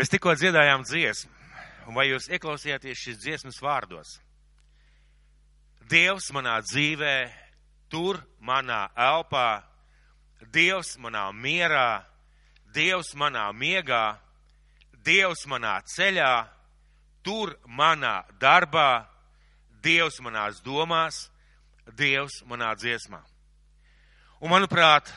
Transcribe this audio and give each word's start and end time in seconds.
Mēs 0.00 0.08
tikko 0.08 0.32
dziedājām 0.32 0.80
dziesmu, 0.88 1.28
un 1.90 1.92
vai 1.92 2.06
jūs 2.08 2.30
ieklausījāties 2.32 3.00
šīs 3.02 3.18
dziesmas 3.20 3.58
vārdos? 3.60 4.14
Dievs 5.92 6.30
manā 6.32 6.54
dzīvē, 6.64 7.16
tur 7.92 8.16
manā 8.40 8.86
elpā, 8.96 9.60
Dievs 10.56 10.94
manā 11.04 11.26
mierā, 11.36 12.00
Dievs 12.72 13.12
manā 13.12 13.44
miegā, 13.52 14.16
Dievs 15.04 15.44
manā 15.52 15.74
ceļā, 15.92 16.32
tur 17.20 17.52
manā 17.68 18.22
darbā, 18.40 19.04
Dievs 19.84 20.16
manās 20.24 20.64
domās, 20.64 21.26
Dievs 21.92 22.40
manā 22.48 22.72
dziesmā. 22.72 23.20
Un 24.40 24.56
manuprāt, 24.56 25.12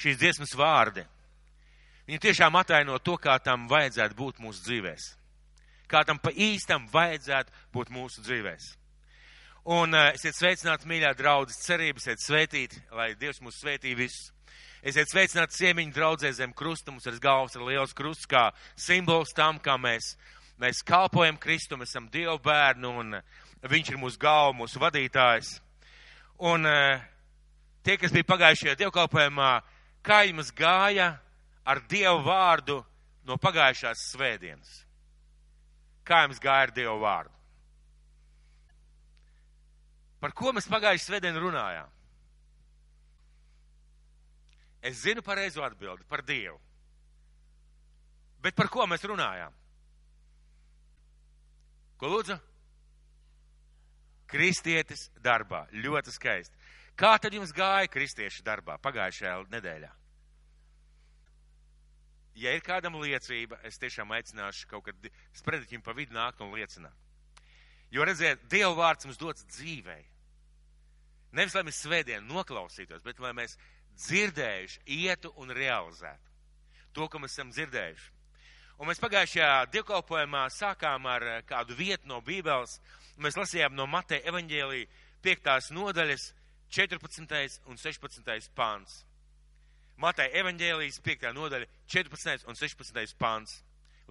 šīs 0.00 0.16
dziesmas 0.16 0.56
vārdi, 0.56 1.04
viņi 2.08 2.20
tiešām 2.24 2.56
ataino 2.56 2.98
to, 2.98 3.18
kā 3.20 3.36
tam 3.44 3.68
vajadzētu 3.68 4.16
būt 4.16 4.42
mūsu 4.42 4.64
dzīvēs. 4.64 5.12
Kā 5.88 6.02
tam 6.08 6.18
pa 6.20 6.32
īstam 6.32 6.88
vajadzētu 6.92 7.52
būt 7.72 7.92
mūsu 7.92 8.24
dzīvēs. 8.24 8.72
Un 9.68 9.92
uh, 9.92 10.14
esiet 10.16 10.32
sveicināti, 10.32 10.88
mīļā 10.88 11.12
draudzes 11.18 11.60
cerības, 11.66 12.06
esiet 12.06 12.24
svētīti, 12.24 12.78
lai 12.96 13.10
Dievs 13.20 13.42
mūs 13.44 13.58
svētī 13.60 13.92
visus. 13.98 14.30
Esiet 14.80 15.10
sveicināti 15.10 15.58
ciemiņu 15.58 15.92
draudzē 15.92 16.30
zem 16.32 16.54
krusta, 16.56 16.92
mums 16.94 17.04
ir 17.10 17.18
galvas 17.20 17.56
ir 17.58 17.64
liels 17.66 17.92
krusts, 17.92 18.28
kā 18.30 18.46
simbols 18.78 19.34
tam, 19.36 19.58
kā 19.60 19.74
mēs, 19.76 20.14
mēs 20.62 20.80
kalpojam 20.86 21.36
Kristum, 21.36 21.82
esam 21.84 22.06
Dievu 22.08 22.38
bērnu 22.44 22.94
un 23.02 23.18
viņš 23.68 23.92
ir 23.92 24.00
mūsu 24.00 24.20
galva, 24.22 24.54
mūsu 24.62 24.80
vadītājs. 24.80 25.58
Un 26.48 26.64
uh, 26.64 27.02
tie, 27.84 27.98
kas 28.00 28.14
bija 28.14 28.30
pagājušajā 28.30 28.78
dievkalpojumā, 28.78 29.52
kā 30.06 30.22
jums 30.30 30.54
gāja 30.56 31.16
ar 31.68 31.82
Dievu 31.90 32.22
vārdu 32.24 32.78
no 33.28 33.36
pagājušās 33.40 34.06
svētdienas? 34.14 34.70
Kā 36.08 36.22
jums 36.24 36.40
gāja 36.40 36.68
ar 36.68 36.72
Dievu 36.72 36.96
vārdu? 37.02 37.34
Par 40.18 40.32
ko 40.34 40.54
mēs 40.56 40.66
pagājušajā 40.70 41.04
svētdienā 41.04 41.42
runājām? 41.42 41.92
Es 44.88 45.02
zinu 45.02 45.22
pareizo 45.26 45.62
atbildi 45.66 46.06
par 46.08 46.24
Dievu. 46.26 46.58
Bet 48.42 48.54
par 48.56 48.70
ko 48.70 48.86
mēs 48.86 49.04
runājām? 49.06 49.54
Ko 51.98 52.10
lūdzu? 52.12 52.38
Kristietis 54.30 55.08
darbā. 55.24 55.64
Ļoti 55.74 56.14
skaisti. 56.14 56.54
Kā 56.98 57.16
tad 57.22 57.34
jums 57.34 57.52
gāja 57.54 57.90
kristiešu 57.90 58.44
darbā 58.46 58.78
pagājušajā 58.82 59.34
nedēļā? 59.50 59.90
Ja 62.38 62.52
ir 62.54 62.62
kādam 62.62 63.00
liecība, 63.02 63.58
es 63.66 63.80
tiešām 63.82 64.12
aicināšu 64.14 64.68
kaut 64.70 64.86
kad 64.86 65.10
sprediķim 65.40 65.82
pa 65.82 65.94
vidu 65.96 66.14
nākt 66.14 66.42
un 66.44 66.52
liecināt. 66.54 66.94
Jo 67.90 68.04
redziet, 68.04 68.44
Dieva 68.52 68.74
vārds 68.76 69.08
mums 69.08 69.18
dots 69.18 69.46
dzīvei. 69.48 70.04
Nevis, 71.34 71.56
lai 71.56 71.64
mēs 71.66 71.80
svētdien 71.82 72.28
noklausītos, 72.28 73.02
bet 73.04 73.18
lai 73.20 73.32
mēs 73.36 73.56
dzirdējuši, 73.98 74.84
ietu 75.00 75.32
un 75.40 75.50
realizētu 75.56 76.28
to, 76.94 77.08
ko 77.08 77.20
mēs 77.22 77.34
esam 77.36 77.50
dzirdējuši. 77.52 78.14
Un 78.78 78.86
mēs 78.90 79.00
pagājušajā 79.02 79.66
dievkalpojumā 79.74 80.44
sākām 80.54 81.08
ar 81.10 81.26
eh, 81.26 81.40
kādu 81.46 81.74
vietu 81.78 82.06
no 82.10 82.20
Bībeles. 82.24 82.78
Mēs 83.18 83.38
lasījām 83.38 83.74
no 83.74 83.88
Mateja 83.90 84.22
evaņģēlī 84.30 84.84
5. 85.26 85.72
nodaļas 85.74 86.28
14. 86.70 87.58
un 87.66 87.80
16. 87.80 88.50
pāns. 88.54 89.02
Mateja 89.98 90.30
evaņģēlijas 90.42 91.00
5. 91.02 91.32
nodaļa 91.34 91.66
14. 91.90 92.46
un 92.46 92.58
16. 92.58 93.16
pāns 93.18 93.56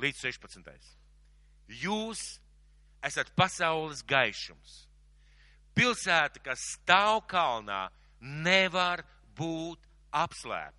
līdz 0.03 0.19
16. 0.25 0.89
Jūs 1.81 2.23
esat 3.07 3.31
pasaules 3.37 4.03
gaišums. 4.07 4.81
Pilsēta, 5.77 6.41
kas 6.43 6.63
stāv 6.73 7.21
kalnā, 7.29 7.85
nevar 8.19 9.05
būt 9.37 9.79
apslēpta. 10.11 10.75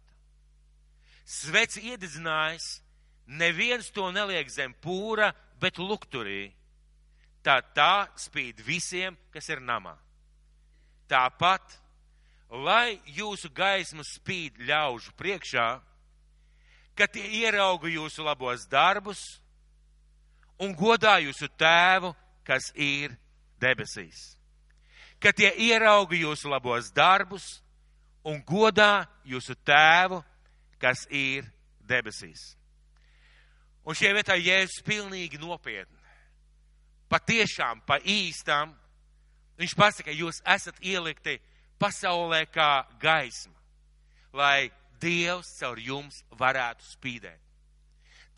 Sveci 1.28 1.86
iededzinājis, 1.92 2.68
neviens 3.28 3.88
to 3.94 4.08
neliek 4.12 4.48
zem 4.50 4.74
pūra, 4.82 5.30
bet 5.60 5.78
lukturī. 5.80 6.50
Tā 7.44 7.60
tā 7.72 8.08
spīd 8.18 8.60
visiem, 8.66 9.16
kas 9.32 9.48
ir 9.48 9.62
namā. 9.64 9.94
Tāpat, 11.08 11.78
lai 12.50 12.98
jūsu 13.12 13.50
gaisma 13.52 14.04
spīd 14.06 14.58
ļaužu 14.68 15.12
priekšā, 15.18 15.68
ka 16.96 17.06
tie 17.06 17.26
ierauga 17.44 17.90
jūsu 17.92 18.24
labos 18.24 18.66
darbus 18.66 19.20
un 20.58 20.74
godā 20.74 21.18
jūsu 21.22 21.48
tēvu, 21.60 22.14
kas 22.44 22.72
ir 22.74 23.14
debesīs. 23.60 24.34
Ka 25.20 25.32
tie 25.32 25.52
ierauga 25.68 26.16
jūsu 26.16 26.48
labos 26.50 26.90
darbus 26.94 27.60
un 28.24 28.40
godā 28.46 29.06
jūsu 29.26 29.54
tēvu, 29.66 30.22
kas 30.80 31.04
ir 31.10 31.46
debesīs. 31.86 32.54
Un 33.88 33.96
šajā 33.96 34.14
vietā 34.18 34.36
Jēzus 34.36 34.82
pilnīgi 34.84 35.38
nopietni, 35.40 35.96
patiešām 37.08 37.80
pa 37.86 37.96
īstām, 38.04 38.74
viņš 39.58 39.74
pasaka, 39.78 40.12
jūs 40.12 40.42
esat 40.44 40.76
ielikti 40.84 41.38
pasaulē 41.78 42.44
kā 42.52 42.86
gaisma, 43.00 43.54
lai 44.32 44.70
Dievs 44.98 45.52
caur 45.60 45.78
jums 45.78 46.24
varētu 46.38 46.82
spīdēt. 46.82 47.38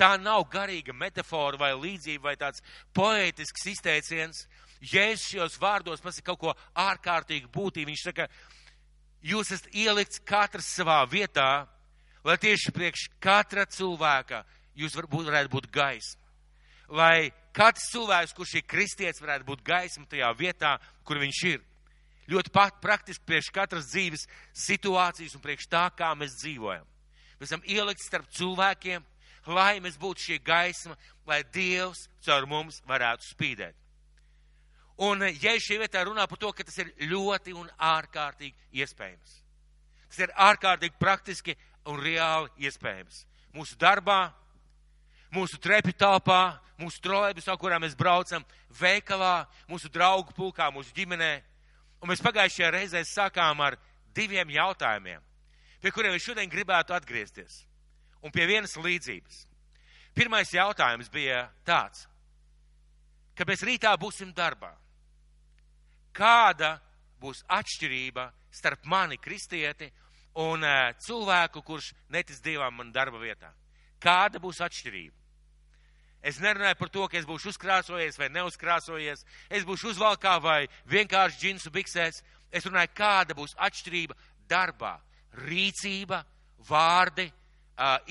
Tā 0.00 0.14
nav 0.20 0.46
garīga 0.52 0.94
metafora 0.96 1.58
vai 1.60 1.74
līdzība 1.76 2.30
vai 2.30 2.36
tāds 2.40 2.62
poētisks 2.96 3.66
izteiciens. 3.68 4.46
Jēzus 4.80 5.26
šajos 5.34 5.58
vārdos 5.60 6.00
pasaka 6.00 6.30
kaut 6.30 6.40
ko 6.40 6.54
ārkārtīgi 6.80 7.50
būtību. 7.52 7.90
Viņš 7.90 8.04
saka, 8.06 8.28
jūs 9.20 9.52
esat 9.52 9.68
ielikts 9.76 10.22
katrs 10.24 10.70
savā 10.72 11.02
vietā, 11.08 11.66
lai 12.24 12.36
tieši 12.40 12.72
priekš 12.72 13.06
katra 13.20 13.66
cilvēka 13.68 14.44
jūs 14.80 14.96
varētu 14.96 15.52
būt 15.52 15.68
gaisma. 15.74 16.20
Lai 16.96 17.30
katrs 17.52 17.90
cilvēks, 17.92 18.32
kurš 18.36 18.56
ir 18.56 18.68
kristietis, 18.68 19.20
varētu 19.20 19.46
būt 19.52 19.64
gaisma 19.64 20.08
tajā 20.08 20.32
vietā, 20.38 20.78
kur 21.04 21.20
viņš 21.20 21.42
ir. 21.52 21.60
Ļoti 22.30 22.52
praktiski 22.54 23.26
priekš 23.26 23.50
katras 23.54 23.90
dzīves 23.90 24.26
situācijas 24.54 25.34
un 25.34 25.42
priekš 25.42 25.66
tā, 25.70 25.88
kā 25.96 26.12
mēs 26.14 26.38
dzīvojam. 26.38 26.86
Mēs 27.40 27.50
esam 27.50 27.64
ielikti 27.66 28.06
starp 28.06 28.28
cilvēkiem, 28.36 29.04
lai 29.50 29.80
mēs 29.82 29.98
būtu 29.98 30.26
šī 30.28 30.40
gaisma, 30.44 30.96
lai 31.26 31.42
Dievs 31.54 32.06
caur 32.24 32.46
mums 32.46 32.82
varētu 32.86 33.26
spīdēt. 33.32 33.76
Un 35.00 35.24
ja 35.40 35.54
šī 35.56 35.78
vietā 35.80 36.02
runā 36.04 36.26
par 36.28 36.38
to, 36.38 36.50
ka 36.52 36.64
tas 36.66 36.76
ir 36.82 36.92
ļoti 37.08 37.54
un 37.56 37.70
ārkārtīgi 37.80 38.82
iespējams. 38.82 39.38
Tas 40.10 40.18
ir 40.26 40.34
ārkārtīgi 40.36 41.00
praktiski 41.00 41.54
un 41.88 42.02
reāli 42.02 42.50
iespējams. 42.66 43.24
Mūsu 43.56 43.78
darbā, 43.80 44.28
mūsu 45.32 45.56
trepi 45.62 45.94
telpā, 45.96 46.58
mūsu 46.80 47.00
trolēbusā, 47.04 47.56
kurā 47.56 47.78
mēs 47.80 47.96
braucam, 47.96 48.44
veikalā, 48.76 49.46
mūsu 49.70 49.88
draugu 49.92 50.36
pulkā, 50.36 50.68
mūsu 50.74 50.92
ģimenē. 50.96 51.38
Un 52.00 52.08
mēs 52.08 52.22
pagājušajā 52.24 52.70
reizē 52.72 53.02
sākām 53.04 53.60
ar 53.60 53.76
diviem 54.16 54.50
jautājumiem, 54.54 55.22
pie 55.80 55.92
kuriem 55.94 56.16
es 56.16 56.24
šodien 56.24 56.50
gribētu 56.50 56.96
atgriezties. 56.96 57.64
Un 58.24 58.32
pie 58.32 58.44
vienas 58.48 58.76
līdzības. 58.76 59.46
Pirmais 60.16 60.50
jautājums 60.52 61.08
bija 61.12 61.46
tāds, 61.64 62.06
ka 63.36 63.46
mēs 63.48 63.62
rītā 63.64 63.92
būsim 64.00 64.34
darbā 64.36 64.74
kāda 66.12 66.78
būs 67.20 67.42
atšķirība 67.48 68.26
starp 68.50 68.84
mani, 68.90 69.18
kristieti, 69.20 69.90
un 70.40 70.64
uh, 70.64 70.90
cilvēku, 70.98 71.62
kurš 71.66 71.92
netic 72.10 72.40
Dievam 72.44 72.76
man 72.76 72.92
darba 72.92 73.20
vietā. 73.22 73.52
Kāda 74.00 74.40
būs 74.42 74.60
atšķirība? 74.64 75.19
Es 76.22 76.40
nerunāju 76.40 76.76
par 76.76 76.90
to, 76.92 77.06
ka 77.08 77.16
es 77.16 77.28
būšu 77.28 77.54
uzkrāsojies 77.54 78.18
vai 78.20 78.28
neuzkrāsojies, 78.34 79.24
es 79.48 79.64
būšu 79.64 79.94
uzvalkā 79.94 80.34
vai 80.42 80.66
vienkārši 80.90 81.40
džinsu 81.40 81.72
biksēs. 81.72 82.20
Es 82.52 82.66
runāju, 82.66 82.92
kāda 82.98 83.36
būs 83.38 83.54
atšķirība 83.56 84.16
darbā, 84.50 84.98
rīcība, 85.46 86.24
vārdi, 86.68 87.30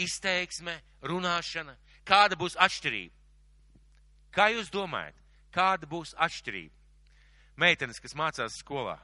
izteiksme, 0.01 0.79
runāšana. 1.05 1.75
Kāda 2.07 2.39
būs 2.39 2.57
atšķirība? 2.57 3.13
Kā 4.33 4.49
jūs 4.55 4.71
domājat, 4.73 5.13
kāda 5.53 5.85
būs 5.89 6.15
atšķirība? 6.17 6.79
meitenes, 7.59 7.99
kas 7.99 8.15
mācās 8.15 8.57
skolā. 8.61 8.97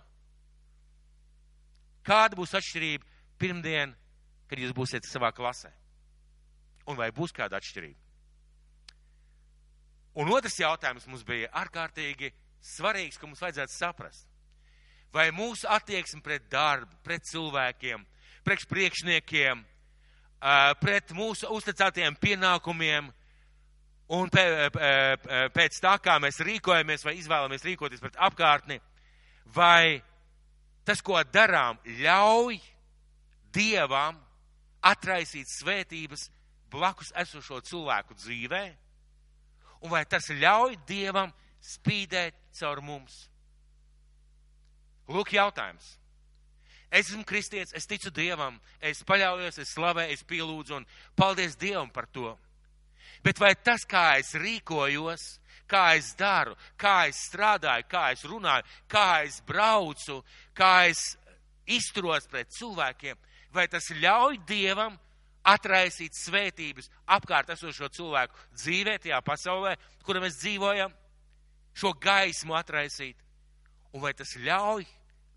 Kāda 2.06 2.38
būs 2.38 2.54
atšķirība 2.58 3.08
pirmdien, 3.42 3.96
kad 4.50 4.62
jūs 4.62 4.76
būsiet 4.78 5.08
savā 5.10 5.34
klasē? 5.36 5.72
Un 6.86 7.00
vai 7.00 7.10
būs 7.16 7.34
kāda 7.36 7.60
atšķirība? 7.60 8.05
Un 10.16 10.32
otrs 10.32 10.60
jautājums 10.60 11.08
mums 11.10 11.26
bija 11.28 11.52
ārkārtīgi 11.60 12.32
svarīgs, 12.64 13.20
ka 13.20 13.28
mums 13.28 13.44
vajadzētu 13.44 13.76
saprast. 13.76 14.28
Vai 15.16 15.30
mūsu 15.36 15.68
attieksme 15.72 16.22
pret 16.24 16.48
darbu, 16.52 16.92
pret 17.04 17.24
cilvēkiem, 17.30 18.02
pret 18.44 18.66
priekšniekiem, 18.72 19.62
pret 20.82 21.14
mūsu 21.16 21.52
uzticētajiem 21.56 22.18
pienākumiem, 22.20 23.14
Un 24.06 24.30
pēc 24.30 25.80
tā, 25.82 25.96
kā 25.98 26.20
mēs 26.22 26.38
rīkojamies 26.46 27.06
vai 27.08 27.16
izvēlamies 27.18 27.64
rīkoties 27.66 28.04
pret 28.04 28.20
apkārtni, 28.22 28.78
vai 29.56 30.02
tas, 30.86 31.02
ko 31.02 31.18
darām, 31.34 31.80
ļauj 32.02 32.60
Dievam 33.56 34.20
atraisīt 34.86 35.50
svētības 35.50 36.28
blakus 36.70 37.10
esošo 37.18 37.62
cilvēku 37.66 38.18
dzīvē, 38.20 38.64
un 39.82 39.92
vai 39.92 40.06
tas 40.10 40.30
ļauj 40.30 40.78
Dievam 40.88 41.34
spīdēt 41.64 42.38
caur 42.60 42.82
mums? 42.82 43.26
Lūk, 45.12 45.36
jautājums. 45.36 45.96
Es 46.90 47.10
esmu 47.10 47.26
kristietis, 47.28 47.74
es 47.76 47.88
ticu 47.90 48.12
Dievam, 48.14 48.58
es 48.80 49.04
paļaujos, 49.06 49.60
es 49.60 49.74
slavēju, 49.76 50.14
es 50.16 50.24
pielūdzu 50.24 50.78
un 50.78 50.86
paldies 51.18 51.58
Dievam 51.60 51.90
par 51.92 52.08
to. 52.08 52.32
Bet 53.26 53.42
vai 53.42 53.56
tas, 53.56 53.84
kā 53.90 54.16
es 54.20 54.32
rīkojos, 54.38 55.24
kā 55.68 55.96
es 55.98 56.14
daru, 56.18 56.56
kā 56.78 57.08
es 57.10 57.20
strādāju, 57.28 57.88
kā 57.90 58.10
es 58.14 58.26
runāju, 58.30 58.66
kā 58.88 59.26
es 59.26 59.42
braucu, 59.48 60.22
kā 60.54 60.88
es 60.92 61.02
izturos 61.66 62.30
pret 62.30 62.54
cilvēkiem, 62.54 63.18
vai 63.54 63.68
tas 63.68 63.90
ļauj 63.90 64.40
Dievam 64.48 65.00
atraisīt 65.46 66.18
svētības 66.18 66.90
apkārt 67.16 67.52
esošo 67.54 67.90
cilvēku 67.94 68.38
dzīvē, 68.58 68.98
tajā 69.04 69.22
pasaulē, 69.26 69.76
kura 70.06 70.22
mēs 70.24 70.40
dzīvojam, 70.42 70.94
šo 71.76 71.94
gaismu 72.02 72.56
atraisīt, 72.58 73.18
un 73.94 74.04
vai 74.04 74.14
tas 74.18 74.36
ļauj 74.42 74.86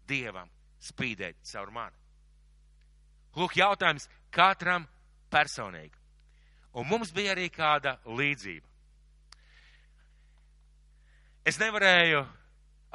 Dievam 0.09 0.49
spīdēt 0.81 1.43
caur 1.51 1.71
mani? 1.75 1.97
Lūk, 3.37 3.59
jautājums 3.61 4.09
katram 4.33 4.87
personīgi. 5.31 5.95
Un 6.79 6.89
mums 6.89 7.13
bija 7.13 7.35
arī 7.35 7.49
kāda 7.53 7.99
līdzība. 8.07 8.67
Es 11.49 11.59
nevarēju 11.61 12.25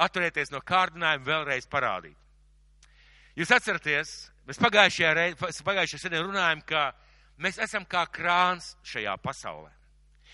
atturēties 0.04 0.52
no 0.54 0.62
kārdinājuma 0.66 1.26
vēlreiz 1.26 1.68
parādīt. 1.70 2.18
Jūs 3.38 3.54
atceraties, 3.56 4.12
mēs 4.48 4.60
pagājušajā, 4.62 5.14
reiz, 5.18 5.62
pagājušajā 5.66 6.02
sēdē 6.04 6.24
runājam, 6.24 6.64
ka 6.68 6.92
mēs 7.42 7.60
esam 7.64 7.86
kā 7.90 8.06
krāns 8.12 8.74
šajā 8.88 9.16
pasaulē. 9.24 9.72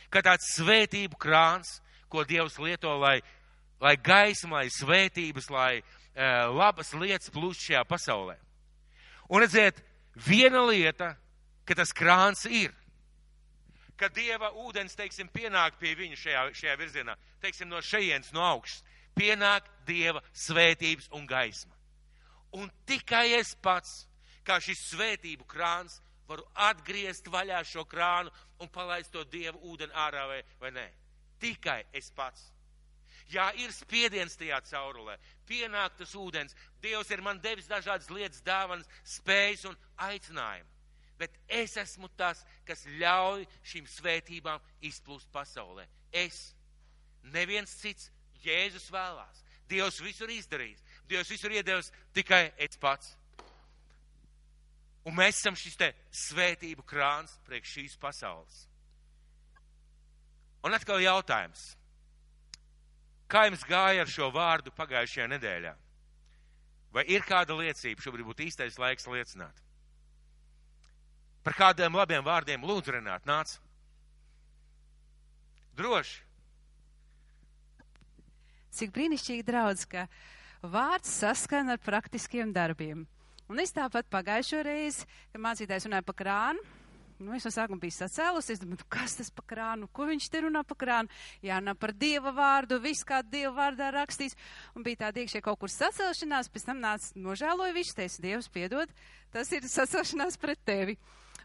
Kā 0.10 0.24
tāds 0.26 0.56
svētību 0.56 1.20
krāns, 1.22 1.80
ko 2.10 2.26
Dievs 2.26 2.58
lieto, 2.58 2.96
lai, 2.98 3.20
lai 3.82 3.96
gaisma, 4.02 4.64
lai 4.64 4.74
svētības, 4.74 5.50
lai 5.54 5.74
uh, 5.80 6.50
labas 6.50 6.94
lietas 6.98 7.30
plūst 7.34 7.68
šajā 7.68 7.84
pasaulē. 7.86 8.40
Un 9.30 9.46
redziet, 9.46 9.84
viena 10.18 10.66
lieta, 10.66 11.14
ka 11.70 11.78
tas 11.78 11.94
krāns 11.94 12.48
ir 12.50 12.74
ka 14.00 14.08
Dieva 14.16 14.54
ūdens, 14.64 14.96
teiksim, 14.96 15.28
pienāk 15.34 15.76
pie 15.80 15.92
viņa 16.00 16.20
šajā, 16.20 16.44
šajā 16.56 16.76
virzienā, 16.80 17.16
teiksim, 17.44 17.70
no 17.72 17.82
šejienes, 17.84 18.32
no 18.36 18.46
augšas, 18.48 18.84
pienāk 19.18 19.68
Dieva 19.88 20.24
svētības 20.32 21.10
un 21.16 21.28
gaisma. 21.28 21.76
Un 22.58 22.70
tikai 22.90 23.34
es 23.38 23.54
pats, 23.62 24.06
kā 24.46 24.58
šis 24.64 24.82
svētību 24.94 25.46
krāns, 25.50 26.00
varu 26.30 26.46
atgriezt 26.70 27.28
vaļā 27.30 27.60
šo 27.66 27.86
krānu 27.90 28.32
un 28.62 28.70
palaist 28.74 29.12
to 29.14 29.24
Dieva 29.26 29.58
ūdeni 29.58 29.94
ārā 29.94 30.26
vai, 30.30 30.40
vai 30.62 30.72
nē. 30.74 30.88
Tikai 31.42 31.84
es 31.94 32.10
pats. 32.16 32.50
Jā, 33.30 33.52
ir 33.62 33.70
spiediens 33.74 34.34
tajā 34.38 34.58
caurulē, 34.66 35.20
pienāk 35.46 36.00
tas 36.00 36.16
ūdens. 36.18 36.56
Dievs 36.82 37.12
ir 37.14 37.22
man 37.22 37.42
devis 37.42 37.70
dažādas 37.70 38.10
lietas, 38.10 38.42
dāvanas, 38.42 38.90
spējas 39.06 39.68
un 39.70 39.78
aicinājumu 40.10 40.80
bet 41.20 41.36
es 41.52 41.76
esmu 41.78 42.08
tas, 42.18 42.46
kas 42.66 42.86
ļauj 43.02 43.44
šīm 43.68 43.88
svētībām 43.92 44.64
izplūst 44.88 45.28
pasaulē. 45.36 45.84
Es, 46.16 46.54
neviens 47.36 47.76
cits, 47.82 48.08
Jēzus 48.40 48.88
vēlās. 48.94 49.44
Dievs 49.70 50.00
visur 50.00 50.32
izdarījis. 50.32 50.80
Dievs 51.10 51.32
visur 51.34 51.54
iedevis 51.54 51.90
tikai 52.14 52.52
es 52.62 52.78
pats. 52.78 53.16
Un 55.08 55.16
mēs 55.18 55.40
esam 55.40 55.56
šis 55.58 55.78
te 55.80 55.90
svētību 56.14 56.84
krāns 56.86 57.34
priekš 57.48 57.76
šīs 57.78 57.98
pasaules. 58.02 58.66
Un 60.68 60.76
atkal 60.76 61.00
jautājums. 61.02 61.72
Kā 63.30 63.46
jums 63.48 63.64
gāja 63.66 64.04
ar 64.04 64.12
šo 64.12 64.28
vārdu 64.34 64.74
pagājušajā 64.76 65.28
nedēļā? 65.34 65.74
Vai 66.94 67.06
ir 67.14 67.26
kāda 67.26 67.56
liecība? 67.58 68.02
Šobrīd 68.02 68.26
būtu 68.26 68.48
īstais 68.48 68.80
laiks 68.82 69.08
liecināt. 69.08 69.66
Par 71.46 71.56
kādiem 71.56 71.96
labiem 71.96 72.26
vārdiem 72.26 72.66
lūdzu, 72.66 72.98
Renāt, 72.98 73.26
nāc. 73.30 73.56
Droši. 75.78 76.26
Cik 78.76 78.92
brīnišķīgi 78.94 79.46
draudz, 79.48 79.86
ka 79.90 80.06
vārds 80.64 81.12
saskan 81.22 81.70
ar 81.74 81.80
praktiskiem 81.84 82.54
darbiem. 82.56 83.06
Un 83.50 83.62
es 83.62 83.74
tāpat 83.74 84.10
pagājušo 84.14 84.62
reizi, 84.66 85.08
kad 85.32 85.42
mācītājs 85.42 85.88
runāja 85.88 86.06
par 86.06 86.18
krānu, 86.20 86.66
nu, 87.20 87.34
es 87.36 87.44
no 87.44 87.52
sākuma 87.52 87.82
biju 87.82 87.96
sacēlus, 87.98 88.50
es 88.54 88.62
domāju, 88.62 88.86
kas 88.92 89.18
tas 89.20 89.32
par 89.36 89.48
krānu, 89.50 89.90
ko 89.92 90.06
viņš 90.08 90.28
te 90.32 90.44
runā 90.46 90.62
par 90.68 90.78
krānu, 90.80 91.12
jārunā 91.44 91.74
par 91.76 91.94
Dieva 91.98 92.32
vārdu, 92.36 92.80
viss 92.84 93.08
kā 93.08 93.20
Dieva 93.26 93.52
vārdā 93.58 93.90
rakstīs, 93.96 94.38
un 94.78 94.86
bija 94.86 95.04
tāda 95.06 95.24
iekšē 95.24 95.42
kaut 95.44 95.60
kur 95.60 95.74
sacelšanās, 95.74 96.52
pēc 96.54 96.70
tam 96.70 96.84
nāca 96.84 97.12
nožēloja 97.20 97.76
viņš, 97.76 97.96
teica, 97.98 98.22
Dievs 98.28 98.52
piedod, 98.54 98.94
tas 99.34 99.52
ir 99.56 99.68
sacelšanās 99.68 100.40
pret 100.40 100.62
tevi 100.66 101.00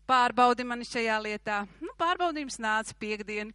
pārbaudi 0.09 0.67
mani 0.69 0.87
šajā 0.89 1.17
lietā. 1.25 1.63
Nu, 1.81 1.95
pārbaudījums 2.01 2.61
nāca 2.63 2.97
piekdien. 3.01 3.55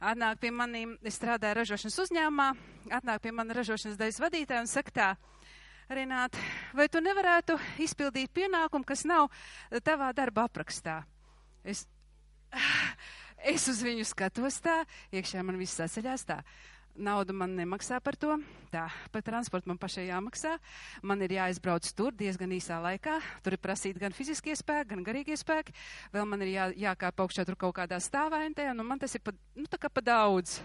Atnāk 0.00 0.40
pie 0.42 0.50
maniem, 0.50 0.96
es 1.06 1.16
strādāju 1.18 1.60
ražošanas 1.60 2.00
uzņēmumā, 2.06 2.48
atnāk 2.98 3.22
pie 3.24 3.32
mana 3.32 3.54
ražošanas 3.56 3.98
daļas 4.00 4.20
vadītāja 4.20 4.64
un 4.64 4.70
saka 4.70 4.94
tā, 4.94 5.08
Renāt, 5.84 6.36
vai 6.72 6.86
tu 6.88 7.00
nevarētu 7.04 7.58
izpildīt 7.84 8.30
pienākumu, 8.32 8.86
kas 8.88 9.02
nav 9.04 9.28
tavā 9.84 10.14
darba 10.16 10.46
aprakstā? 10.48 11.02
Es, 11.60 11.84
es 13.52 13.68
uz 13.68 13.82
viņu 13.84 14.06
skatos 14.08 14.62
tā, 14.64 14.78
iekšā 15.12 15.44
man 15.44 15.60
viss 15.60 15.76
saceļās 15.76 16.24
tā 16.24 16.38
naudu 16.94 17.34
man 17.36 17.54
nemaksā 17.58 17.98
par 18.04 18.16
to, 18.20 18.36
tā, 18.72 18.84
par 19.12 19.24
transportu 19.26 19.70
man 19.70 19.78
pašai 19.80 20.06
jāmaksā, 20.08 20.54
man 21.02 21.22
ir 21.26 21.36
jāizbrauc 21.36 21.88
tur 21.96 22.14
diezgan 22.14 22.54
īsā 22.54 22.78
laikā, 22.84 23.18
tur 23.44 23.56
ir 23.56 23.62
prasīt 23.62 23.98
gan 24.00 24.14
fiziskie 24.14 24.54
spēki, 24.58 24.92
gan 24.94 25.04
garīgie 25.06 25.36
spēki, 25.38 25.74
vēl 26.14 26.28
man 26.30 26.46
ir 26.46 26.54
jā, 26.54 26.70
jākāp 26.88 27.26
augšā 27.26 27.46
tur 27.48 27.58
kaut 27.58 27.76
kādā 27.80 27.98
stāvēntē, 28.02 28.70
un 28.70 28.82
nu, 28.82 28.86
man 28.86 29.02
tas 29.02 29.14
ir 29.14 29.24
pa, 29.24 29.34
nu, 29.56 29.66
tā 29.70 29.80
kā 29.80 29.90
pa 29.90 30.04
daudz. 30.04 30.60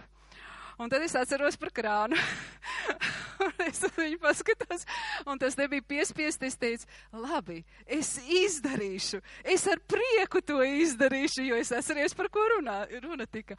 Un 0.79 0.87
tad 0.87 1.03
es 1.03 1.15
atceros 1.19 1.57
par 1.59 1.73
krānu. 1.75 2.15
es 3.67 3.81
viņu 3.97 4.19
paskatos, 4.23 4.85
un 5.27 5.39
tas 5.39 5.57
nebija 5.59 5.83
piespiest. 5.83 6.43
Es 6.47 6.55
teicu, 6.59 6.87
labi, 7.11 7.57
es 7.83 8.13
izdarīšu. 8.23 9.19
Es 9.43 9.65
ar 9.67 9.81
prieku 9.91 10.39
to 10.39 10.61
izdarīšu, 10.63 11.43
jo 11.49 11.59
es 11.59 11.73
atceros, 11.75 12.15
par 12.15 12.29
ko 12.31 12.45
runā, 12.55 12.77
runa 13.03 13.27
tika. 13.27 13.57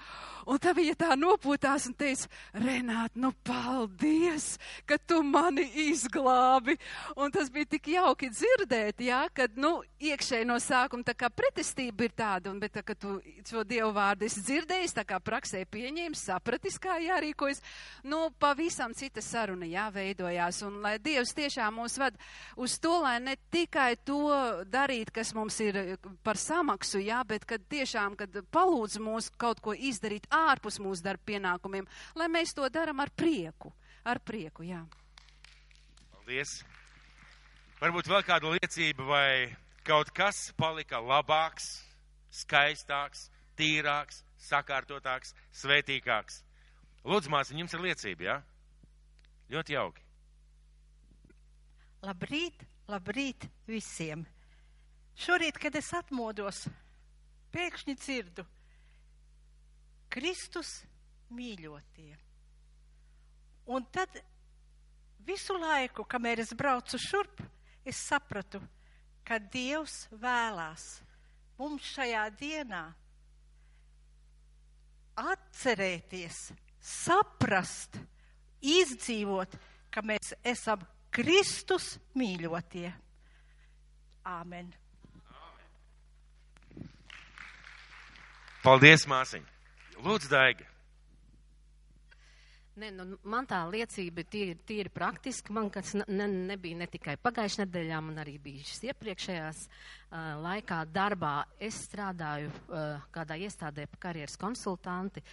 Un 0.49 0.61
tā 0.63 0.73
bija 0.77 0.97
tā 0.97 1.17
nopūtās 1.21 1.91
un 1.91 1.97
teica, 2.01 2.31
Renāt, 2.57 3.13
nu 3.21 3.35
paldies, 3.45 4.55
ka 4.89 4.97
tu 4.97 5.21
mani 5.21 5.67
izglābi. 5.91 6.79
Un 7.21 7.33
tas 7.35 7.53
bija 7.53 7.69
tik 7.77 7.93
jauki 7.97 8.31
dzirdēt, 8.33 9.05
jā, 9.05 9.23
kad, 9.37 9.61
nu, 9.61 9.83
iekšēji 10.01 10.49
no 10.49 10.57
sākuma 10.63 11.05
tā 11.05 11.17
kā 11.21 11.29
pretestība 11.29 12.09
ir 12.09 12.17
tāda, 12.17 12.53
un, 12.53 12.61
bet 12.63 12.79
tā, 12.79 12.85
ka 12.87 12.97
tu 12.97 13.19
šo 13.45 13.65
dievu 13.69 13.93
vārdu 13.97 14.25
esi 14.25 14.41
dzirdējis, 14.47 14.97
tā 14.97 15.05
kā 15.05 15.21
praksē 15.21 15.67
pieņēmis, 15.69 16.27
sapratis, 16.31 16.81
kā 16.81 16.97
jā 17.05 17.10
jārīkojas. 17.11 17.61
Nu, 18.09 18.23
pavisam 18.41 18.95
cita 18.97 19.23
saruna 19.25 19.69
jāveidojās. 19.69 20.63
Un 20.67 20.81
lai 20.85 20.97
Dievs 21.03 21.35
tiešām 21.37 21.77
mūs 21.81 21.99
ved 22.01 22.17
uz 22.57 22.79
to, 22.83 22.97
lai 23.05 23.19
ne 23.23 23.37
tikai 23.53 23.93
to 24.07 24.23
darīt, 24.71 25.13
kas 25.15 25.35
mums 25.37 25.61
ir 25.65 25.99
par 26.27 26.41
samaksu, 26.41 27.03
jā, 27.05 27.21
bet 27.29 27.47
kad 27.49 27.67
tiešām, 27.71 28.17
kad 28.19 28.41
palūdz 28.53 28.99
mūs 29.03 29.31
kaut 29.41 29.61
ko 29.65 29.75
izdarīt 29.75 30.31
ārpus 30.35 30.81
mūsu 30.83 31.05
darba 31.05 31.33
pienākumiem, 31.33 31.89
lai 32.17 32.31
mēs 32.33 32.55
to 32.57 32.69
daram 32.73 33.03
ar 33.05 33.13
prieku. 33.15 33.75
Ar 34.09 34.21
prieku, 34.25 34.65
jā. 34.65 34.81
Paldies. 36.15 36.61
Varbūt 37.81 38.09
vēl 38.13 38.25
kāda 38.29 38.51
liecība 38.55 39.05
vai 39.09 39.31
kaut 39.89 40.11
kas 40.17 40.51
palika 40.57 41.01
labāks, 41.01 41.81
skaistāks, 42.43 43.29
tīrāks, 43.57 44.23
sakārtotāks, 44.41 45.35
svētīgāks. 45.63 46.43
Lūdzu, 47.07 47.33
māsiņ, 47.33 47.63
jums 47.63 47.75
ir 47.77 47.85
liecība, 47.85 48.27
jā? 48.27 48.37
Ja? 48.37 48.51
Ļoti 49.51 49.75
jauki. 49.75 50.05
Labrīt, 52.07 52.63
labrīt 52.89 53.47
visiem. 53.69 54.23
Šorīt, 55.21 55.59
kad 55.61 55.75
es 55.77 55.91
atmodos, 55.97 56.63
pēkšņi 57.53 57.97
dzirdu 57.99 58.45
Kristus 60.11 60.81
mīļotie. 61.35 62.15
Un 63.71 63.85
tad 63.95 64.17
visu 65.27 65.59
laiku, 65.61 66.07
kamēr 66.09 66.43
es 66.43 66.55
braucu 66.57 66.99
šurp, 66.99 67.43
es 67.85 68.01
sapratu, 68.09 68.63
ka 69.27 69.39
Dievs 69.39 70.07
vēlās 70.11 70.87
mums 71.59 71.85
šajā 71.95 72.25
dienā 72.41 72.87
atcerēties, 75.21 76.49
saprast, 76.81 78.01
izdzīvot, 78.61 79.57
ka 79.93 80.03
mēs 80.07 80.35
esam 80.47 80.83
Kristus 81.15 81.97
mīļotie. 82.19 82.91
Āmen! 84.31 84.69
Paldies, 88.61 89.07
māsiņ! 89.09 89.47
Lūdzu, 90.05 90.29
Daiga! 90.33 90.71
Ne, 92.81 92.89
nu, 92.95 93.19
man 93.29 93.45
tā 93.49 93.59
liecība 93.69 94.23
ir 94.23 94.55
tīri, 94.65 94.91
praktiski. 94.93 95.53
Man 95.53 95.69
kas 95.73 95.93
ne, 95.99 96.27
nebija 96.29 96.79
ne 96.79 96.87
tikai 96.89 97.17
pagājušajā 97.21 97.67
nedēļā, 97.67 97.99
man 98.07 98.21
arī 98.23 98.39
bija 98.41 98.65
šis 98.65 98.85
iepriekšējās 98.89 99.63
uh, 99.67 100.39
laikā 100.41 100.79
darbā. 100.89 101.35
Es 101.61 101.83
strādāju 101.89 102.49
uh, 102.49 103.03
kādā 103.13 103.37
iestādē 103.43 103.85
pa 103.91 104.01
karjeras 104.07 104.39
konsultanti. 104.41 105.25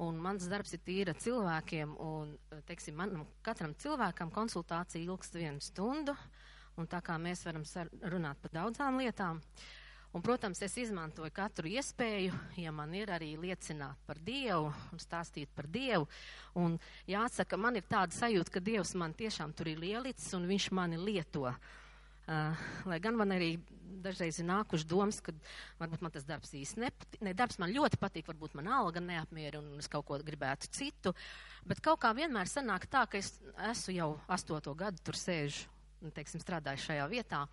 Un 0.00 0.20
mans 0.22 0.46
darbs 0.48 0.72
ir 0.72 0.80
tīra 0.84 1.12
cilvēkiem, 1.12 1.96
un, 2.00 2.32
teiksim, 2.68 2.96
man, 2.96 3.26
katram 3.44 3.74
cilvēkam 3.76 4.32
konsultācija 4.32 5.04
ilgst 5.04 5.36
vienu 5.36 5.60
stundu, 5.60 6.14
un 6.80 6.88
tā 6.88 7.02
kā 7.04 7.18
mēs 7.20 7.44
varam 7.44 7.66
runāt 8.08 8.40
par 8.40 8.54
daudzām 8.62 8.96
lietām, 9.02 9.42
Un, 10.10 10.22
protams, 10.26 10.58
es 10.66 10.72
izmantoju 10.82 11.30
katru 11.30 11.70
iespēju, 11.70 12.34
ja 12.58 12.72
man 12.74 12.90
ir 12.98 13.12
arī 13.14 13.28
liecināt 13.38 14.00
par 14.08 14.18
Dievu 14.26 14.72
un 14.90 14.98
stāstīt 14.98 15.52
par 15.54 15.68
Dievu. 15.70 16.08
Un 16.58 16.74
jāsaka, 17.06 17.54
man 17.54 17.78
ir 17.78 17.86
tāda 17.86 18.16
sajūta, 18.16 18.56
ka 18.56 18.62
Dievs 18.66 18.96
man 18.98 19.14
tiešām 19.14 19.54
tur 19.54 19.70
ir 19.70 19.78
lielicis 19.78 20.34
un 20.34 20.48
viņš 20.50 20.66
mani 20.74 20.98
lieto. 20.98 21.52
Uh, 22.30 22.66
lai 22.86 23.00
gan 23.02 23.16
man 23.18 23.32
arī 23.34 23.56
dažreiz 24.04 24.38
ir 24.38 24.46
nākuši 24.46 24.86
domas, 24.86 25.18
ka 25.24 25.32
varbūt 25.80 26.04
man 26.04 26.12
tas 26.14 26.26
darbs 26.28 26.52
īsti 26.54 26.82
nepatīk. 26.84 27.22
Ne, 27.26 27.34
darbs 27.34 27.58
man 27.58 27.72
ļoti 27.74 27.98
patīk, 28.00 28.28
varbūt 28.30 28.54
man 28.58 28.70
alga 28.70 29.02
neapmierina 29.02 29.74
un 29.74 29.82
es 29.82 29.90
kaut 29.90 30.06
ko 30.08 30.18
gribētu 30.22 30.70
citu. 30.70 31.12
Bet 31.66 31.82
kaut 31.84 32.00
kā 32.04 32.12
vienmēr 32.16 32.46
sanāk 32.46 32.86
tā, 32.90 33.02
ka 33.10 33.18
es 33.18 33.34
esmu 33.70 33.96
jau 33.96 34.10
astoto 34.30 34.74
gadu 34.78 35.02
tur 35.04 35.18
sēžu 35.18 35.66
un, 36.00 36.14
teiksim, 36.14 36.42
strādāju 36.42 36.84
šajā 36.86 37.08
vietā. 37.10 37.44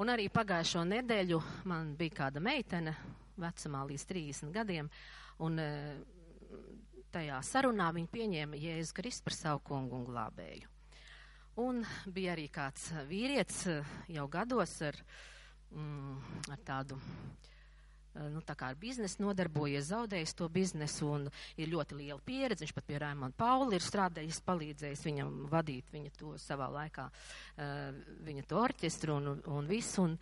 Un 0.00 0.12
arī 0.12 0.28
pagājušo 0.32 0.84
nedēļu 0.88 1.40
man 1.68 1.92
bija 1.98 2.22
kāda 2.22 2.42
meitene, 2.42 2.94
vecumā 3.40 3.82
līdz 3.88 4.06
30 4.08 4.52
gadiem, 4.54 4.88
un 5.44 5.58
e, 5.60 5.70
tajā 7.12 7.40
sarunā 7.44 7.90
viņa 7.96 8.12
pieņēma 8.12 8.60
Jēzu 8.60 8.96
Kristu 8.96 9.28
par 9.28 9.36
savu 9.36 9.64
kungu 9.68 9.98
un 9.98 10.06
glābēju. 10.08 10.70
Un 11.60 11.82
bija 12.06 12.32
arī 12.32 12.46
kāds 12.48 12.90
vīrietis 13.10 13.66
e, 13.68 13.78
jau 14.14 14.24
gados 14.32 14.78
ar, 14.88 14.96
mm, 15.74 16.46
ar 16.54 16.62
tādu 16.64 16.96
Eh, 18.12 18.28
nu, 18.28 18.42
tā 18.44 18.52
kā 18.58 18.68
ar 18.68 18.76
biznesu 18.76 19.22
nodarbojies, 19.24 19.86
zaudējis 19.88 20.34
to 20.36 20.48
biznesu 20.52 21.08
un 21.14 21.22
ir 21.56 21.70
ļoti 21.72 21.96
liela 21.96 22.20
pieredze. 22.20 22.66
Viņš 22.66 22.74
pat 22.76 22.86
pie 22.88 22.98
Raimona 23.00 23.32
Pauli 23.36 23.78
ir 23.78 23.84
strādājis, 23.84 24.42
palīdzējis 24.44 25.04
viņam 25.06 25.30
vadīt 25.52 25.88
viņa 25.94 26.12
to 26.18 26.34
savā 26.40 26.68
laikā, 26.74 27.06
uh, 27.08 28.02
viņa 28.26 28.44
to 28.50 28.60
orķestru 28.60 29.16
un, 29.16 29.30
un 29.48 29.70
visu. 29.70 30.04
Un, 30.04 30.18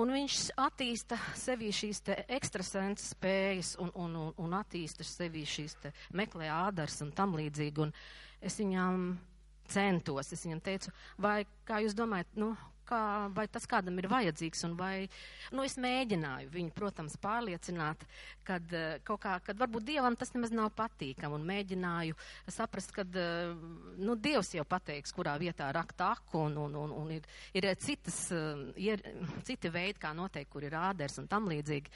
un 0.00 0.14
viņš 0.16 0.38
attīsta 0.64 1.20
sevī 1.36 1.68
šīs 1.76 2.00
te 2.08 2.16
ekstrasenses 2.38 3.12
spējas 3.12 3.74
un, 3.84 3.92
un, 4.00 4.16
un, 4.22 4.32
un 4.40 4.56
attīsta 4.56 5.04
sevī 5.04 5.44
šīs 5.44 5.76
te 5.84 5.92
meklē 6.16 6.48
ādars 6.56 7.02
un 7.04 7.12
tam 7.12 7.36
līdzīgi. 7.36 7.84
Un 7.84 7.92
es 8.40 8.56
viņam 8.62 9.10
centos, 9.70 10.32
es 10.32 10.44
viņam 10.46 10.62
teicu, 10.64 10.94
vai 11.18 11.42
kā 11.68 11.80
jūs 11.84 11.96
domājat, 11.96 12.32
nu, 12.40 12.52
kā, 12.88 13.00
vai 13.34 13.46
tas 13.50 13.66
kādam 13.68 13.98
ir 14.00 14.08
vajadzīgs, 14.12 14.64
un 14.68 14.74
vai, 14.78 15.06
nu, 15.54 15.64
es 15.66 15.76
mēģināju 15.80 16.52
viņu, 16.52 16.72
protams, 16.76 17.16
pārliecināt, 17.22 18.04
kad 18.46 18.74
eh, 18.76 18.98
kaut 19.06 19.22
kā, 19.24 19.36
kad 19.44 19.60
varbūt 19.60 19.86
Dievam 19.88 20.16
tas 20.20 20.34
nemaz 20.34 20.52
nav 20.54 20.70
patīkam, 20.76 21.36
un 21.36 21.46
mēģināju 21.48 22.18
saprast, 22.52 22.92
kad, 22.96 23.16
eh, 23.20 23.54
nu, 24.00 24.18
Dievs 24.20 24.54
jau 24.56 24.66
pateiks, 24.68 25.14
kurā 25.16 25.36
vietā 25.40 25.70
rakt 25.74 26.04
aku, 26.04 26.44
un, 26.48 26.58
un, 26.66 26.76
un, 26.84 26.96
un 27.04 27.14
ir, 27.16 27.28
ir 27.56 27.70
citas, 27.80 28.26
eh, 28.34 28.66
ir 28.90 29.04
citi 29.46 29.72
veidi, 29.72 29.98
kā 30.04 30.14
noteikt, 30.16 30.52
kur 30.52 30.66
ir 30.66 30.76
āders 30.78 31.18
un 31.22 31.30
tam 31.30 31.48
līdzīgi. 31.50 31.92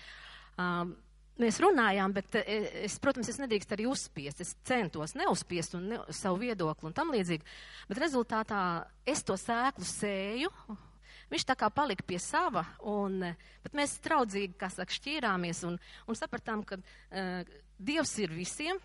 Um, 0.59 0.97
mēs 1.43 1.61
runājām, 1.63 2.15
bet 2.17 2.39
es, 2.43 2.99
protams, 3.03 3.31
es 3.31 3.39
nedrīkst 3.41 3.73
arī 3.77 3.87
uzspiest. 3.91 4.43
Es 4.45 4.55
centos 4.69 5.15
neuzspiest 5.19 5.79
un 5.79 5.89
ne, 5.93 6.01
savu 6.15 6.43
viedokli 6.43 6.91
un 6.91 6.97
tam 6.97 7.15
līdzīgi. 7.15 7.47
Bet 7.91 8.03
rezultātā 8.03 8.61
es 9.09 9.25
to 9.27 9.39
sēklu 9.39 9.87
sēju. 9.89 10.53
Viņš 11.29 11.45
tā 11.45 11.59
kā 11.61 11.69
palika 11.69 12.05
pie 12.09 12.17
sava, 12.23 12.63
un, 12.89 13.21
bet 13.65 13.75
mēs 13.77 13.99
traudzīgi, 14.05 14.55
kā 14.57 14.71
saka, 14.73 14.95
šķīrāmies 14.97 15.61
un, 15.69 15.75
un 16.09 16.17
sapratām, 16.17 16.63
ka 16.65 16.79
uh, 16.81 17.59
Dievs 17.79 18.15
ir 18.19 18.33
visiem, 18.33 18.81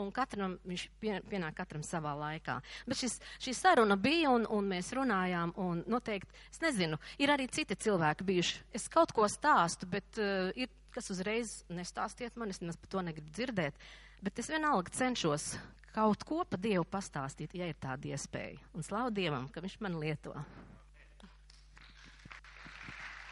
un 0.00 0.08
katram 0.14 0.56
viņš 0.66 0.86
pie, 1.02 1.18
pienāk 1.28 1.54
katram 1.60 1.84
savā 1.84 2.14
laikā. 2.16 2.56
Bet 2.88 2.98
šis, 3.02 3.18
šī 3.44 3.52
saruna 3.56 3.98
bija, 4.00 4.32
un, 4.32 4.46
un 4.48 4.70
mēs 4.72 4.88
runājām, 4.96 5.52
un 5.60 5.84
noteikti, 5.92 6.32
es 6.48 6.62
nezinu, 6.64 6.98
ir 7.20 7.34
arī 7.34 7.46
citi 7.52 7.76
cilvēki 7.76 8.26
bijuši. 8.26 8.62
Es 8.80 8.88
kaut 8.92 9.12
ko 9.12 9.28
stāstu, 9.30 9.88
bet 9.92 10.22
uh, 10.22 10.48
ir 10.56 10.72
kas 10.94 11.10
uzreiz 11.12 11.62
nestāstiet 11.72 12.36
man, 12.36 12.52
es 12.52 12.60
nemaz 12.62 12.78
par 12.80 12.90
to 12.92 13.04
negribu 13.04 13.32
dzirdēt, 13.34 13.78
bet 14.22 14.38
es 14.38 14.50
vienalga 14.52 14.92
cenšos 14.94 15.54
kaut 15.92 16.24
ko 16.24 16.42
pa 16.48 16.58
Dievu 16.60 16.84
pastāstīt, 16.88 17.54
ja 17.56 17.68
ir 17.68 17.78
tāda 17.80 18.12
iespēja. 18.12 18.60
Un 18.76 18.84
slavu 18.86 19.12
Dievam, 19.14 19.48
ka 19.52 19.60
Viņš 19.64 19.78
man 19.84 19.98
lieto. 20.00 20.34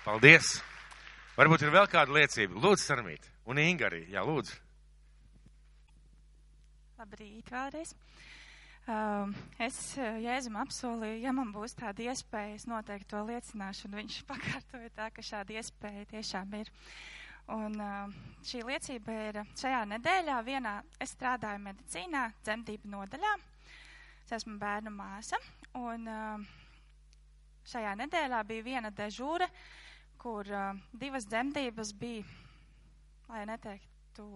Paldies! 0.04 0.58
Varbūt 1.36 1.64
ir 1.64 1.72
vēl 1.72 1.86
kāda 1.88 2.12
liecība. 2.12 2.58
Lūdzu, 2.60 2.82
Sarmīt. 2.84 3.24
Un 3.48 3.60
Inga 3.62 3.88
arī. 3.88 4.02
Jā, 4.12 4.24
lūdzu. 4.26 4.56
Labrīt 7.00 7.48
vēlreiz. 7.52 7.94
Um, 8.90 9.32
es 9.60 9.76
uh, 10.00 10.18
Jēzum 10.20 10.56
apsolīju, 10.60 11.20
ja 11.22 11.32
man 11.36 11.52
būs 11.54 11.76
tāda 11.78 12.02
iespēja, 12.10 12.56
es 12.58 12.66
noteikti 12.68 13.12
to 13.12 13.20
liecināšu, 13.28 13.86
un 13.88 13.98
viņš 14.00 14.18
pakārtoja 14.30 14.90
tā, 14.96 15.08
ka 15.14 15.24
šāda 15.24 15.56
iespēja 15.60 16.08
tiešām 16.10 16.56
ir. 16.58 16.72
Uh, 16.72 17.19
Un 17.50 17.74
šī 18.46 18.60
liecība 18.62 19.14
ir 19.26 19.38
šajā 19.58 19.80
nedēļā 19.90 20.36
vienā, 20.46 20.76
es 21.02 21.16
strādāju 21.16 21.58
medicīnā, 21.64 22.28
dzemdību 22.44 22.90
nodaļā. 22.92 23.32
Es 24.22 24.36
esmu 24.38 24.54
bērnu 24.60 24.92
māsa. 24.94 25.40
Un 25.80 26.06
šajā 27.66 27.96
nedēļā 27.98 28.42
bija 28.46 28.66
viena 28.66 28.92
dežūra, 28.94 29.48
kur 30.22 30.46
divas 30.92 31.26
dzemdības 31.26 31.92
bija, 31.98 32.24
lai 33.30 33.42
neteiktu 33.50 34.26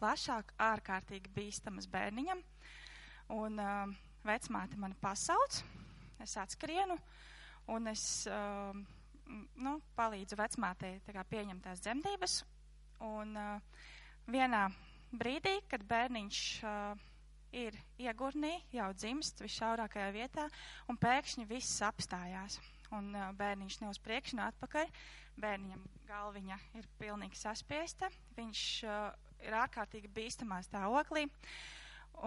plašāk, 0.00 0.52
ārkārtīgi 0.60 1.32
bīstamas 1.32 1.88
bērniņam. 1.88 2.42
Un 3.38 3.60
vecmāte 4.28 4.76
mani 4.76 4.98
pasauc, 5.00 5.62
es 6.20 6.36
atskrienu 6.36 7.00
un 7.72 7.94
es. 7.94 8.26
Nu, 9.32 9.78
palīdzu 9.96 10.36
vecmātei 10.36 10.98
pieņemt 11.06 11.64
tās 11.64 11.80
dzemdības. 11.84 12.42
Un 13.06 13.36
uh, 13.38 13.84
vienā 14.30 14.66
brīdī, 15.12 15.54
kad 15.70 15.84
bērniņš 15.88 16.40
uh, 16.68 17.00
ir 17.56 17.76
iegurnī, 18.00 18.52
jau 18.74 18.90
dzimst 18.96 19.42
visšaurākajā 19.44 20.10
vietā, 20.14 20.46
un 20.88 21.00
pēkšņi 21.00 21.48
viss 21.48 21.82
apstājās. 21.86 22.58
Un 22.92 23.12
uh, 23.16 23.30
bērniņš 23.38 23.78
ne 23.82 23.92
uz 23.92 24.00
priekšu, 24.04 24.36
ne 24.38 24.46
atpakaļ. 24.50 24.90
Bērniņam 25.40 25.86
galviņa 26.10 26.58
ir 26.80 26.90
pilnīgi 27.00 27.40
saspiesta. 27.40 28.10
Viņš 28.36 28.64
uh, 28.84 29.06
ir 29.46 29.56
ārkārtīgi 29.62 30.12
bīstamā 30.12 30.60
stāvoklī. 30.66 31.24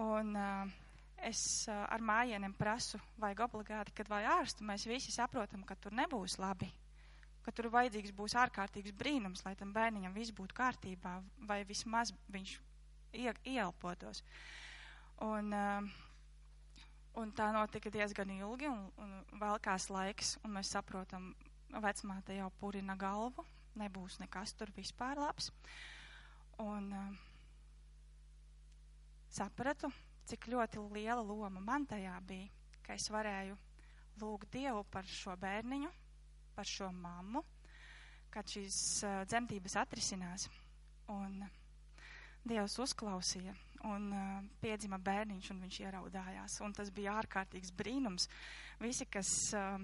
Un, 0.02 0.34
uh, 0.34 0.74
es 1.22 1.44
uh, 1.70 1.84
ar 1.86 2.02
mājieniem 2.02 2.56
prasu, 2.58 2.98
vajag 3.22 3.44
obligāti, 3.46 3.94
kad 3.96 4.10
vai 4.10 4.24
ārstu, 4.38 4.66
mēs 4.66 4.88
visi 4.90 5.14
saprotam, 5.14 5.62
ka 5.64 5.78
tur 5.78 5.94
nebūs 5.94 6.40
labi 6.42 6.72
ka 7.46 7.54
tur 7.54 7.68
vajadzīgs 7.70 8.10
būs 8.18 8.34
ārkārtīgs 8.42 8.94
brīnums, 8.98 9.44
lai 9.46 9.54
tam 9.58 9.70
bērniņam 9.76 10.14
viss 10.16 10.34
būtu 10.34 10.56
kārtībā, 10.58 11.20
vai 11.46 11.60
vismaz 11.68 12.10
viņš 12.34 12.56
ie, 13.14 13.30
ieelpotos. 13.46 14.24
Un, 15.22 15.52
uh, 15.54 15.86
un 17.22 17.30
tā 17.38 17.46
notika 17.54 17.92
diezgan 17.94 18.32
ilgi, 18.34 18.66
un, 18.66 18.88
un 18.98 19.38
vēlkās 19.40 19.86
laiks, 19.94 20.34
un 20.42 20.56
mēs 20.58 20.72
saprotam, 20.74 21.30
vecmāte 21.70 22.34
jau 22.34 22.50
purina 22.58 22.96
galvu, 22.98 23.44
nebūs 23.78 24.18
nekas 24.22 24.56
tur 24.58 24.72
vispār 24.74 25.20
labs. 25.22 25.52
Un 26.64 26.90
uh, 26.98 27.14
sapratu, 29.30 29.92
cik 30.26 30.48
ļoti 30.50 30.82
liela 30.96 31.22
loma 31.22 31.62
man 31.62 31.86
tajā 31.86 32.18
bija, 32.26 32.50
ka 32.82 32.98
es 32.98 33.06
varēju 33.12 33.54
lūgt 34.18 34.50
Dievu 34.50 34.82
par 34.90 35.06
šo 35.06 35.36
bērniņu, 35.38 35.92
par 36.56 36.68
šo 36.68 36.88
mammu, 36.94 37.44
kad 38.34 38.48
šīs 38.50 38.78
uh, 39.04 39.20
dzemdības 39.28 39.76
atrisinās. 39.84 40.48
Un 41.12 41.44
Dievs 42.46 42.76
uzklausīja, 42.78 43.52
un 43.90 44.10
uh, 44.14 44.42
piedzima 44.62 44.98
bērniņš, 45.02 45.50
un 45.52 45.62
viņš 45.64 45.78
ieraudājās. 45.82 46.60
Un 46.62 46.74
tas 46.76 46.92
bija 46.94 47.16
ārkārtīgs 47.20 47.72
brīnums. 47.74 48.28
Visi, 48.82 49.06
kas 49.10 49.30
uh, 49.58 49.82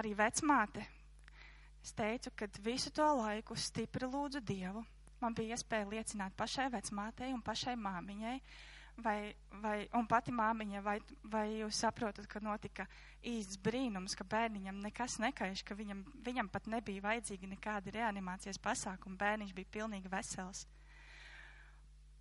arī 0.00 0.14
vecmāte, 0.16 0.86
es 1.82 1.92
teicu, 1.98 2.32
ka 2.36 2.48
visu 2.64 2.92
to 2.96 3.08
laiku 3.18 3.56
stipri 3.58 4.08
lūdzu 4.08 4.40
Dievu, 4.48 4.84
man 5.20 5.36
bija 5.36 5.58
iespēja 5.58 5.90
liecināt 5.90 6.36
pašai 6.38 6.70
vecmātei 6.72 7.32
un 7.34 7.44
pašai 7.44 7.76
māmiņai, 7.76 8.38
vai, 8.96 9.34
vai, 9.62 9.88
un 9.96 10.06
pati 10.06 10.32
māmiņa, 10.34 10.82
vai, 10.84 10.98
vai 11.24 11.46
jūs 11.60 11.80
saprotat, 11.84 12.26
ka 12.30 12.42
notika 12.44 12.86
īsts 13.24 13.58
brīnums, 13.62 14.16
ka 14.18 14.24
bērniņam 14.24 14.82
nekas 14.84 15.18
nekaiš, 15.22 15.64
ka 15.66 15.76
viņam, 15.78 16.04
viņam 16.24 16.50
pat 16.52 16.68
nebija 16.70 17.04
vajadzīgi 17.04 17.50
nekādi 17.54 17.94
reanimācijas 17.96 18.60
pasākumi, 18.62 19.18
bērniņš 19.20 19.54
bija 19.56 19.72
pilnīgi 19.78 20.12
vesels. 20.12 20.66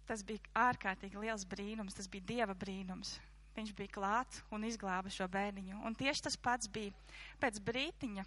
Tas 0.08 0.24
bija 0.28 0.44
ārkārtīgi 0.68 1.20
liels 1.20 1.46
brīnums, 1.48 1.96
tas 1.96 2.10
bija 2.12 2.28
dieva 2.34 2.56
brīnums. 2.58 3.18
Viņš 3.56 3.74
bija 3.75 3.92
klāts 3.92 4.42
un 4.51 4.63
izglāba 4.63 5.12
šo 5.12 5.28
bērniņu. 5.28 5.82
Un 5.86 5.96
tieši 5.96 6.24
tas 6.28 6.38
pats 6.40 6.70
bija 6.72 6.94
pēc 7.42 7.60
brītiņa, 7.68 8.24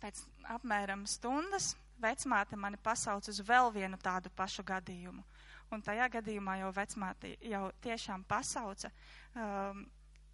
pēc 0.00 0.22
apmēram 0.56 1.04
stundas, 1.08 1.74
vecmāte 2.00 2.56
mani 2.56 2.80
pasauc 2.80 3.28
uz 3.28 3.42
vēl 3.44 3.68
vienu 3.74 4.00
tādu 4.00 4.32
pašu 4.36 4.64
gadījumu. 4.64 5.24
Un 5.70 5.82
tajā 5.86 6.08
gadījumā 6.10 6.56
jau 6.64 6.70
vecmāte 6.74 7.34
jau 7.46 7.64
tiešām 7.84 8.24
pasauca 8.28 8.90
um, 8.90 9.84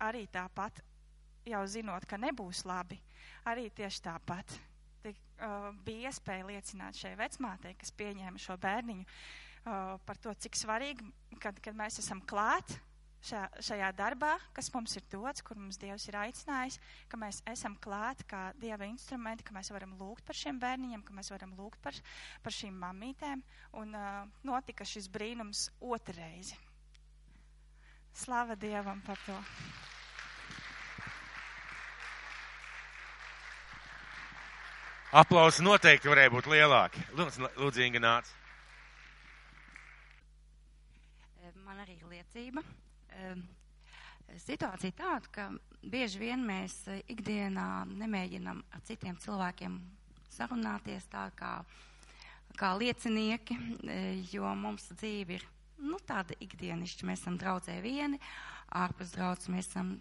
arī 0.01 0.25
tāpat, 0.33 0.81
jau 1.47 1.61
zinot, 1.69 2.07
ka 2.09 2.19
nebūs 2.21 2.65
labi, 2.69 2.99
arī 3.49 3.69
tieši 3.77 4.03
tāpat. 4.09 4.57
Tik, 5.05 5.21
uh, 5.45 5.69
bija 5.85 6.11
iespēja 6.11 6.49
liecināt 6.49 6.97
šai 6.99 7.13
vecmātei, 7.21 7.77
kas 7.79 7.93
pieņēma 8.01 8.41
šo 8.43 8.57
bērniņu, 8.63 9.05
uh, 9.05 9.95
par 10.09 10.21
to, 10.25 10.33
cik 10.47 10.57
svarīgi, 10.57 11.05
kad, 11.43 11.61
kad 11.63 11.77
mēs 11.77 12.01
esam 12.03 12.25
klāt 12.25 12.79
šajā, 13.27 13.47
šajā 13.69 13.89
darbā, 13.99 14.35
kas 14.57 14.69
mums 14.75 14.97
ir 14.99 15.05
dots, 15.13 15.43
kur 15.45 15.59
mums 15.61 15.79
Dievs 15.81 16.07
ir 16.11 16.19
aicinājis, 16.21 16.79
ka 17.11 17.19
mēs 17.21 17.43
esam 17.51 17.77
klāt 17.83 18.23
kā 18.31 18.51
Dieva 18.61 18.87
instrumenti, 18.89 19.47
ka 19.47 19.57
mēs 19.57 19.73
varam 19.75 19.97
lūgt 20.01 20.27
par 20.27 20.39
šiem 20.39 20.61
bērniņiem, 20.63 21.03
ka 21.07 21.17
mēs 21.17 21.33
varam 21.35 21.57
lūgt 21.59 21.81
par, 21.85 21.99
par 22.45 22.55
šīm 22.55 22.79
mamītēm. 22.83 23.43
Un 23.83 23.99
uh, 23.99 24.23
notika 24.47 24.87
šis 24.87 25.11
brīnums 25.13 25.69
otrreizi. 25.81 26.59
Slava 28.17 28.57
Dievam 28.57 29.03
par 29.05 29.21
to! 29.27 29.37
Aplausi 35.17 35.63
noteikti 35.65 36.11
varēja 36.11 36.33
būt 36.35 36.49
lielāki. 36.51 37.01
Lūdzu, 37.17 37.47
lūdzu 37.61 37.85
Inga 37.87 38.03
nāc. 38.03 38.33
Man 41.67 41.81
arī 41.83 41.97
ir 41.97 42.11
liecība. 42.11 42.63
Situācija 44.43 44.93
tāda, 44.99 45.31
ka 45.33 45.45
bieži 45.87 46.19
vien 46.21 46.43
mēs 46.45 46.81
ikdienā 47.09 47.87
nemēģinam 47.93 48.65
ar 48.75 48.83
citiem 48.89 49.17
cilvēkiem 49.23 49.77
sarunāties 50.35 51.07
tā 51.13 51.29
kā, 51.39 51.53
kā 52.59 52.73
liecinieki, 52.77 53.57
jo 54.33 54.51
mums 54.59 54.91
dzīve 54.97 55.39
ir 55.39 55.47
nu, 55.79 56.01
tāda 56.09 56.37
ikdienišķa. 56.43 57.07
Mēs 57.09 57.23
esam 57.23 57.39
draudzē 57.41 57.79
vieni, 57.85 58.21
ārpus 58.75 59.15
draudzes 59.15 59.53
mēs 59.53 59.71
esam 59.71 59.97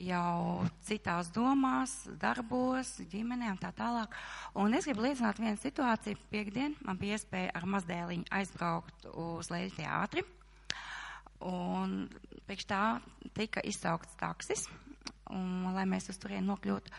jau 0.00 0.66
citās 0.86 1.30
domās, 1.34 1.94
darbos, 2.20 2.96
ģimenē 3.12 3.52
un 3.54 3.60
tā 3.60 3.70
tālāk. 3.76 4.14
Un 4.58 4.74
es 4.76 4.88
gribu 4.88 5.04
liecināt 5.06 5.40
vienu 5.42 5.60
situāciju. 5.60 6.18
Piektdien 6.32 6.76
man 6.86 6.98
bija 7.00 7.18
iespēja 7.18 7.54
ar 7.54 7.68
mazdēliņu 7.76 8.30
aizbraukt 8.40 9.08
uz 9.12 9.50
Leļu 9.52 9.76
teātri. 9.76 10.24
Un 11.46 12.04
priekš 12.46 12.66
tā 12.68 12.84
tika 13.36 13.62
izsaukts 13.64 14.16
taksis, 14.20 14.66
un, 15.30 15.70
lai 15.74 15.86
mēs 15.88 16.10
uz 16.12 16.18
turieni 16.20 16.48
nokļūtu. 16.48 16.92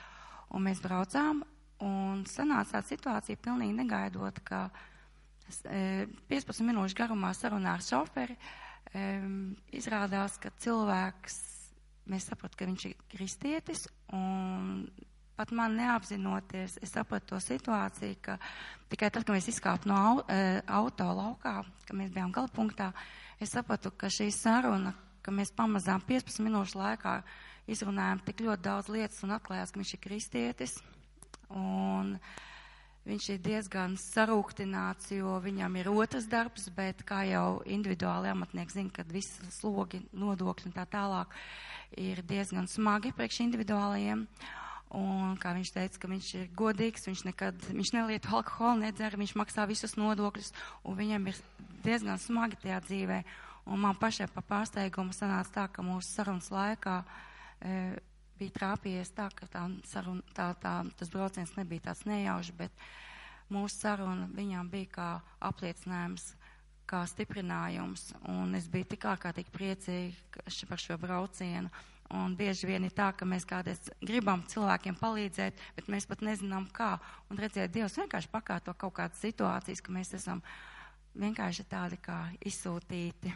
Un 0.56 0.66
mēs 0.66 0.82
braucām, 0.84 1.44
un 1.86 2.24
sanāca 2.30 2.78
tāda 2.78 2.88
situācija 2.90 3.40
pilnīgi 3.42 3.78
negaidot, 3.78 4.42
ka 4.48 4.66
e, 5.66 6.08
15 6.32 6.66
minūšu 6.68 6.98
garumā 6.98 7.32
sarunā 7.38 7.78
ar 7.78 7.86
šoferi 7.86 8.36
e, 8.36 9.06
izrādās, 9.78 10.38
ka 10.42 10.52
cilvēks, 10.62 11.40
mēs 12.12 12.28
saprotam, 12.32 12.60
ka 12.60 12.70
viņš 12.72 12.86
ir 12.90 13.08
kristietis, 13.14 13.88
un 14.16 14.86
pat 15.38 15.54
man 15.58 15.78
neapzinoties, 15.80 16.78
es 16.84 16.94
sapratu 16.94 17.34
to 17.34 17.42
situāciju, 17.42 18.20
ka 18.22 18.38
tikai 18.92 19.10
tad, 19.10 19.24
kad 19.26 19.34
mēs 19.36 19.50
izkāpām 19.50 19.90
no 19.90 20.04
e, 20.28 20.62
auto 20.70 21.08
laukā, 21.18 21.62
kad 21.88 21.98
mēs 21.98 22.12
bijām 22.14 22.34
galpunktā, 22.36 22.92
es 23.42 23.56
sapratu, 23.56 23.92
ka 23.92 24.10
šī 24.14 24.30
saruna, 24.36 24.94
ka 25.26 25.34
mēs 25.34 25.54
pamazām 25.58 26.04
15 26.06 26.44
minūšu 26.46 26.80
laikā 26.80 27.16
izrunājām 27.72 28.22
tik 28.26 28.44
ļoti 28.46 28.66
daudz 28.66 28.90
lietas 28.94 29.22
un 29.26 29.36
atklājās, 29.38 29.74
ka 29.74 29.82
viņš 29.82 29.94
ir 29.96 30.02
kristietis. 30.04 30.78
Un 31.52 32.16
viņš 33.06 33.28
ir 33.34 33.42
diezgan 33.44 33.98
sarūktināts, 34.00 35.12
jo 35.16 35.36
viņam 35.44 35.78
ir 35.82 35.90
otrs 35.92 36.30
darbs, 36.32 36.70
bet 36.76 37.04
kā 37.08 37.24
jau 37.30 37.62
individuāli 37.66 38.32
amatnieki 38.32 38.78
zina, 38.78 38.96
kad 38.96 39.12
visi 39.12 39.52
slogi, 39.54 40.04
nodokļi 40.14 40.70
un 40.70 40.78
tā 40.78 40.86
tālāk 40.90 41.34
ir 42.00 42.22
diezgan 42.28 42.70
smagi 42.72 43.14
priekš 43.18 43.42
individuālajiem. 43.48 44.28
Un, 44.92 45.38
kā 45.40 45.54
viņš 45.56 45.70
teica, 45.72 46.00
ka 46.04 46.08
viņš 46.12 46.30
ir 46.36 46.48
godīgs, 46.60 47.06
viņš 47.08 47.22
nekad, 47.30 47.62
viņš 47.72 47.94
nelieto 47.96 48.34
alkoholu, 48.36 48.82
nedzer, 48.84 49.16
viņš 49.16 49.38
maksā 49.40 49.64
visus 49.70 49.96
nodokļus, 49.96 50.52
un 50.84 50.98
viņam 50.98 51.30
ir 51.32 51.38
diezgan 51.86 52.20
smagi 52.20 52.60
tajā 52.60 52.82
dzīvē. 52.90 53.22
Un 53.72 53.80
man 53.86 53.96
pašai 53.96 54.28
pa 54.34 54.44
pārsteigumu 54.44 55.16
sanāca 55.16 55.54
tā, 55.56 55.66
ka 55.72 55.86
mūsu 55.86 56.10
sarunas 56.10 56.50
laikā 56.52 56.98
e, 57.06 57.78
bija 58.42 58.56
trāpījies 58.58 59.14
tā, 59.16 59.30
ka 59.38 59.48
tā 59.54 59.64
saruna, 59.88 60.26
tā, 60.36 60.50
tā, 60.60 60.74
tas 61.00 61.14
brauciens 61.14 61.54
nebija 61.56 61.88
tāds 61.88 62.04
nejauši, 62.10 62.58
bet 62.58 62.84
mūsu 63.54 63.86
saruna 63.86 64.28
viņām 64.36 64.72
bija 64.74 64.92
kā 64.98 65.10
apliecinājums, 65.52 66.34
kā 66.90 67.06
stiprinājums, 67.08 68.10
un 68.28 68.58
es 68.60 68.68
biju 68.68 68.90
tik 68.92 69.08
ārkārtīgi 69.14 69.56
priecīga 69.56 70.68
par 70.68 70.84
šo 70.84 71.00
braucienu. 71.00 71.72
Un 72.12 72.34
bieži 72.36 72.68
vien 72.68 72.84
ir 72.84 72.92
tā, 72.92 73.08
ka 73.16 73.24
mēs 73.24 73.46
kādreiz 73.48 73.80
gribam 74.04 74.42
cilvēkiem 74.52 74.98
palīdzēt, 75.00 75.60
bet 75.78 75.88
mēs 75.92 76.08
pat 76.10 76.24
nezinām 76.28 76.66
kā. 76.76 76.98
Un 77.32 77.40
redziet, 77.40 77.72
Dievs 77.72 77.96
vienkārši 78.02 78.32
pakārto 78.34 78.74
kaut 78.76 78.98
kādas 78.98 79.22
situācijas, 79.24 79.80
ka 79.80 79.94
mēs 79.96 80.12
esam 80.18 80.42
vienkārši 81.16 81.64
tādi 81.72 82.00
kā 82.04 82.18
izsūtīti 82.44 83.32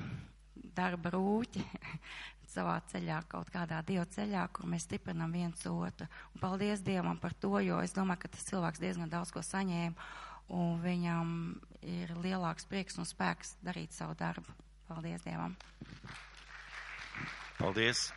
darba 0.75 1.13
rūķi 1.15 1.63
savā 2.55 2.75
ceļā, 2.91 3.21
kaut 3.31 3.47
kādā 3.53 3.79
Dieva 3.88 4.03
ceļā, 4.11 4.43
kur 4.51 4.67
mēs 4.67 4.89
stiprinam 4.89 5.31
viens 5.31 5.63
otru. 5.71 6.09
Un 6.35 6.43
paldies 6.43 6.83
Dievam 6.83 7.19
par 7.21 7.38
to, 7.39 7.53
jo 7.63 7.79
es 7.79 7.95
domāju, 7.95 8.25
ka 8.25 8.33
tas 8.35 8.43
cilvēks 8.49 8.83
diezgan 8.83 9.11
daudz 9.13 9.31
ko 9.31 9.43
saņēma, 9.45 10.11
un 10.51 10.75
viņam 10.83 11.31
ir 11.95 12.11
lielāks 12.19 12.67
prieks 12.67 12.99
un 12.99 13.07
spēks 13.07 13.55
darīt 13.63 13.95
savu 13.95 14.19
darbu. 14.19 14.51
Paldies 14.91 15.23
Dievam! 15.23 15.55
Paldies! 17.55 18.09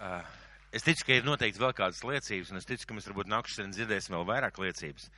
Uh, 0.00 0.24
es 0.72 0.80
ticu, 0.86 1.04
ka 1.04 1.12
ir 1.18 1.26
noteikti 1.26 1.60
vēl 1.60 1.74
kādas 1.76 2.00
liecības, 2.06 2.50
un 2.54 2.60
es 2.60 2.66
ticu, 2.68 2.86
ka 2.88 2.94
mēs 2.96 3.08
varbūt 3.10 3.28
nākamšodien 3.28 3.74
dzirdēsim 3.74 4.14
vēl 4.16 4.26
vairāk 4.30 4.60
liecības. 4.62 5.10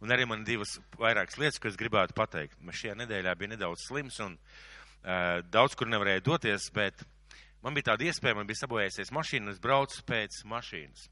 Un 0.00 0.14
arī 0.14 0.24
man 0.24 0.46
divas 0.48 0.78
vairākas 0.96 1.36
lietas, 1.36 1.58
ko 1.60 1.68
es 1.68 1.76
gribētu 1.76 2.16
pateikt. 2.16 2.56
Mēs 2.64 2.78
šajā 2.80 2.94
nedēļā 3.02 3.34
bija 3.36 3.52
nedaudz 3.52 3.84
slims 3.84 4.16
un 4.24 4.38
uh, 4.38 5.42
daudz 5.52 5.76
kur 5.76 5.90
nevarēja 5.92 6.24
doties, 6.24 6.70
bet 6.72 7.04
man 7.60 7.76
bija 7.76 7.90
tāda 7.90 8.08
iespēja, 8.08 8.38
man 8.38 8.48
bija 8.48 8.62
sabojējusies 8.62 9.12
mašīna, 9.12 9.44
un 9.44 9.52
es 9.52 9.60
braucu 9.60 10.00
pēc 10.08 10.40
mašīnas. 10.48 11.04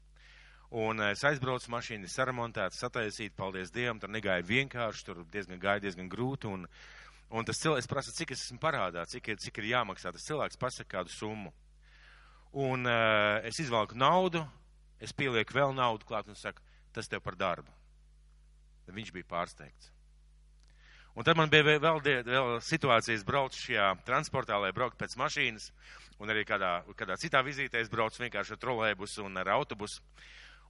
Un 0.81 1.05
uh, 1.05 1.11
es 1.13 1.21
aizbraucu 1.29 1.69
mašīnu, 1.77 2.09
saremontēta, 2.09 2.73
sataisīta, 2.81 3.37
paldies 3.37 3.69
Dievam, 3.75 4.01
tur 4.01 4.09
negāja 4.09 4.41
vienkārši, 4.49 5.05
tur 5.05 5.21
diezgan 5.29 5.61
gāja 5.61 5.85
diezgan 5.85 6.09
grūti. 6.09 6.49
Un, 6.49 6.65
un 7.29 7.45
tas 7.45 7.61
cilvēks 7.61 7.93
prasa, 7.93 8.17
cik 8.17 8.33
es 8.33 8.47
esmu 8.47 8.57
parādā, 8.65 9.05
cik, 9.05 9.35
ir, 9.35 9.41
cik 9.45 9.61
ir 9.61 9.75
jāmaksā. 9.75 10.17
Tas 10.17 10.25
cilvēks 10.25 10.57
pasaka 10.57 10.97
kādu 10.97 11.13
summu. 11.13 11.53
Un 12.51 12.85
uh, 12.89 13.39
es 13.45 13.59
izvalku 13.61 13.97
naudu, 13.97 14.41
es 14.97 15.13
pielieku 15.13 15.53
vēl 15.53 15.75
naudu 15.77 16.07
klāt 16.09 16.27
un 16.31 16.37
saku, 16.37 16.63
tas 16.93 17.07
tev 17.07 17.21
par 17.21 17.37
darbu. 17.37 17.69
Viņš 18.89 19.11
bija 19.13 19.27
pārsteigts. 19.29 19.91
Un 21.13 21.25
tad 21.25 21.37
man 21.37 21.49
bija 21.51 21.77
vēl, 21.77 21.99
vēl 22.25 22.55
situācijas 22.63 23.25
braucu 23.27 23.59
šajā 23.59 23.91
transportā, 24.07 24.57
lai 24.61 24.71
brauktu 24.73 24.97
pēc 24.97 25.13
mašīnas, 25.19 25.69
un 26.17 26.31
arī 26.33 26.45
kādā, 26.47 26.79
kādā 26.97 27.17
citā 27.21 27.41
vizītē 27.45 27.83
es 27.83 27.91
braucu 27.91 28.23
vienkārši 28.23 28.55
ar 28.55 28.61
trolēbusu 28.61 29.25
un 29.27 29.37
ar 29.37 29.51
autobusu. 29.57 30.01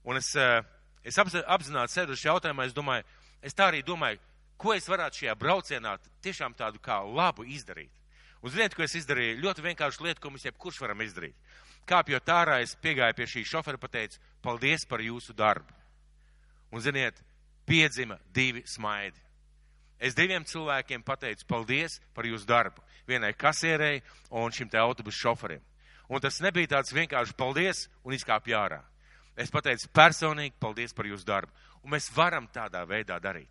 Un 0.03 0.19
es, 0.19 0.33
uh, 0.35 0.59
es 1.03 1.19
apzināti 1.19 1.95
sēdu 1.95 2.17
šī 2.17 2.31
jautājumā, 2.31 2.67
es 2.67 2.75
domāju, 2.75 3.07
es 3.45 3.55
tā 3.55 3.69
arī 3.71 3.83
domāju, 3.87 4.19
ko 4.59 4.75
es 4.75 4.87
varētu 4.91 5.23
šajā 5.23 5.37
braucienā 5.39 5.95
tiešām 6.25 6.55
tādu 6.59 6.81
kā 6.83 6.99
labu 7.07 7.47
izdarīt. 7.47 7.91
Un 8.43 8.51
ziniet, 8.51 8.75
ko 8.75 8.83
es 8.83 8.95
izdarīju? 8.95 9.39
Ļoti 9.43 9.63
vienkārši 9.63 10.03
lietu, 10.03 10.23
ko 10.23 10.31
mēs 10.31 10.47
jebkurš 10.47 10.79
varam 10.83 11.01
izdarīt. 11.03 11.35
Kāpjot 11.87 12.29
ārā, 12.33 12.59
es 12.63 12.75
piegāju 12.81 13.15
pie 13.17 13.27
šī 13.29 13.45
šofera, 13.47 13.79
pateicu, 13.81 14.19
paldies 14.41 14.85
par 14.85 15.01
jūsu 15.01 15.33
darbu. 15.33 15.73
Un 16.71 16.83
ziniet, 16.85 17.17
piedzima 17.65 18.19
divi 18.33 18.63
smaidi. 18.67 19.19
Es 19.99 20.15
diviem 20.15 20.45
cilvēkiem 20.47 21.03
pateicu 21.03 21.47
paldies 21.47 21.99
par 22.15 22.25
jūsu 22.25 22.47
darbu. 22.47 22.83
Vienai 23.07 23.33
kasierei 23.33 23.99
un 24.29 24.53
šim 24.53 24.69
te 24.69 24.79
autobusu 24.79 25.25
šoferim. 25.25 25.61
Un 26.09 26.21
tas 26.23 26.39
nebija 26.41 26.75
tāds 26.77 26.93
vienkārši 26.95 27.35
paldies 27.37 27.87
un 28.03 28.15
izkāpj 28.15 28.55
ārā. 28.55 28.79
Es 29.37 29.51
pateicu 29.51 29.89
personīgi 29.93 30.55
paldies 30.59 30.95
par 30.95 31.07
jūsu 31.09 31.27
darbu. 31.27 31.51
Un 31.83 31.93
mēs 31.93 32.09
varam 32.15 32.47
tādā 32.53 32.81
veidā 32.87 33.19
darīt. 33.21 33.49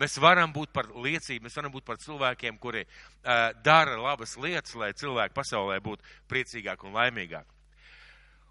Mēs 0.00 0.16
varam 0.22 0.52
būt 0.54 0.70
par 0.72 0.88
liecību, 0.94 1.44
mēs 1.44 1.56
varam 1.58 1.72
būt 1.74 1.84
par 1.84 1.98
cilvēkiem, 2.00 2.58
kuri 2.62 2.84
uh, 2.86 3.50
dara 3.64 3.98
labas 4.00 4.36
lietas, 4.40 4.72
lai 4.78 4.94
cilvēki 4.96 5.36
pasaulē 5.36 5.80
būtu 5.84 6.06
priecīgāk 6.30 6.86
un 6.86 6.94
laimīgāk. 6.96 7.44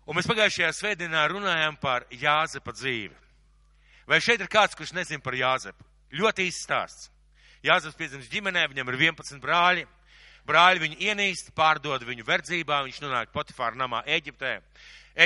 Un 0.10 0.18
mēs 0.18 0.26
pagājušajā 0.26 0.72
svētdienā 0.74 1.22
runājām 1.30 1.76
par 1.78 2.08
Jāzepa 2.10 2.74
dzīvi. 2.74 3.14
Vai 4.10 4.18
šeit 4.26 4.42
ir 4.42 4.48
kāds, 4.50 4.74
kurš 4.74 4.96
nezina 4.98 5.22
par 5.22 5.36
Jāzepu? 5.38 5.86
Ļoti 6.18 6.48
īsts 6.50 6.64
stāsts. 6.66 7.10
Jāzeps 7.62 7.98
piedzimis 8.00 8.30
ģimenē, 8.32 8.64
viņam 8.72 8.88
ir 8.90 8.96
11 9.04 9.42
brāļi. 9.44 9.84
Brāļi 10.50 10.82
viņu 10.82 10.98
ienīst, 11.12 11.52
pārdod 11.54 12.02
viņu 12.08 12.26
verdzībā, 12.26 12.80
viņš 12.88 12.98
nonāk 13.04 13.30
Potifāra 13.36 13.78
namā 13.78 14.00
Eģiptē. 14.10 14.56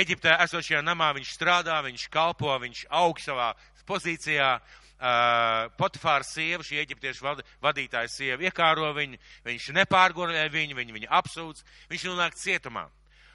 Eģiptē 0.02 0.34
esošajā 0.44 0.82
namā 0.84 1.14
viņš 1.16 1.30
strādā, 1.32 1.78
viņš 1.86 2.04
kalpo, 2.12 2.52
viņš 2.60 2.82
aug 3.00 3.22
savā 3.24 3.54
pozīcijā. 3.88 4.50
Uh, 4.94 5.70
Potifāra 5.80 6.28
sieva, 6.28 6.60
šī 6.64 6.82
eģiptiešu 6.82 7.24
vad, 7.24 7.40
vadītāja 7.64 8.08
sieva, 8.12 8.44
iekāro 8.46 8.92
viņu, 8.96 9.16
viņš 9.48 9.70
nepārgorē 9.80 10.44
viņu, 10.52 10.76
viņu, 10.76 10.94
viņu 10.96 11.10
apsūdz, 11.18 11.64
viņš 11.90 12.06
nonāk 12.10 12.36
cietumā. 12.40 12.84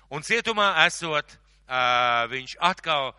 Un 0.10 0.26
cietumā 0.26 0.72
esot, 0.88 1.36
viņš 2.32 2.56
atkal 2.65 3.12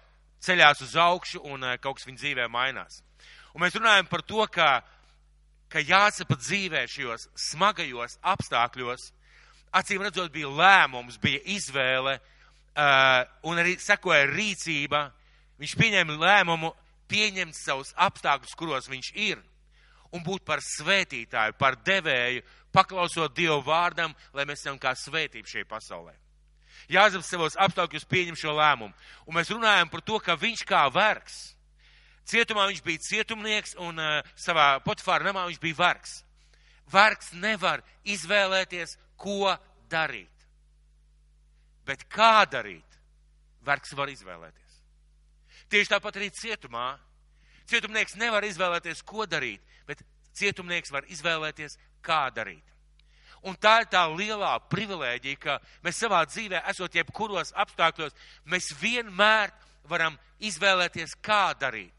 ceļās 0.42 0.80
uz 0.82 0.96
augšu 0.98 1.42
un 1.46 1.62
kaut 1.78 2.00
kas 2.00 2.08
viņa 2.08 2.18
dzīvē 2.18 2.48
mainās. 2.50 3.02
Un 3.54 3.62
mēs 3.62 3.76
runājam 3.78 4.08
par 4.10 4.22
to, 4.26 4.42
ka, 4.50 4.80
ka 5.70 5.82
jāsapa 5.82 6.34
dzīvē 6.38 6.84
šajos 6.90 7.28
smagajos 7.50 8.18
apstākļos, 8.32 9.10
acīm 9.78 10.02
redzot, 10.02 10.32
bija 10.34 10.50
lēmums, 10.50 11.18
bija 11.22 11.42
izvēle 11.54 12.18
un 13.46 13.60
arī 13.62 13.76
sekoja 13.78 14.26
rīcība. 14.30 15.08
Viņš 15.60 15.76
pieņēma 15.76 16.16
lēmumu 16.18 16.72
pieņemt 17.10 17.54
savus 17.58 17.92
apstākļus, 17.98 18.56
kuros 18.56 18.88
viņš 18.90 19.12
ir, 19.18 19.42
un 20.14 20.24
būt 20.26 20.46
par 20.46 20.62
svētītāju, 20.64 21.58
par 21.58 21.76
devēju, 21.86 22.42
paklausot 22.74 23.34
Dievu 23.36 23.60
vārdam, 23.66 24.14
lai 24.34 24.46
mēs 24.48 24.64
esam 24.64 24.78
kā 24.80 24.94
svētība 24.98 25.50
šajā 25.50 25.68
pasaulē. 25.70 26.19
Jāzeps 26.90 27.30
savos 27.30 27.56
apstākļos 27.60 28.06
pieņem 28.10 28.38
šo 28.38 28.54
lēmumu. 28.56 28.94
Un 29.26 29.36
mēs 29.36 29.52
runājam 29.52 29.90
par 29.92 30.02
to, 30.02 30.18
ka 30.22 30.34
viņš 30.38 30.64
kā 30.66 30.82
vergs. 30.92 31.38
Cietumā 32.26 32.66
viņš 32.70 32.82
bija 32.86 33.02
cietumnieks 33.04 33.76
un 33.82 33.98
uh, 33.98 34.18
savā 34.38 34.72
potifāra 34.84 35.26
namā 35.30 35.46
viņš 35.48 35.60
bija 35.62 35.78
vergs. 35.78 36.20
Vergs 36.90 37.32
nevar 37.38 37.84
izvēlēties, 38.02 38.96
ko 39.18 39.54
darīt. 39.90 40.46
Bet 41.86 42.06
kā 42.10 42.44
darīt, 42.50 42.98
vergs 43.66 43.94
var 43.98 44.10
izvēlēties. 44.12 44.80
Tieši 45.70 45.92
tāpat 45.92 46.18
arī 46.18 46.30
cietumā. 46.34 46.92
Cietumnieks 47.70 48.16
nevar 48.18 48.42
izvēlēties, 48.46 49.04
ko 49.06 49.26
darīt, 49.30 49.62
bet 49.86 50.02
cietumnieks 50.34 50.90
var 50.90 51.06
izvēlēties, 51.06 51.78
kā 52.02 52.24
darīt. 52.34 52.69
Un 53.48 53.56
tā 53.56 53.78
ir 53.80 53.88
tā 53.88 54.02
lielā 54.12 54.52
privilēģija, 54.68 55.38
ka 55.40 55.56
mēs 55.84 56.00
savā 56.02 56.20
dzīvē, 56.28 56.60
esot 56.72 56.98
jebkuros 56.98 57.54
apstākļos, 57.56 58.16
mēs 58.52 58.68
vienmēr 58.80 59.54
varam 59.88 60.18
izvēlēties, 60.44 61.16
kā 61.24 61.54
darīt. 61.60 61.94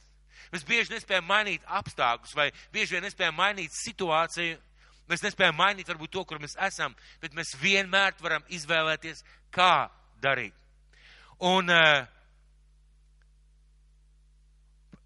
Mēs 0.52 0.66
bieži 0.68 0.94
nespējam 0.94 1.26
mainīt 1.26 1.66
apstākļus, 1.66 2.36
vai 2.36 2.52
bieži 2.74 2.98
vien 2.98 3.06
nespējam 3.08 3.38
mainīt 3.40 3.74
situāciju. 3.74 4.60
Mēs 5.10 5.24
nespējam 5.26 5.58
mainīt 5.58 5.90
varbūt 5.90 6.12
to, 6.14 6.24
kur 6.28 6.40
mēs 6.40 6.54
esam, 6.68 6.94
bet 7.24 7.34
mēs 7.36 7.56
vienmēr 7.60 8.14
varam 8.22 8.44
izvēlēties, 8.54 9.24
kā 9.52 9.90
darīt. 10.24 10.54
Un 11.42 11.72
uh, 11.74 12.04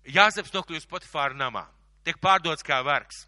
Jāzeps 0.06 0.54
nokļūst 0.54 0.90
Potifāra 0.90 1.34
namā, 1.38 1.64
tiek 2.06 2.20
pārdots 2.22 2.66
kā 2.66 2.82
vergs. 2.86 3.24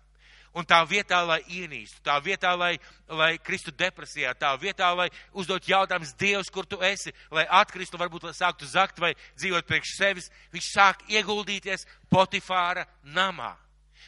Un 0.57 0.65
tā 0.65 0.79
vietā, 0.89 1.19
lai 1.21 1.37
ienīstu, 1.53 1.99
tā 2.01 2.15
vietā, 2.23 2.55
lai, 2.57 2.79
lai 3.13 3.35
kristu 3.37 3.69
depresijā, 3.77 4.31
tā 4.33 4.55
vietā, 4.57 4.89
lai 4.97 5.05
uzdot 5.37 5.67
jautājumus 5.69 6.15
Dievs, 6.17 6.49
kur 6.49 6.65
tu 6.65 6.79
esi, 6.81 7.13
lai 7.29 7.43
atkristu, 7.59 7.99
varbūt 8.01 8.25
lai 8.25 8.33
sāktu 8.33 8.65
zakt 8.65 8.97
vai 8.97 9.11
dzīvot 9.37 9.67
priekš 9.69 9.93
sevis, 9.99 10.31
viņš 10.55 10.71
sāk 10.71 11.05
ieguldīties 11.13 11.85
Potifāra 12.09 12.87
namā. 13.03 13.53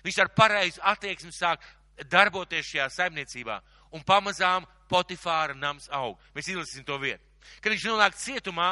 Viņš 0.02 0.20
ar 0.24 0.34
pareizu 0.34 0.82
attieksmi 0.90 1.36
sāk 1.36 1.62
darboties 2.10 2.66
šajā 2.72 2.90
saimniecībā, 2.98 3.60
un 3.94 4.02
pamazām 4.08 4.66
Potifāra 4.90 5.54
nams 5.54 5.86
aug. 5.94 6.18
Mēs 6.34 6.50
izlasīsim 6.50 6.88
to 6.88 6.98
vietu. 6.98 7.22
Kad 7.62 7.76
viņš 7.76 7.88
nonāk 7.92 8.18
cietumā, 8.18 8.72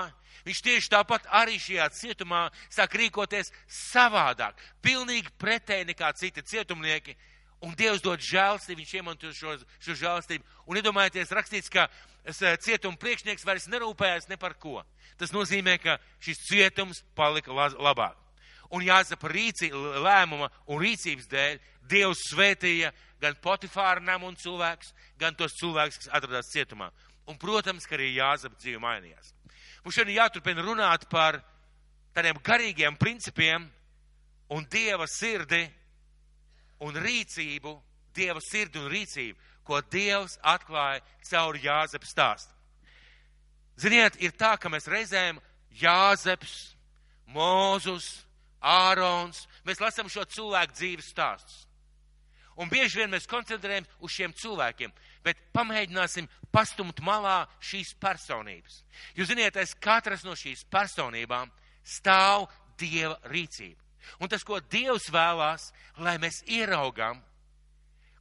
viņš 0.49 0.65
tieši 0.65 0.93
tāpat 0.97 1.29
arī 1.29 1.61
šajā 1.61 1.91
cietumā 1.93 2.47
sāk 2.73 2.97
rīkoties 2.97 3.53
savādāk, 3.69 4.57
pilnīgi 4.81 5.29
pretēji 5.37 5.91
nekā 5.91 6.09
citi 6.17 6.41
cietumnieki 6.41 7.13
Un 7.65 7.73
Dievs 7.73 8.03
dod 8.05 8.21
žēlstību, 8.21 8.83
viņš 8.83 8.93
iemanto 8.99 9.31
šo, 9.33 9.55
šo 9.81 9.95
žēlstību. 9.97 10.45
Un 10.69 10.77
iedomājieties, 10.77 11.33
rakstīts, 11.33 11.71
ka 11.73 11.87
eh, 11.87 12.57
cietuma 12.61 12.99
priekšnieks 13.01 13.45
vairs 13.47 13.65
nerūpējās 13.71 14.29
ne 14.29 14.37
par 14.37 14.53
ko. 14.61 14.83
Tas 15.17 15.33
nozīmē, 15.33 15.79
ka 15.81 15.97
šis 16.21 16.43
cietums 16.45 17.01
palika 17.17 17.53
labāk. 17.53 18.17
Un 18.69 18.83
jāsaka 18.83 19.31
rīci, 19.31 19.71
lēmuma 19.73 20.51
un 20.67 20.81
rīcības 20.83 21.29
dēļ 21.31 21.59
Dievs 21.87 22.25
svētīja 22.33 22.91
gan 23.21 23.37
Potifāra 23.41 24.03
namu 24.03 24.27
un 24.27 24.35
cilvēkus, 24.37 24.91
gan 25.17 25.35
tos 25.39 25.55
cilvēkus, 25.57 26.01
kas 26.03 26.11
atradās 26.11 26.51
cietumā. 26.51 26.91
Un, 27.27 27.39
protams, 27.39 27.87
ka 27.87 27.95
arī 27.97 28.11
Jāzapa 28.15 28.59
dzīve 28.59 28.81
mainījās. 28.83 29.33
Mums 29.83 29.95
šodien 29.95 30.19
jāturpina 30.19 30.63
runāt 30.63 31.07
par 31.09 31.39
tādiem 32.15 32.37
garīgiem 32.43 32.97
principiem 32.99 33.69
un 34.51 34.67
Dieva 34.71 35.07
sirdi 35.07 35.63
un 36.79 36.97
rīcību, 37.01 37.75
Dieva 38.17 38.41
sirdi 38.41 38.79
un 38.81 38.87
rīcību, 38.89 39.37
ko 39.67 39.81
Dievs 39.93 40.39
atklāja 40.41 41.03
caur 41.29 41.57
Jāzepa 41.61 42.07
stāstu. 42.09 42.53
Ziniet, 43.77 44.17
ir 44.23 44.33
tā, 44.33 44.55
ka 44.57 44.71
mēs 44.73 44.89
reizēm 44.89 45.37
Jāzeps, 45.77 46.73
Mūzus, 47.29 48.07
Ārons, 48.63 49.43
mēs 49.67 49.81
lasām 49.83 50.09
šo 50.09 50.23
cilvēku 50.25 50.73
dzīves 50.73 51.11
stāstus. 51.13 51.65
Un 52.57 52.71
bieži 52.71 53.03
vien 53.03 53.11
mēs 53.13 53.29
koncentrējamies 53.29 53.99
uz 54.01 54.13
šiem 54.15 54.31
cilvēkiem, 54.33 54.93
bet 55.21 55.37
pamēģināsim 55.53 56.25
pastumt 56.49 57.03
malā 57.05 57.43
šīs 57.61 57.93
personības. 58.01 58.81
Jūs 59.13 59.29
ziniet, 59.29 59.59
aiz 59.61 59.75
katras 59.77 60.25
no 60.25 60.33
šīs 60.33 60.65
personībām 60.73 61.51
stāv 61.85 62.47
Dieva 62.77 63.19
rīcība. 63.29 63.86
Un 64.19 64.31
tas, 64.31 64.43
ko 64.43 64.59
Dievs 64.59 65.09
vēlās, 65.13 65.71
lai 66.03 66.17
mēs 66.21 66.43
ieraugām, 66.47 67.19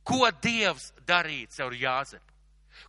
ko 0.07 0.31
Dievs 0.43 0.93
darīja 1.07 1.53
caur 1.59 1.77
Jāzepu. 1.77 2.33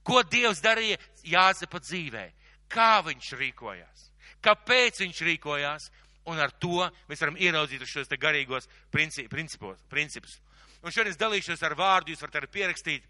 Ko 0.03 0.21
Dievs 0.23 0.61
darīja 0.63 0.97
Jāzepa 1.23 1.79
dzīvē, 1.79 2.25
kā 2.71 2.97
viņš 3.05 3.31
rīkojās, 3.39 4.09
kāpēc 4.43 4.99
viņš 5.03 5.21
rīkojās, 5.29 5.89
un 6.27 6.41
ar 6.43 6.51
to 6.59 6.83
mēs 7.07 7.23
varam 7.23 7.39
ieraudzīt 7.39 7.85
šos 7.87 8.11
te 8.11 8.19
garīgos 8.19 8.67
principus. 8.91 10.39
Un 10.83 10.93
šodien 10.93 11.13
es 11.13 11.19
dalīšos 11.19 11.63
ar 11.63 11.75
vārdu, 11.79 12.11
jūs 12.11 12.21
varat 12.21 12.41
arī 12.41 12.51
pierakstīt. 12.51 13.07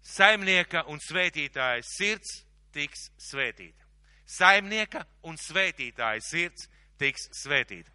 Saimnieka 0.00 0.86
un 0.88 1.00
svētītāja 1.04 1.84
sirds 1.84 2.40
tiks 2.72 3.10
svētīta. 3.20 3.84
Saimnieka 4.24 5.04
un 5.28 5.36
svētītāja 5.36 6.22
sirds 6.24 6.68
tiks 7.00 7.28
svētīta. 7.36 7.92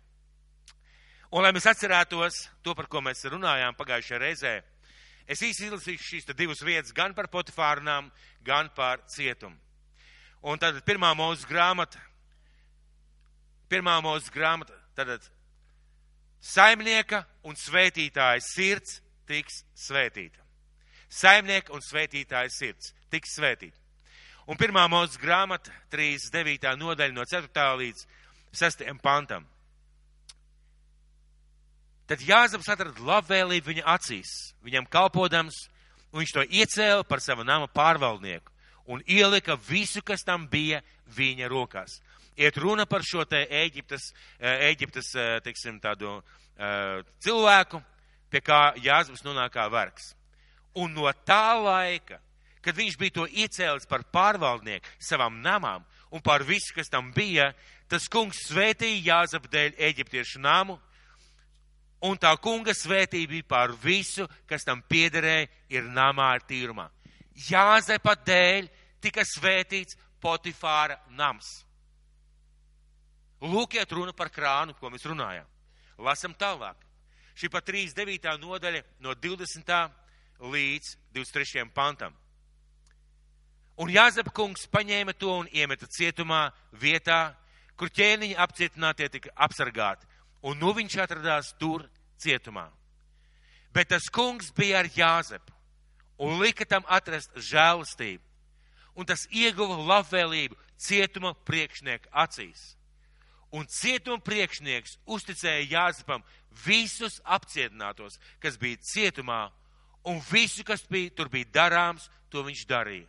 Un, 1.36 1.44
lai 1.44 1.52
mēs 1.52 1.66
atcerētos 1.68 2.38
to, 2.64 2.72
par 2.72 2.88
ko 2.88 3.02
mēs 3.04 3.26
runājām 3.28 3.76
pagājušajā 3.76 4.20
reizē, 4.22 4.52
es 5.28 5.42
īsi 5.44 5.66
izlasīšu 5.66 6.06
šīs 6.08 6.30
divas 6.32 6.62
vietas 6.64 6.94
gan 6.96 7.12
par 7.18 7.28
potifārnām, 7.28 8.08
gan 8.48 8.70
par 8.72 9.02
cietumu. 9.12 9.58
Un 10.48 10.62
tad 10.62 10.78
pirmā 10.88 11.10
mūsu 11.18 11.44
grāmata, 11.50 12.00
pirmā 13.68 13.98
mūsu 14.06 14.32
grāmata, 14.32 14.78
tad 14.96 15.28
saimnieka 16.40 17.26
un 17.44 17.60
svētītāja 17.60 18.40
sirds 18.46 19.02
tiks 19.28 19.66
svētīta. 19.76 20.40
Saimnieka 21.12 21.76
un 21.76 21.84
svētītāja 21.84 22.54
sirds 22.54 22.94
tiks 23.12 23.36
svētīta. 23.36 23.76
Un 24.48 24.56
pirmā 24.62 24.86
mūsu 24.88 25.20
grāmata, 25.20 25.74
39. 25.92 26.78
nodaļa 26.80 27.18
no 27.18 27.28
4. 27.28 27.68
līdz 27.82 28.08
6. 28.56 28.88
pantam. 29.04 29.50
Tad 32.06 32.22
Jāzeps 32.22 32.68
atrada 32.70 33.02
labvēlību 33.02 33.72
viņa 33.72 33.86
acīs, 33.96 34.32
viņam 34.66 34.86
kalpodams, 34.94 35.56
un 36.14 36.22
viņš 36.22 36.34
to 36.36 36.44
iecēla 36.46 37.06
par 37.10 37.24
savu 37.24 37.44
nama 37.44 37.68
pārvaldnieku 37.68 38.54
un 38.86 39.02
ielika 39.08 39.58
visu, 39.70 40.04
kas 40.06 40.24
tam 40.24 40.48
bija 40.48 40.82
viņa 41.16 41.50
rokās. 41.50 42.00
Iet 42.38 42.58
runa 42.58 42.86
par 42.86 43.04
šo 43.04 43.24
te 43.26 43.46
Ēģiptes, 43.48 44.12
Ēģiptes 44.40 45.12
teiksim, 45.46 45.80
tādu 45.82 46.20
cilvēku, 47.24 47.82
pie 48.30 48.42
kā 48.44 48.76
Jāzeps 48.84 49.24
nonāk 49.26 49.56
kā 49.56 49.68
vergs. 49.72 50.14
Un 50.76 50.94
no 50.94 51.08
tā 51.26 51.56
laika, 51.58 52.20
kad 52.62 52.76
viņš 52.76 52.98
bija 53.00 53.16
to 53.22 53.28
iecēlis 53.30 53.88
par 53.88 54.04
pārvaldnieku 54.12 54.98
savam 55.00 55.40
namām 55.42 55.86
un 56.12 56.22
par 56.22 56.44
visu, 56.44 56.74
kas 56.76 56.92
tam 56.92 57.14
bija, 57.16 57.54
tas 57.90 58.10
kungs 58.12 58.50
svētīja 58.50 59.04
Jāzepu 59.06 59.50
dēļ 59.52 59.80
Ēģiptiešu 59.90 60.44
namu, 60.44 60.78
un 62.06 62.18
tā 62.22 62.32
kunga 62.42 62.74
svētība 62.76 63.34
bija 63.34 63.50
pār 63.50 63.74
visu, 63.82 64.28
kas 64.50 64.66
tam 64.68 64.84
piederēja, 64.90 65.50
ir 65.74 65.88
namā 65.90 66.32
ar 66.38 66.46
tīrumā. 66.48 66.88
Jāzepa 67.50 68.16
dēļ 68.26 68.70
tika 69.04 69.26
svētīts 69.28 69.98
Potifāra 70.22 70.98
nams. 71.14 71.66
Lūkiet 73.46 73.92
runa 73.94 74.14
par 74.16 74.32
krānu, 74.34 74.74
ko 74.80 74.90
mēs 74.90 75.06
runājām. 75.06 75.46
Lasam 76.02 76.34
tālāk. 76.34 76.80
Šī 77.36 77.50
pa 77.52 77.60
39. 77.62 78.38
nodaļa 78.40 78.82
no 79.04 79.14
20. 79.14 79.74
līdz 80.40 80.96
23. 81.14 81.68
pantam. 81.76 82.16
Un 83.76 83.92
Jāzep 83.92 84.32
kungs 84.32 84.70
paņēma 84.72 85.14
to 85.20 85.34
un 85.42 85.50
iemeta 85.52 85.88
cietumā 85.92 86.48
vietā, 86.80 87.36
kur 87.76 87.92
ķēniņi 87.92 88.38
apcietinātie 88.40 89.10
tika 89.12 89.34
apsargāti, 89.36 90.08
un 90.48 90.56
nu 90.62 90.72
viņš 90.78 90.96
atradās 91.04 91.52
tur 91.60 91.84
cietumā. 92.22 92.70
Bet 93.76 93.92
tas 93.92 94.08
kungs 94.12 94.52
bija 94.56 94.80
ar 94.84 94.90
Jāzepu 94.92 95.56
un 96.18 96.40
lika 96.40 96.66
tam 96.66 96.86
atrast 96.88 97.34
žēlastību, 97.36 98.24
un 98.96 99.08
tas 99.08 99.26
ieguva 99.32 99.76
labvēlību 99.84 100.56
cietuma 100.80 101.34
priekšnieka 101.48 102.12
acīs. 102.12 102.76
Un 103.56 103.68
cietuma 103.72 104.20
priekšnieks 104.24 104.98
uzticēja 105.08 105.68
Jāzepam 105.72 106.24
visus 106.66 107.22
apcietinātos, 107.24 108.18
kas 108.40 108.58
bija 108.60 108.80
cietumā, 108.84 109.50
un 110.08 110.20
visu, 110.32 110.64
kas 110.64 110.84
bija, 110.90 111.12
tur 111.16 111.30
bija 111.32 111.52
darāms, 111.54 112.10
to 112.32 112.44
viņš 112.44 112.66
darīja. 112.70 113.08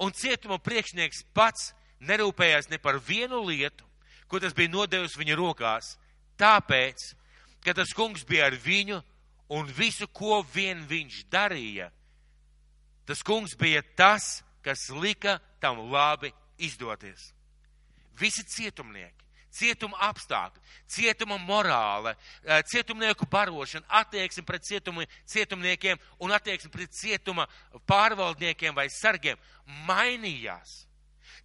Un 0.00 0.14
cietuma 0.16 0.58
priekšnieks 0.62 1.24
pats 1.34 1.72
nerūpējās 2.00 2.70
ne 2.70 2.78
par 2.78 2.98
vienu 3.04 3.42
lietu, 3.44 3.84
ko 4.30 4.40
tas 4.40 4.54
bija 4.56 4.72
nodevis 4.72 5.18
viņa 5.18 5.36
rokās, 5.36 5.96
tāpēc, 6.40 7.10
ka 7.64 7.74
tas 7.76 7.92
kungs 7.96 8.24
bija 8.26 8.48
ar 8.50 8.56
viņu 8.56 9.00
un 9.50 9.66
visu, 9.74 10.06
ko 10.08 10.40
vien 10.54 10.84
viņš 10.88 11.24
darīja, 11.32 11.90
tas 13.06 13.22
kungs 13.26 13.56
bija 13.58 13.82
tas, 13.96 14.42
kas 14.62 14.88
lika 14.94 15.38
tam 15.60 15.90
labi 15.90 16.32
izdoties. 16.60 17.32
Visi 18.20 18.44
cietumnieki, 18.44 19.24
cietuma 19.50 19.98
apstākļi, 20.10 20.60
cietuma 20.86 21.38
morāle, 21.38 22.14
eh, 22.44 22.62
cietumnieku 22.62 23.26
barošana, 23.26 23.86
attieksme 23.88 24.44
pret 24.44 24.62
cietumi, 24.62 25.06
cietumniekiem 25.26 25.98
un 26.20 26.30
attieksme 26.30 26.70
pret 26.70 26.92
cietuma 26.92 27.48
pārvaldniekiem 27.86 28.74
vai 28.74 28.88
sargiem 28.88 29.38
mainījās. 29.88 30.86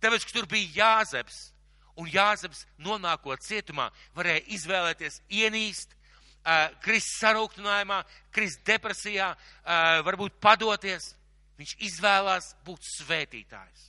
Tāpēc, 0.01 0.25
ka 0.25 0.32
tur 0.32 0.45
bija 0.45 0.69
Jāzeps, 0.75 1.51
un 1.95 2.08
Jāzeps 2.12 2.65
nonākot 2.78 3.39
cietumā, 3.39 3.89
varēja 4.15 4.45
izvēlēties 4.47 5.21
ienīst, 5.30 5.95
krist 6.86 7.15
sarūktinājumā, 7.19 8.01
krist 8.36 8.62
depresijā, 8.67 9.31
varbūt 10.05 10.39
padoties. 10.43 11.13
Viņš 11.55 11.75
izvēlās 11.88 12.49
būt 12.67 12.84
svētītājs. 12.84 13.86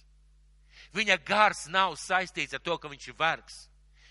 Viņa 0.95 1.16
gars 1.27 1.64
nav 1.69 1.97
saistīts 1.99 2.55
ar 2.55 2.62
to, 2.62 2.77
ka 2.79 2.88
viņš 2.88 3.09
ir 3.11 3.16
vergs. 3.19 3.57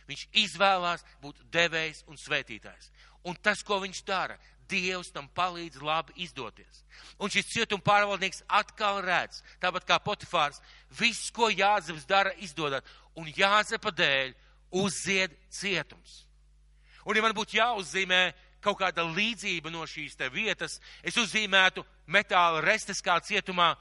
Viņš 0.09 0.25
izvēlās 0.43 1.05
būt 1.23 1.39
devējs 1.53 2.03
un 2.11 2.19
svētītājs. 2.19 2.91
Un 3.25 3.37
tas, 3.41 3.63
ko 3.65 3.79
viņš 3.81 4.03
dara, 4.05 4.37
Dievs 4.65 5.11
tam 5.13 5.27
palīdz 5.29 5.77
labi 5.85 6.15
izdoties. 6.25 6.81
Un 7.21 7.29
šis 7.29 7.51
cietuma 7.53 7.85
pārvaldnieks 7.85 8.41
atkal 8.49 8.97
redz, 9.05 9.43
tāpat 9.61 9.85
kā 9.85 9.99
Potifārs, 10.01 10.57
viss, 10.89 11.29
ko 11.29 11.51
Jāzeps 11.53 12.07
dara, 12.09 12.33
izdodat. 12.41 12.85
Un 13.13 13.29
Jāzepa 13.29 13.93
dēļ 13.93 14.33
uzzied 14.81 15.35
cietums. 15.53 16.24
Un 17.05 17.17
ja 17.17 17.21
man 17.21 17.35
būtu 17.37 17.59
jāuzzīmē 17.59 18.21
kaut 18.65 18.79
kāda 18.81 19.05
līdzība 19.05 19.69
no 19.73 19.85
šīs 19.85 20.17
te 20.17 20.29
vietas, 20.33 20.79
es 21.05 21.17
uzzīmētu 21.21 21.83
metāla 22.09 22.63
restes 22.65 23.01
kā 23.05 23.19
cietumā 23.21 23.75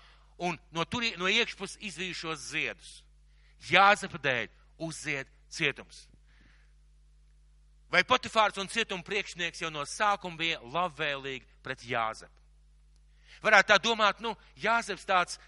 un 0.44 0.58
no, 0.74 0.84
turi, 0.84 1.14
no 1.16 1.30
iekšpus 1.30 1.78
izvījušos 1.88 2.50
ziedus. 2.50 2.98
Jāzepa 3.70 4.20
dēļ 4.20 4.50
uzzied 4.84 5.30
cietums. 5.48 6.04
Vai 7.88 8.02
Potifārs 8.04 8.58
un 8.58 8.68
cietuma 8.68 9.06
priekšnieks 9.06 9.62
jau 9.62 9.70
no 9.70 9.84
sākuma 9.86 10.36
bija 10.40 10.60
labvēlīgi 10.74 11.46
pret 11.62 11.84
Jāzepu? 11.86 12.34
Varētu 13.44 13.70
tā 13.70 13.78
domāt, 13.80 14.20
nu, 14.24 14.34
Jāzeps 14.60 15.06
tāds, 15.08 15.38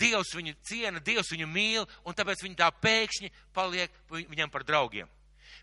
Dievs 0.00 0.32
viņu 0.32 0.54
ciena, 0.64 1.00
Dievs 1.04 1.28
viņu 1.34 1.46
mīl, 1.50 1.84
un 2.08 2.16
tāpēc 2.16 2.40
viņi 2.40 2.56
tā 2.56 2.70
pēkšņi 2.72 3.28
paliek 3.52 3.92
viņam 4.08 4.50
par 4.50 4.64
draugiem. 4.64 5.10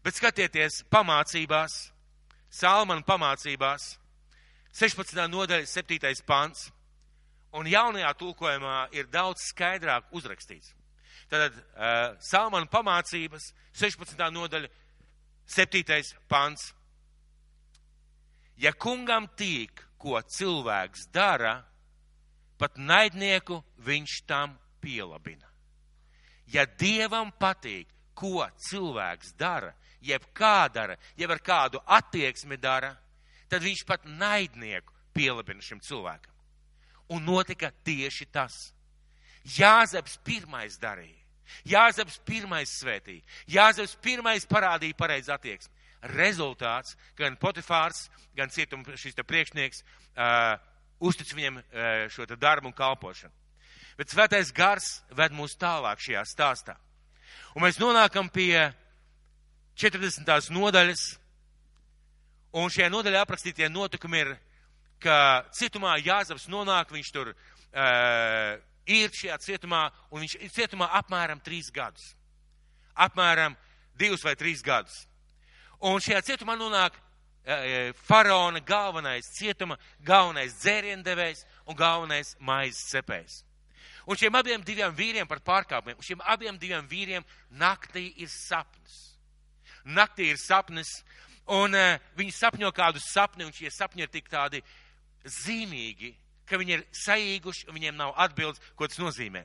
Bet 0.04 0.18
skatieties 0.18 0.84
pamācībās, 0.92 1.78
Salmana 2.48 3.04
pamācībās, 3.04 3.98
16. 4.72 5.20
nodaļa, 5.30 5.68
7. 5.68 6.24
pants, 6.26 6.70
un 7.58 7.68
jaunajā 7.68 8.14
tulkojumā 8.20 8.78
ir 8.96 9.10
daudz 9.12 9.50
skaidrāk 9.50 10.12
uzrakstīts. 10.16 10.74
Tātad 11.28 11.56
uh, 11.58 12.16
Salmana 12.24 12.70
pamācības, 12.72 13.52
16. 13.76 14.22
nodaļa, 14.32 14.70
Septītais 15.48 16.12
pants. 16.28 16.74
Ja 18.60 18.74
kungam 18.76 19.30
tīk, 19.40 19.80
ko 19.98 20.20
cilvēks 20.20 21.08
dara, 21.16 21.62
pat 22.60 22.76
naidnieku 22.78 23.62
viņš 23.86 24.18
tam 24.28 24.58
pielabina. 24.84 25.48
Ja 26.52 26.66
dievam 26.68 27.32
patīk, 27.40 27.88
ko 28.18 28.48
cilvēks 28.70 29.36
dara, 29.38 29.74
jeb 30.02 30.26
kā 30.36 30.68
dara, 30.74 30.98
jeb 31.18 31.32
ar 31.34 31.42
kādu 31.44 31.82
attieksmi 31.86 32.58
dara, 32.58 32.96
tad 33.50 33.64
viņš 33.64 33.84
pat 33.88 34.08
naidnieku 34.10 34.94
pielabina 35.16 35.64
šim 35.64 35.82
cilvēkam. 35.84 36.34
Un 37.14 37.24
notika 37.24 37.72
tieši 37.88 38.28
tas. 38.34 38.58
Jāzeps 39.58 40.18
pirmais 40.28 40.76
darīja. 40.82 41.24
Jāzeps 41.68 42.20
pirmais 42.28 42.74
svētīja. 42.82 43.24
Jāzeps 43.48 43.96
pirmais 44.04 44.46
parādīja 44.50 44.98
pareizi 45.00 45.32
attieksmi. 45.32 45.74
Rezultāts 46.14 46.98
gan 47.18 47.38
Potifārs, 47.40 48.10
gan 48.36 48.52
cietuma 48.54 48.98
šis 49.00 49.16
te 49.16 49.24
priekšnieks 49.26 49.82
uh, 49.82 50.60
uztic 51.00 51.32
viņam 51.34 51.62
uh, 51.62 52.06
šo 52.12 52.28
te 52.28 52.36
darbu 52.36 52.70
un 52.70 52.76
kalpošanu. 52.76 53.34
Bet 53.98 54.12
svētais 54.14 54.52
gars 54.54 55.00
ved 55.16 55.34
mūs 55.34 55.56
tālāk 55.58 56.04
šajā 56.04 56.22
stāstā. 56.28 56.76
Un 57.58 57.64
mēs 57.66 57.80
nonākam 57.82 58.28
pie 58.30 58.68
40. 59.82 60.52
nodaļas, 60.54 61.00
un 62.54 62.70
šajā 62.70 62.92
nodaļā 62.94 63.24
aprakstītie 63.26 63.66
notikumi 63.74 64.20
ir, 64.22 64.30
ka 65.02 65.16
cietumā 65.58 65.96
Jāzeps 66.06 66.46
nonāk, 66.54 66.94
viņš 66.94 67.10
tur 67.16 67.32
uh, 67.34 68.60
ir 68.86 69.10
šajā 69.10 69.40
cietumā, 69.48 69.88
un 70.14 70.22
viņš 70.22 70.38
ir 70.38 70.54
cietumā 70.54 70.92
apmēram 71.00 71.42
trīs 71.42 71.72
gadus. 71.74 72.12
Apmēram 72.94 73.58
divus 73.98 74.22
vai 74.22 74.36
trīs 74.38 74.62
gadus. 74.62 75.08
Un 75.82 75.98
šajā 75.98 76.22
cietumā 76.30 76.60
nonāk 76.62 76.94
e, 77.42 77.90
faraona 78.06 78.62
galvenais 78.62 79.34
cietuma, 79.34 79.80
galvenais 80.06 80.54
dzēriendevējs 80.62 81.42
un 81.66 81.82
galvenais 81.82 82.36
maizes 82.38 82.86
cepējs. 82.94 83.47
Un 84.08 84.16
šiem 84.16 84.36
abiem 84.40 84.64
diviem 84.64 84.94
vīriem 84.96 85.28
par 85.28 85.42
pārkāpumiem, 85.44 86.00
šiem 86.02 86.22
abiem 86.24 86.58
diviem 86.60 86.86
vīriem 86.88 87.26
naktī 87.60 88.08
ir 88.24 88.32
sapnis. 88.32 89.02
Naktī 89.84 90.30
ir 90.32 90.40
sapnis, 90.40 91.02
un 91.52 91.76
uh, 91.76 91.98
viņi 92.16 92.36
sapņo 92.36 92.72
kādu 92.76 93.04
sapni, 93.04 93.44
un 93.44 93.52
šie 93.56 93.72
sapņi 93.72 94.06
ir 94.06 94.12
tik 94.12 94.32
tādi 94.32 94.64
zīmīgi, 95.28 96.14
ka 96.48 96.60
viņi 96.60 96.78
ir 96.78 96.86
saīguši 96.96 97.68
un 97.68 97.78
viņiem 97.78 97.98
nav 98.00 98.14
atbildes, 98.24 98.62
ko 98.76 98.88
tas 98.88 99.00
nozīmē. 99.02 99.44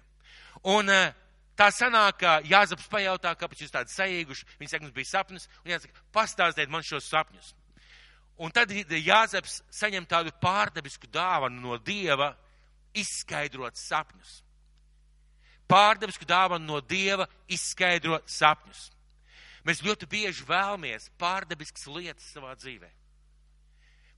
Un 0.71 0.91
eh, 0.93 1.11
tā 1.59 1.69
sanāk, 1.75 2.21
ka 2.23 2.37
Jāzaps 2.47 2.87
pajautā, 2.93 3.35
kāpēc 3.39 3.65
jūs 3.65 3.75
tādi 3.75 3.95
saīguši, 3.95 4.47
viņi 4.61 4.71
saka, 4.71 4.85
mums 4.87 4.95
bija 4.95 5.11
sapnis, 5.11 5.49
un 5.65 5.75
jāsaka, 5.75 6.07
pastāstiet 6.15 6.71
man 6.71 6.87
šos 6.87 7.09
sapņus. 7.11 7.51
Un 8.43 8.55
tad 8.55 8.71
Jāzeps 8.71 9.61
saņem 9.75 10.07
tādu 10.11 10.33
pārdabisku 10.43 11.11
dāvanu 11.13 11.61
no 11.67 11.79
Dieva 11.83 12.33
izskaidrot 12.95 13.79
sapņus. 13.79 14.41
Pārdabisku 15.73 16.29
dāvanu 16.29 16.69
no 16.69 16.81
Dieva 16.85 17.25
izskaidrot 17.49 18.29
sapņus. 18.29 18.91
Mēs 19.65 19.81
ļoti 19.87 20.09
bieži 20.11 20.45
vēlamies 20.45 21.09
pārdabiskas 21.21 21.87
lietas 21.89 22.27
savā 22.35 22.53
dzīvē. 22.59 22.91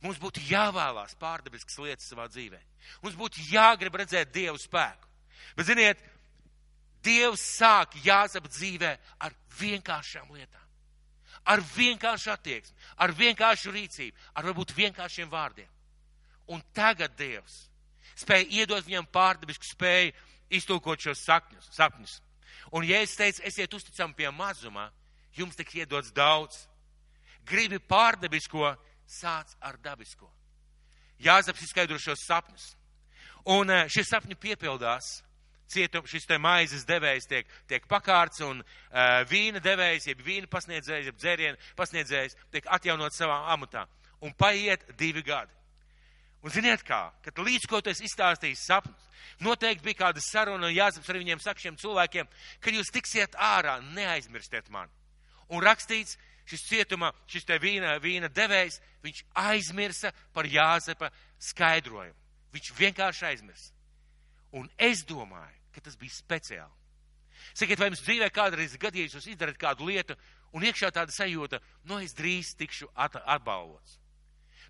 Mums 0.05 0.19
būtu 0.21 0.43
jāvēlās 0.49 1.15
pārdabiskas 1.21 1.79
lietas 1.81 2.09
savā 2.11 2.27
dzīvē. 2.29 2.59
Mums 3.05 3.15
būtu 3.17 3.45
jāgrib 3.53 3.95
redzēt 4.01 4.33
Dievu 4.35 4.59
spēku. 4.61 5.09
Bet, 5.57 5.69
ziniet, 5.69 6.03
Dievs 7.05 7.43
sāk 7.59 7.97
jāzap 8.05 8.49
dzīvē 8.49 8.95
ar 9.21 9.35
vienkāršām 9.61 10.31
lietām. 10.33 10.61
Ar 11.45 11.61
vienkāršu 11.75 12.31
attieksmi, 12.33 12.77
ar 13.05 13.13
vienkāršu 13.13 13.73
rīcību, 13.75 14.17
ar 14.33 14.47
varbūt 14.49 14.73
vienkāršiem 14.77 15.29
vārdiem. 15.29 15.69
Un 16.49 16.63
tagad 16.77 17.13
Dievs 17.19 17.67
spēja 18.17 18.49
iedot 18.63 18.85
viņam 18.87 19.09
pārdabisku 19.13 19.69
spēju 19.69 20.15
iztulkot 20.57 21.01
šos 21.03 21.25
sakņus, 21.27 21.71
sapņus. 21.75 22.19
Un, 22.75 22.87
ja 22.89 23.01
es 23.05 23.17
teicu, 23.19 23.43
esiet 23.47 23.75
uzticami 23.75 24.17
pie 24.19 24.31
mazumā, 24.35 24.89
jums 25.37 25.59
tiks 25.59 25.77
iedots 25.79 26.13
daudz. 26.15 26.65
Gribi 27.45 27.79
pārdabisko, 27.79 28.73
sāc 29.07 29.53
ar 29.61 29.77
dabisko. 29.83 30.31
Jāzeps 31.23 31.63
izskaidro 31.67 31.99
šos 32.01 32.25
sapņus. 32.27 32.73
Un 33.55 33.71
eh, 33.71 33.87
šie 33.93 34.07
sapņi 34.09 34.41
piepildās. 34.41 35.21
Cietum, 35.75 36.05
šis 36.07 36.27
te 36.29 36.37
maizes 36.39 36.85
devējs 36.85 37.25
tiek, 37.27 37.49
tiek 37.67 37.87
pakārts 37.89 38.43
un 38.45 38.59
uh, 38.61 39.23
vīna 39.31 39.63
devējs, 39.65 40.11
jeb 40.11 40.21
vīna 40.23 40.47
pasniedzējs, 40.53 41.09
jeb 41.09 41.17
dzērienu 41.17 41.71
pasniedzējs 41.79 42.37
tiek 42.53 42.69
atjaunot 42.77 43.17
savā 43.17 43.39
amatā. 43.55 43.87
Un 44.23 44.37
paiet 44.37 44.85
divi 45.01 45.25
gadi. 45.25 45.51
Un 46.45 46.53
ziniet 46.53 46.83
kā, 46.85 47.09
kad 47.25 47.39
līdz 47.41 47.65
ko 47.71 47.81
tu 47.81 47.89
esi 47.89 48.05
izstāstījis 48.05 48.67
sapnus, 48.69 49.07
noteikti 49.41 49.87
bija 49.87 50.03
kāda 50.03 50.21
saruna, 50.21 50.69
un 50.69 50.77
Jāzeps 50.77 51.09
ar 51.09 51.17
viņiem 51.17 51.41
saka 51.41 51.63
šiem 51.63 51.79
cilvēkiem, 51.81 52.29
kad 52.61 52.77
jūs 52.77 52.93
tiksiet 52.93 53.39
ārā, 53.41 53.79
neaizmirstiet 53.97 54.69
mani. 54.75 54.93
Un 55.49 55.65
rakstīts, 55.65 56.19
šis 56.45 56.67
cietuma, 56.69 57.15
šis 57.33 57.49
te 57.49 57.57
vīna, 57.61 57.97
vīna 58.05 58.29
devējs, 58.29 58.77
viņš 59.07 59.25
aizmirsa 59.41 60.13
par 60.37 60.45
Jāzepa 60.45 61.09
skaidrojumu. 61.41 62.21
Viņš 62.53 62.71
vienkārši 62.77 63.27
aizmirsa. 63.31 63.73
Un 64.53 64.69
es 64.77 65.01
domāju, 65.09 65.57
ka 65.73 65.81
tas 65.81 65.97
bija 65.97 66.13
speciāli. 66.13 66.77
Sakiet, 67.57 67.81
vai 67.81 67.89
jums 67.89 68.05
dzīvē 68.05 68.29
kādreiz 68.37 68.77
gadījis, 68.81 69.17
jūs 69.17 69.33
izdarat 69.33 69.57
kādu 69.61 69.89
lietu, 69.89 70.21
un 70.53 70.65
iekšā 70.69 70.93
tāda 70.93 71.13
sajūta, 71.13 71.65
nu 71.89 72.05
es 72.05 72.13
drīz 72.17 72.53
tikšu 72.61 72.93
at 72.95 73.17
atbalvots. 73.25 74.04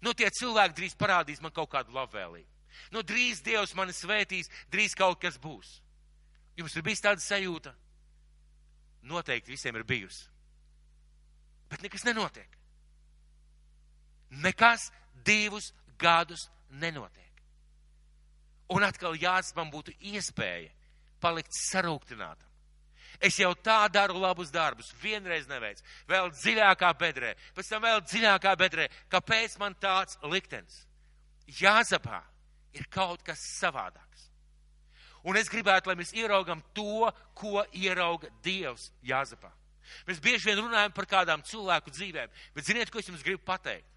Nu 0.05 0.13
tie 0.13 0.29
cilvēki 0.29 0.77
drīz 0.77 0.97
parādīs 1.01 1.41
man 1.41 1.55
kaut 1.55 1.71
kādu 1.73 1.95
labvēlību. 1.97 2.51
Nu 2.93 3.03
drīz 3.07 3.41
Dievs 3.45 3.73
mani 3.79 3.95
svētīs, 3.97 4.51
drīz 4.73 4.95
kaut 4.99 5.21
kas 5.23 5.39
būs. 5.41 5.79
Jums 6.59 6.77
ir 6.77 6.85
bijis 6.87 7.03
tāda 7.03 7.23
sajūta? 7.23 7.73
Noteikti 9.09 9.55
visiem 9.55 9.77
ir 9.79 9.87
bijusi. 9.89 10.27
Bet 11.71 11.83
nekas 11.83 12.05
nenotiek. 12.07 12.59
Nekas 14.45 14.91
divus 15.27 15.73
gadus 15.99 16.49
nenotiek. 16.71 17.43
Un 18.75 18.85
atkal 18.87 19.17
jāsaka, 19.21 19.61
man 19.61 19.71
būtu 19.73 19.95
iespēja 20.13 20.73
palikt 21.21 21.53
sarūktinātam. 21.57 22.54
Es 23.23 23.39
jau 23.39 23.53
tā 23.55 23.85
daru 23.93 24.19
labus 24.19 24.51
darbus, 24.51 24.91
vienreiz 25.03 25.47
neveic, 25.51 25.81
vēl 26.11 26.31
dziļākā 26.35 26.91
bedrē, 26.99 27.35
pēc 27.55 27.71
tam 27.71 27.85
vēl 27.87 28.03
dziļākā 28.03 28.55
bedrē. 28.59 28.89
Kāpēc 29.13 29.59
man 29.61 29.77
tāds 29.81 30.19
liktenis? 30.27 30.83
Jāzapā 31.61 32.23
ir 32.75 32.89
kaut 32.91 33.23
kas 33.27 33.43
savādāks. 33.61 34.31
Un 35.25 35.39
es 35.41 35.49
gribētu, 35.49 35.89
lai 35.89 35.97
mēs 35.97 36.13
ieraugam 36.17 36.61
to, 36.77 37.09
ko 37.37 37.63
ierauga 37.73 38.29
Dievs 38.45 38.91
Jāzapā. 39.07 39.53
Mēs 40.09 40.21
bieži 40.21 40.51
vien 40.51 40.61
runājam 40.61 40.93
par 40.97 41.07
kādām 41.09 41.45
cilvēku 41.45 41.93
dzīvēm, 41.93 42.33
bet 42.57 42.67
ziniet, 42.67 42.91
ko 42.91 43.01
es 43.01 43.09
jums 43.09 43.25
gribu 43.25 43.45
pateikt? 43.45 43.89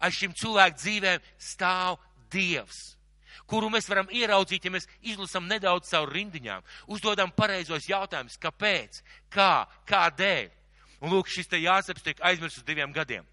Aiz 0.00 0.16
šīm 0.16 0.34
cilvēku 0.36 0.78
dzīvēm 0.78 1.24
stāv 1.40 1.98
Dievs 2.32 2.97
kuru 3.46 3.70
mēs 3.72 3.88
varam 3.90 4.10
ieraudzīt, 4.14 4.64
ja 4.64 4.72
mēs 4.74 4.88
izlasām 5.00 5.48
nedaudz 5.50 5.90
caur 5.90 6.10
rindiņām, 6.12 6.66
uzdodam 6.94 7.32
pareizos 7.34 7.88
jautājumus, 7.88 8.38
kāpēc, 8.42 9.02
kā, 9.32 9.66
kādēļ. 9.88 10.54
Un 11.00 11.14
lūk, 11.14 11.30
šis 11.30 11.50
te 11.50 11.60
jāsaps 11.62 12.02
tiek 12.02 12.22
aizmirsts 12.26 12.62
uz 12.62 12.66
diviem 12.66 12.92
gadiem. 12.92 13.26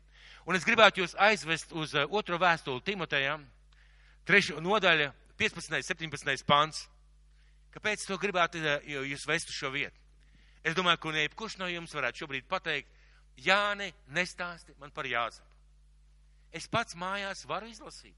Un 0.45 0.57
es 0.57 0.65
gribētu 0.65 1.01
jūs 1.01 1.15
aizvest 1.17 1.71
uz 1.73 1.95
uh, 1.97 2.05
otro 2.13 2.37
vēstuli 2.37 2.83
Timotejam, 2.85 3.45
trešo 4.29 4.61
nodaļa, 4.61 5.09
15. 5.41 5.81
17. 5.81 6.45
pants. 6.45 6.85
Kāpēc 7.73 8.05
to 8.05 8.19
gribētu 8.21 8.61
uh, 8.61 8.77
jūs 9.09 9.25
vest 9.25 9.49
uz 9.49 9.57
šo 9.57 9.73
vietu? 9.73 9.97
Es 10.65 10.77
domāju, 10.77 11.01
ka 11.01 11.15
jebkurš 11.17 11.57
no 11.61 11.69
jums 11.69 11.93
varētu 11.93 12.23
šobrīd 12.23 12.45
pateikt, 12.49 12.89
Jāni, 13.43 13.91
nestāsti 14.15 14.75
man 14.79 14.93
par 14.95 15.07
jāsapu. 15.09 15.49
Es 16.55 16.69
pats 16.71 16.95
mājās 16.95 17.43
varu 17.47 17.67
izlasīt. 17.67 18.15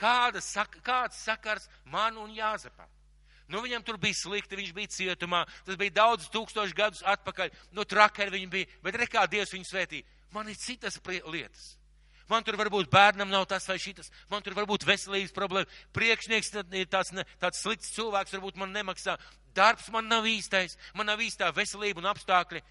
Kāda 0.00 0.40
sak, 0.40 0.78
kāds 0.86 1.18
sakars 1.20 1.68
man 1.84 2.16
un 2.20 2.32
Jāzepam? 2.32 2.88
Nu, 3.50 3.60
viņam 3.64 3.82
tur 3.82 3.98
bija 3.98 4.14
slikti, 4.14 4.56
viņš 4.56 4.70
bija 4.74 4.92
cietumā, 4.94 5.42
tas 5.66 5.76
bija 5.78 5.96
daudz 5.96 6.28
tūkstoši 6.30 6.76
gadus 6.78 7.02
atpakaļ, 7.02 7.50
nu, 7.74 7.84
trakari 7.84 8.36
viņi 8.36 8.50
bija, 8.52 8.68
bet 8.84 8.98
re 9.00 9.08
kā 9.10 9.26
Dievs 9.26 9.52
viņu 9.56 9.66
svētī. 9.66 10.04
Man 10.30 10.48
ir 10.48 10.58
citas 10.58 11.00
lietas. 11.26 11.74
Man 12.30 12.44
tur 12.46 12.54
varbūt 12.54 12.86
bērnam 12.92 13.26
nav 13.26 13.48
tas 13.50 13.66
vai 13.66 13.74
šitas, 13.82 14.12
man 14.30 14.42
tur 14.46 14.54
varbūt 14.54 14.86
veselības 14.86 15.34
problēma, 15.34 15.66
priekšnieks 15.96 16.52
ir 16.78 16.86
tāds, 16.86 17.10
ne, 17.10 17.24
tāds 17.42 17.58
slikts 17.58 17.90
cilvēks, 17.96 18.36
varbūt 18.36 18.60
man 18.60 18.70
nemaksā, 18.70 19.16
darbs 19.52 19.88
man 19.90 20.06
nav 20.06 20.28
īstais, 20.30 20.78
man 20.94 21.10
nav 21.10 21.18
īstā 21.18 21.50
veselība 21.56 21.98
un 21.98 22.06
apstākļi. 22.12 22.62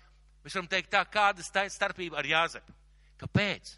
Mēs 0.46 0.56
varam 0.56 0.72
teikt 0.72 0.94
tā, 0.94 1.04
kāda 1.12 1.44
starpība 1.44 2.22
ar 2.22 2.30
Jāzepu. 2.30 2.72
Kāpēc? 3.20 3.74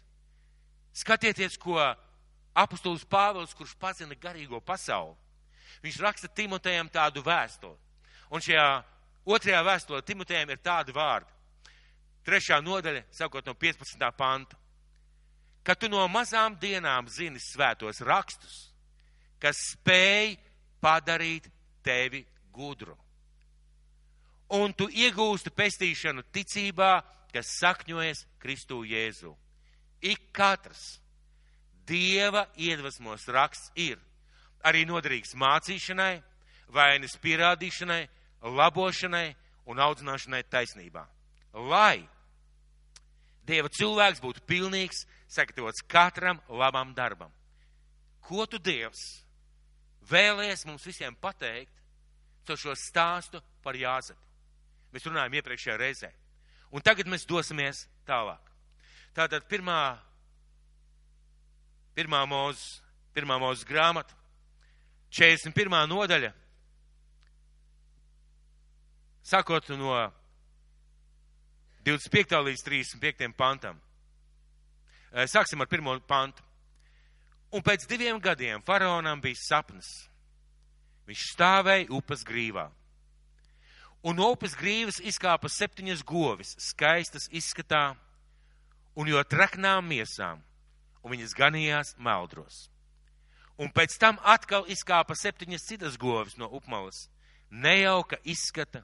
Skatieties, 1.02 1.58
ko 1.58 1.80
apustulis 2.54 3.04
Pāvils, 3.08 3.54
kurš 3.56 3.74
pazina 3.80 4.16
garīgo 4.18 4.60
pasauli, 4.60 5.16
viņš 5.82 6.00
raksta 6.04 6.28
Timotejam 6.28 6.90
tādu 6.92 7.22
vēstuli. 7.24 7.76
Un 8.32 8.40
šajā 8.40 8.66
otrajā 9.28 9.62
vēstulē 9.66 10.02
Timotejam 10.06 10.50
ir 10.52 10.60
tādi 10.64 10.94
vārdi. 10.96 11.30
Trešā 12.22 12.60
nodaļa, 12.62 13.02
sākot 13.10 13.46
no 13.46 13.54
15. 13.58 14.10
panta. 14.16 14.56
Ka 15.62 15.74
tu 15.74 15.88
no 15.90 16.02
mazām 16.10 16.56
dienām 16.58 17.08
zini 17.10 17.40
svētos 17.42 18.00
rakstus, 18.02 18.72
kas 19.42 19.58
spēj 19.72 20.36
padarīt 20.82 21.48
tevi 21.82 22.24
gudru. 22.54 22.96
Un 24.52 24.74
tu 24.76 24.88
iegūsti 24.90 25.50
pestīšanu 25.54 26.26
ticībā, 26.34 26.92
kas 27.32 27.54
sakņojas 27.62 28.26
Kristū 28.42 28.82
Jēzu. 28.84 29.32
Ik 30.02 30.28
katrs 30.34 31.01
Dieva 31.86 32.46
iedvesmos 32.56 33.26
raksts 33.28 33.72
ir 33.74 33.98
arī 34.64 34.84
noderīgs 34.86 35.34
mācīšanai, 35.38 36.22
vainas 36.72 37.16
pierādīšanai, 37.22 38.02
labošanai 38.42 39.28
un 39.70 39.82
audzināšanai 39.82 40.42
taisnībā. 40.50 41.04
Lai 41.52 42.02
Dieva 43.42 43.68
cilvēks 43.74 44.22
būtu 44.22 44.44
pilnīgs, 44.46 45.02
sagatavots 45.26 45.82
katram 45.90 46.38
labam 46.48 46.92
darbam. 46.94 47.32
Ko 48.22 48.46
tu 48.46 48.60
Dievs 48.62 49.24
vēlēs 50.10 50.62
mums 50.68 50.86
visiem 50.86 51.16
pateikt 51.18 51.74
caur 52.46 52.58
šo 52.58 52.76
stāstu 52.78 53.42
par 53.62 53.74
Jāzepu? 53.74 54.20
Mēs 54.92 55.08
runājam 55.08 55.34
iepriekšējā 55.40 55.76
reizē. 55.80 56.12
Un 56.72 56.84
tagad 56.84 57.08
mēs 57.10 57.26
dosimies 57.26 57.86
tālāk. 58.06 58.40
Tātad 59.16 59.44
pirmā 59.50 59.98
Pirmā 61.96 62.22
mūzes, 62.28 62.80
pirmā 63.12 63.36
mūzes 63.40 63.66
grāmata, 63.68 64.16
41. 65.12 65.74
nodaļa, 65.90 66.32
sakot 69.28 69.68
no 69.76 69.96
25. 71.84 72.38
līdz 72.46 72.62
35. 72.64 73.32
pantam. 73.36 73.80
Eh, 75.12 75.26
sāksim 75.28 75.60
ar 75.60 75.68
pirmo 75.68 75.98
pantu. 76.08 76.42
Un 77.52 77.60
pēc 77.60 77.84
diviem 77.84 78.16
gadiem 78.20 78.62
faraonam 78.64 79.20
bija 79.20 79.36
sapnis. 79.36 80.08
Viņš 81.04 81.24
stāvēja 81.34 81.90
upes 81.92 82.22
grīvā. 82.24 82.70
Un 84.02 84.16
no 84.16 84.30
upes 84.32 84.54
grīvas 84.56 85.02
izkāpa 85.04 85.50
septiņas 85.52 86.00
govis, 86.02 86.54
skaistas 86.58 87.28
izskatā 87.30 87.92
un 88.96 89.10
jo 89.10 89.20
traknām 89.28 89.84
miesām 89.86 90.40
un 91.02 91.14
viņas 91.14 91.34
ganījās 91.36 91.94
meldros. 91.98 92.68
Un 93.60 93.70
pēc 93.74 93.98
tam 94.00 94.18
atkal 94.24 94.66
izkāpa 94.72 95.14
septiņas 95.18 95.66
citas 95.68 95.98
govis 96.00 96.38
no 96.40 96.48
upmalas, 96.50 97.08
nejauka 97.50 98.16
izskata, 98.24 98.82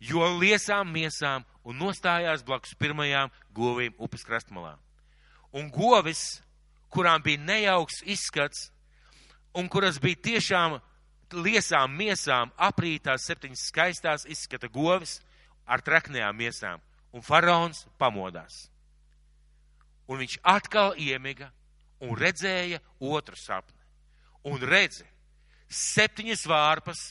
jo 0.00 0.24
liesām 0.40 0.88
miesām 0.92 1.44
un 1.64 1.76
nostājās 1.82 2.44
blakus 2.46 2.74
pirmajām 2.80 3.30
govīm 3.54 3.94
upes 3.98 4.24
krastmalā. 4.24 4.78
Un 5.52 5.68
govis, 5.74 6.40
kurām 6.88 7.22
bija 7.22 7.42
nejauks 7.42 8.00
izskats, 8.06 8.70
un 9.54 9.68
kuras 9.68 10.00
bija 10.00 10.22
tiešām 10.30 10.78
liesām 11.34 11.92
miesām 11.94 12.54
aprītās 12.56 13.26
septiņas 13.28 13.68
skaistās 13.70 14.26
izskata 14.26 14.70
govis 14.72 15.18
ar 15.66 15.82
treknējām 15.86 16.38
miesām, 16.38 16.82
un 17.12 17.22
faraons 17.22 17.84
pamodās 17.98 18.69
un 20.10 20.18
viņš 20.18 20.40
atkal 20.42 20.96
iemiga 20.98 21.52
un 22.02 22.16
redzēja 22.18 22.80
otru 22.98 23.38
sapni. 23.38 23.78
Un 24.50 24.58
redzi, 24.64 25.04
septiņas 25.70 26.46
vārpas 26.50 27.02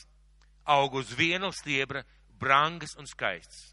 aug 0.68 0.98
uz 1.00 1.12
viena 1.16 1.48
stiebra, 1.54 2.04
brangas 2.40 2.96
un 2.98 3.08
skaistas. 3.08 3.70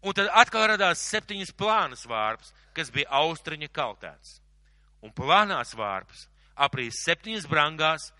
Un 0.00 0.16
tad 0.16 0.30
atkal 0.32 0.66
radās 0.72 1.02
septiņas 1.10 1.52
plānas 1.56 2.06
vārpas, 2.08 2.52
kas 2.76 2.92
bija 2.92 3.10
austriņa 3.20 3.68
kaltēts. 3.72 4.38
Un 5.04 5.12
plānās 5.16 5.74
vārpas 5.76 6.26
aprīs 6.60 7.00
septiņas 7.04 7.48
brangās 7.48 8.10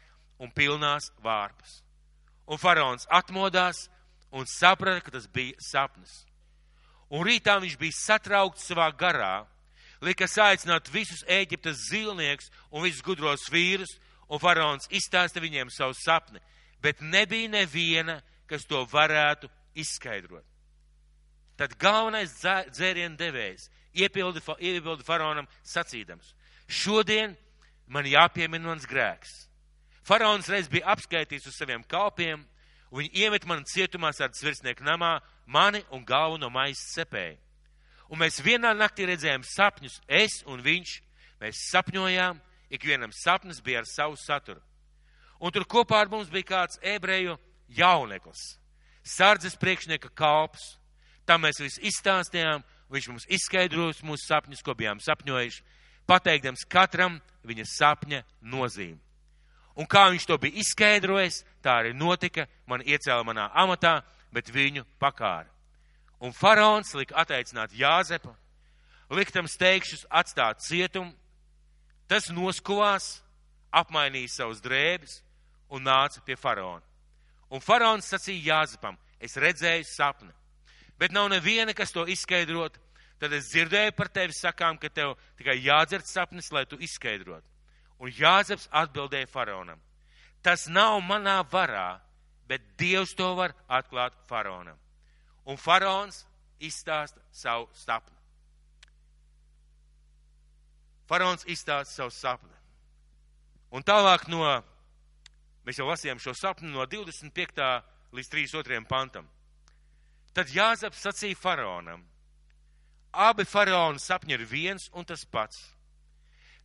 un 0.41 0.53
pilnās 0.53 1.11
vārpas. 1.25 1.81
Un 2.49 2.59
faraons 2.59 3.07
atmodās 3.13 3.89
un 4.33 4.47
saprata, 4.49 5.05
ka 5.05 5.17
tas 5.17 5.29
bija 5.29 5.57
sapnis. 5.61 6.25
Un 7.11 7.25
rītā 7.27 7.57
viņš 7.61 7.77
bija 7.79 7.97
satraukts 7.97 8.69
savā 8.71 8.89
garā, 8.97 9.47
lika 10.05 10.29
saicināt 10.29 10.89
visus 10.93 11.25
Ēģiptes 11.29 11.89
zīlniekus 11.91 12.51
un 12.71 12.85
visus 12.87 13.05
gudros 13.05 13.49
vīrus, 13.53 13.99
un 14.31 14.41
faraons 14.41 14.89
izstāsta 14.95 15.43
viņiem 15.43 15.71
savu 15.75 15.95
sapni, 15.99 16.41
bet 16.83 17.03
nebija 17.03 17.51
neviena, 17.51 18.21
kas 18.47 18.65
to 18.67 18.83
varētu 18.91 19.51
izskaidrot. 19.79 20.47
Tad 21.61 21.77
galvenais 21.79 22.33
dzērienu 22.41 23.19
devējs 23.21 23.69
iepildi, 23.93 24.41
iepildi 24.59 25.05
faraonam 25.05 25.49
sacīdams: 25.67 26.33
Šodien 26.67 27.37
man 27.87 28.07
jāpiemina 28.09 28.71
mans 28.71 28.87
grēks. 28.89 29.51
Faraons 30.07 30.49
reiz 30.49 30.71
bija 30.71 30.89
apskaitījis 30.95 31.51
uz 31.51 31.59
saviem 31.59 31.85
kalpiem, 31.85 32.47
un 32.91 33.03
viņi 33.03 33.25
iemet 33.25 33.45
mani 33.47 33.69
cietumā 33.69 34.15
sārdas 34.17 34.43
virsnieku 34.43 34.87
namā, 34.87 35.19
mani 35.47 35.83
un 35.93 36.05
galvu 36.07 36.41
no 36.41 36.49
maizes 36.51 36.95
cepēja. 36.97 37.37
Un 38.11 38.19
mēs 38.19 38.41
vienā 38.43 38.73
naktī 38.75 39.07
redzējām 39.07 39.45
sapņus, 39.47 40.01
es 40.09 40.41
un 40.51 40.63
viņš, 40.65 40.97
mēs 41.43 41.67
sapņojām, 41.71 42.41
ikvienam 42.75 43.13
sapnis 43.15 43.61
bija 43.63 43.85
ar 43.85 43.87
savu 43.87 44.19
saturu. 44.19 44.61
Un 45.41 45.55
tur 45.55 45.65
kopā 45.65 46.03
ar 46.03 46.11
mums 46.11 46.29
bija 46.29 46.49
kāds 46.49 46.81
ebreju 46.83 47.37
jauneklis, 47.71 48.59
sardzes 49.07 49.55
priekšnieka 49.57 50.11
kalps. 50.15 50.77
Tam 51.25 51.45
mēs 51.47 51.63
visu 51.63 51.81
izstāstījām, 51.87 52.65
viņš 52.91 53.07
mums 53.13 53.29
izskaidros 53.31 54.03
mūsu 54.03 54.27
sapņus, 54.27 54.65
ko 54.67 54.75
bijām 54.75 54.99
sapņojuši, 55.01 55.63
pateikdams 56.11 56.67
katram 56.69 57.21
viņa 57.47 57.69
sapņa 57.71 58.25
nozīmi. 58.43 58.99
Un 59.79 59.87
kā 59.87 60.09
viņš 60.11 60.27
to 60.27 60.37
bija 60.43 60.59
izskaidrojis, 60.61 61.45
tā 61.63 61.79
arī 61.81 61.95
notika, 61.95 62.49
man 62.67 62.83
iecēla 62.83 63.23
manā 63.25 63.47
amatā, 63.55 64.01
bet 64.35 64.51
viņu 64.51 64.83
pakāra. 65.01 65.47
Un 66.21 66.35
faraons 66.37 66.93
lika 66.95 67.17
atteicināt 67.23 67.73
Jāzepu, 67.73 68.35
liktam 69.11 69.49
steigšus 69.49 70.05
atstāt 70.11 70.61
cietumu, 70.61 71.15
tas 72.11 72.29
noskuvās, 72.29 73.23
apmainīja 73.73 74.35
savus 74.35 74.61
drēbes 74.61 75.21
un 75.71 75.87
nāca 75.87 76.21
pie 76.27 76.37
faraona. 76.37 76.85
Un 77.51 77.63
faraons 77.65 78.07
sacīja 78.13 78.51
Jāzepam, 78.51 78.99
es 79.19 79.39
redzēju 79.41 79.87
sapni, 79.89 80.31
bet 80.99 81.15
nav 81.15 81.31
neviena, 81.33 81.73
kas 81.75 81.95
to 81.95 82.05
izskaidrot, 82.05 82.77
tad 83.21 83.33
es 83.37 83.49
dzirdēju 83.51 83.97
par 83.97 84.13
tevi 84.13 84.37
sakām, 84.37 84.79
ka 84.81 84.91
tev 84.93 85.17
tikai 85.39 85.57
jādzird 85.65 86.07
sapnis, 86.09 86.53
lai 86.53 86.67
tu 86.69 86.79
izskaidrot. 86.81 87.45
Un 88.01 88.13
Jāzeps 88.17 88.69
atbildēja 88.73 89.29
faraonam, 89.29 89.81
tas 90.45 90.69
nav 90.69 91.01
manā 91.05 91.41
varā, 91.49 92.01
bet 92.49 92.65
Dievs 92.81 93.17
to 93.17 93.33
var 93.37 93.57
atklāt 93.69 94.17
faraonam. 94.29 94.79
Un 95.49 95.57
faraons 95.57 96.25
izstāsta 96.61 97.21
savu 97.33 97.69
sapni. 97.75 98.17
Faraons 101.09 101.47
izstāsta 101.49 101.95
savu 101.95 102.15
sapni. 102.15 102.57
Un 103.71 103.87
tālāk 103.87 104.27
no, 104.29 104.45
mēs 105.67 105.79
jau 105.79 105.89
lasījām 105.89 106.21
šo 106.23 106.35
sapni 106.35 106.71
no 106.71 106.87
25. 106.87 107.67
līdz 108.13 108.33
32. 108.35 108.85
pantam. 108.91 109.29
Tad 110.35 110.51
Jāzeps 110.55 111.03
sacīja 111.03 111.39
faraonam, 111.39 112.05
abi 113.11 113.45
faraona 113.47 113.99
sapņi 113.99 114.37
ir 114.37 114.47
viens 114.47 114.89
un 114.95 115.07
tas 115.07 115.25
pats. 115.27 115.63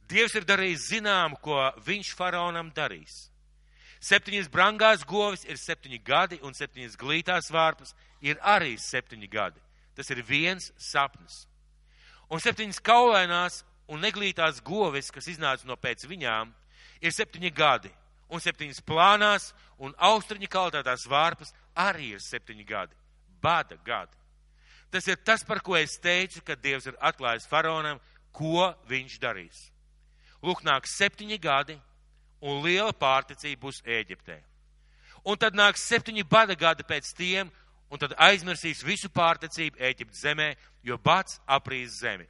Dievs 0.05 0.35
ir 0.37 0.45
darījis 0.45 0.89
zinām, 0.91 1.33
ko 1.41 1.57
viņš 1.85 2.11
faraonam 2.17 2.69
darīs. 2.75 3.31
Septiņas 4.05 4.51
brangās 4.53 5.03
govis 5.07 5.47
ir 5.49 5.57
septiņi 5.57 5.99
gadi, 6.05 6.37
un 6.45 6.53
septiņas 6.53 6.97
glītās 7.01 7.49
vārpas 7.53 7.95
ir 8.21 8.37
arī 8.45 8.75
septiņi 8.77 9.29
gadi. 9.31 9.61
Tas 9.97 10.11
ir 10.13 10.21
viens 10.27 10.69
sapnis. 10.77 11.45
Un 12.29 12.41
septiņas 12.43 12.81
kaulainās 12.85 13.63
un 13.89 14.03
neglītās 14.03 14.61
govis, 14.65 15.09
kas 15.13 15.29
iznāca 15.31 15.65
no 15.65 15.77
pēc 15.77 16.05
viņām, 16.09 16.51
ir 17.01 17.15
septiņi 17.15 17.51
gadi, 17.55 17.89
un 18.29 18.41
septiņas 18.41 18.83
plānās 18.85 19.49
un 19.81 19.95
austriņa 19.97 20.49
kvalitātās 20.53 21.07
vārpas 21.09 21.53
arī 21.73 22.13
ir 22.15 22.21
septiņi 22.21 22.65
gadi. 22.67 22.93
Bada 23.41 23.77
gadi. 23.85 24.13
Tas 24.93 25.07
ir 25.09 25.17
tas, 25.17 25.43
par 25.43 25.63
ko 25.65 25.75
es 25.77 25.97
teicu, 25.99 26.43
ka 26.45 26.55
Dievs 26.55 26.85
ir 26.87 26.97
atklājis 27.01 27.49
faraonam, 27.49 27.97
ko 28.31 28.69
viņš 28.89 29.17
darīs. 29.21 29.65
Lūk, 30.45 30.61
nāks 30.65 30.93
septiņi 30.99 31.39
gadi, 31.41 31.79
un 32.41 32.61
liela 32.63 32.93
pārticība 32.93 33.67
būs 33.67 33.81
Ēģiptē. 33.85 34.39
Un 35.25 35.37
tad 35.41 35.55
nāks 35.57 35.87
septiņi 35.89 36.25
bada 36.29 36.55
gadi 36.55 36.85
pēc 36.85 37.13
tiem, 37.17 37.49
un 37.89 38.01
tad 38.01 38.13
aizmirsīs 38.21 38.83
visu 38.85 39.09
pārticību 39.09 39.79
Ēģiptes 39.79 40.21
zemē, 40.21 40.53
jo 40.83 40.97
bats 41.01 41.39
aprīs 41.47 41.99
zemi. 42.01 42.27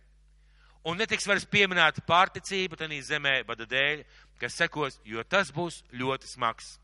Un 0.85 0.99
netiks 1.01 1.25
vairs 1.25 1.47
pieminēta 1.49 2.03
pārticība 2.05 2.77
tenī 2.77 3.01
zemē 3.01 3.39
bada 3.47 3.65
dēļ, 3.65 4.03
kas 4.39 4.57
sekos, 4.59 4.99
jo 5.03 5.23
tas 5.23 5.51
būs 5.51 5.81
ļoti 5.91 6.29
smags. 6.29 6.75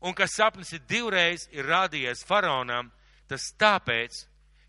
Un 0.00 0.14
kas 0.16 0.36
sapnis 0.36 0.72
ir 0.72 0.84
divreiz 0.88 1.46
ir 1.52 1.68
rādījies 1.68 2.24
faraonam, 2.26 2.90
tas 3.28 3.50
tāpēc, 3.58 4.24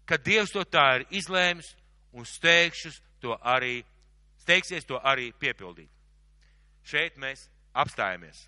ka 0.08 0.18
Dievs 0.18 0.54
to 0.56 0.64
tā 0.66 0.88
ir 0.98 1.06
izlēmis 1.20 1.74
un 2.14 2.26
steigšus 2.26 3.02
to 3.22 3.36
arī, 3.44 3.82
steigsies 4.42 4.86
to 4.88 5.00
arī 5.04 5.32
piepildīt. 5.40 5.90
Šeit 6.88 7.18
mēs 7.20 7.48
apstājamies. 7.78 8.48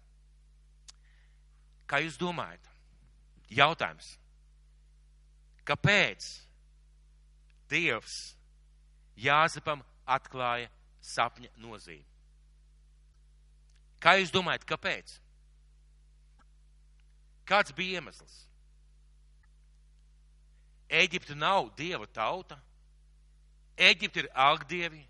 Kā 1.90 2.02
jūs 2.04 2.18
domājat? 2.22 2.66
Jautājums. 3.50 4.12
Kāpēc 5.66 6.28
Dievs 7.70 8.20
Jāzepam 9.20 9.82
atklāja 10.10 10.70
sapņa 11.06 11.50
nozīmi? 11.62 12.06
Kā 14.00 14.16
jūs 14.20 14.32
domājat, 14.32 14.64
kāpēc? 14.70 15.18
Kāds 17.50 17.74
bija 17.76 18.00
iemesls? 18.00 18.38
Eģipte 20.90 21.36
nav 21.38 21.70
dieva 21.78 22.08
tauta. 22.14 22.58
Eģipte 23.78 24.24
ir 24.24 24.30
algdievi. 24.34 25.04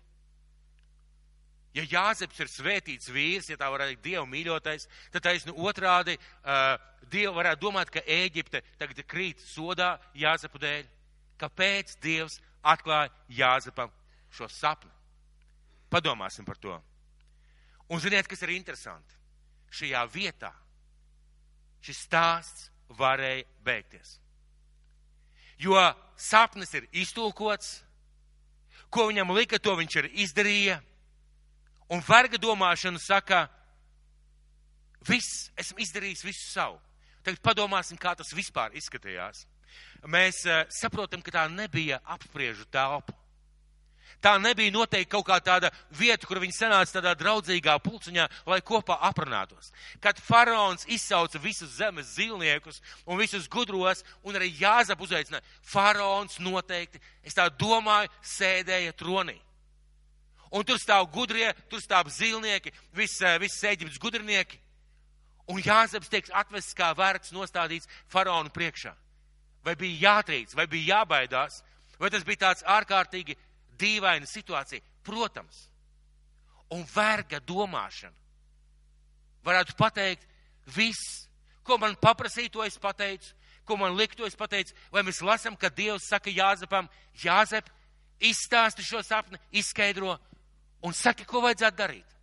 Ja 1.74 1.84
Jāzeps 1.86 2.40
ir 2.42 2.48
svētīts 2.50 3.10
vīrs, 3.14 3.50
ja 3.52 3.56
tā 3.58 3.68
varētu 3.70 4.02
dievu 4.02 4.24
mīļotais, 4.26 4.88
tad 5.14 5.22
taisnu 5.22 5.54
otrādi 5.54 6.16
uh, 6.18 6.74
dievu 7.12 7.36
varētu 7.36 7.62
domāt, 7.62 7.92
ka 7.94 8.02
Ēģipte 8.02 8.62
tagad 8.80 9.02
krīt 9.06 9.42
sodā 9.44 9.92
Jāzepu 10.18 10.58
dēļ. 10.58 10.88
Kāpēc 11.38 11.94
dievs 12.02 12.40
atklāja 12.66 13.12
Jāzepam 13.30 13.92
šo 14.34 14.50
sapni? 14.50 14.90
Padomāsim 15.90 16.44
par 16.46 16.58
to. 16.58 16.74
Un 17.90 18.02
ziniet, 18.02 18.26
kas 18.30 18.42
ir 18.42 18.54
interesanti? 18.54 19.14
Šajā 19.70 20.02
vietā 20.10 20.50
šis 21.86 22.02
stāsts 22.06 22.68
varēja 22.98 23.46
beigties. 23.64 24.18
Jo 25.60 25.78
sapnis 26.18 26.72
ir 26.74 26.86
iztulkots, 26.90 27.80
ko 28.90 29.06
viņam 29.06 29.30
lika, 29.36 29.58
to 29.62 29.76
viņš 29.78 29.96
ir 30.00 30.08
izdarījis 30.26 30.89
Un 31.90 32.02
verga 32.06 32.38
domāšana 32.38 33.00
saka, 33.02 33.44
viss, 35.08 35.48
esmu 35.58 35.82
izdarījis 35.82 36.26
visu 36.26 36.44
savu. 36.52 36.78
Tagad 37.24 37.40
padomāsim, 37.44 37.98
kā 38.00 38.14
tas 38.16 38.30
vispār 38.32 38.76
izskatījās. 38.78 39.44
Mēs 40.08 40.44
uh, 40.48 40.62
saprotam, 40.72 41.22
ka 41.22 41.34
tā 41.34 41.48
nebija 41.52 42.00
apspriežu 42.08 42.64
telpa. 42.72 43.16
Tā 44.20 44.34
nebija 44.36 44.72
noteikti 44.72 45.08
kaut 45.14 45.24
kā 45.28 45.38
tāda 45.40 45.70
vieta, 45.96 46.26
kur 46.28 46.40
viņi 46.42 46.52
sanāca 46.52 46.98
tādā 46.98 47.14
draudzīgā 47.16 47.76
pulciņā, 47.80 48.26
lai 48.52 48.60
kopā 48.60 48.98
aprunātos. 49.08 49.70
Kad 50.02 50.20
faraons 50.20 50.84
izsauca 50.92 51.40
visus 51.40 51.78
zemes 51.78 52.14
zīlniekus 52.18 52.82
un 53.06 53.20
visus 53.20 53.48
gudros, 53.48 54.04
un 54.22 54.36
arī 54.36 54.52
Jāzap 54.60 55.00
uzaicināja, 55.00 55.46
faraons 55.64 56.36
noteikti, 56.42 57.00
es 57.24 57.36
tā 57.36 57.48
domāju, 57.48 58.12
sēdēja 58.36 58.92
tronī. 58.98 59.38
Un 60.50 60.66
tur 60.66 60.80
stāv 60.82 61.06
gudrie, 61.14 61.52
tur 61.70 61.82
stāv 61.82 62.10
zīlnieki, 62.10 62.72
viss 62.96 63.22
eh, 63.22 63.38
vis 63.38 63.58
Eģiptes 63.62 64.00
gudrinieki. 64.02 64.58
Un 65.50 65.62
Jāzeps 65.62 66.10
tiek 66.10 66.26
atvests 66.34 66.74
kā 66.78 66.90
vērts 66.94 67.32
nostādīts 67.34 67.88
faraonu 68.10 68.50
priekšā. 68.54 68.92
Vai 69.66 69.76
bija 69.78 70.00
jātrīc, 70.06 70.54
vai 70.56 70.66
bija 70.70 70.96
jābaidās, 70.96 71.60
vai 72.00 72.10
tas 72.10 72.24
bija 72.26 72.46
tāds 72.46 72.64
ārkārtīgi 72.66 73.36
dīvaina 73.78 74.26
situācija? 74.26 74.82
Protams. 75.06 75.66
Un 76.74 76.84
verga 76.94 77.40
domāšana. 77.42 78.14
Varētu 79.46 79.74
pateikt, 79.78 80.26
viss, 80.74 81.26
ko 81.64 81.78
man 81.80 81.96
paprasīja, 81.98 82.52
to 82.52 82.64
es 82.66 82.78
pateicu, 82.78 83.34
ko 83.64 83.78
man 83.78 83.94
liktu, 83.96 84.26
es 84.26 84.36
pateicu, 84.38 84.74
vai 84.92 85.02
mēs 85.06 85.22
lasam, 85.22 85.56
ka 85.56 85.70
Dievs 85.70 86.08
saka 86.10 86.30
Jāzepam, 86.30 86.88
Jāzep, 87.22 87.70
izstāsti 88.20 88.84
šo 88.84 89.02
sapni, 89.06 89.38
izskaidro, 89.56 90.18
un 90.86 90.96
saki, 90.96 91.26
ko 91.28 91.42
vajadzētu 91.44 91.78
darīt. 91.78 92.16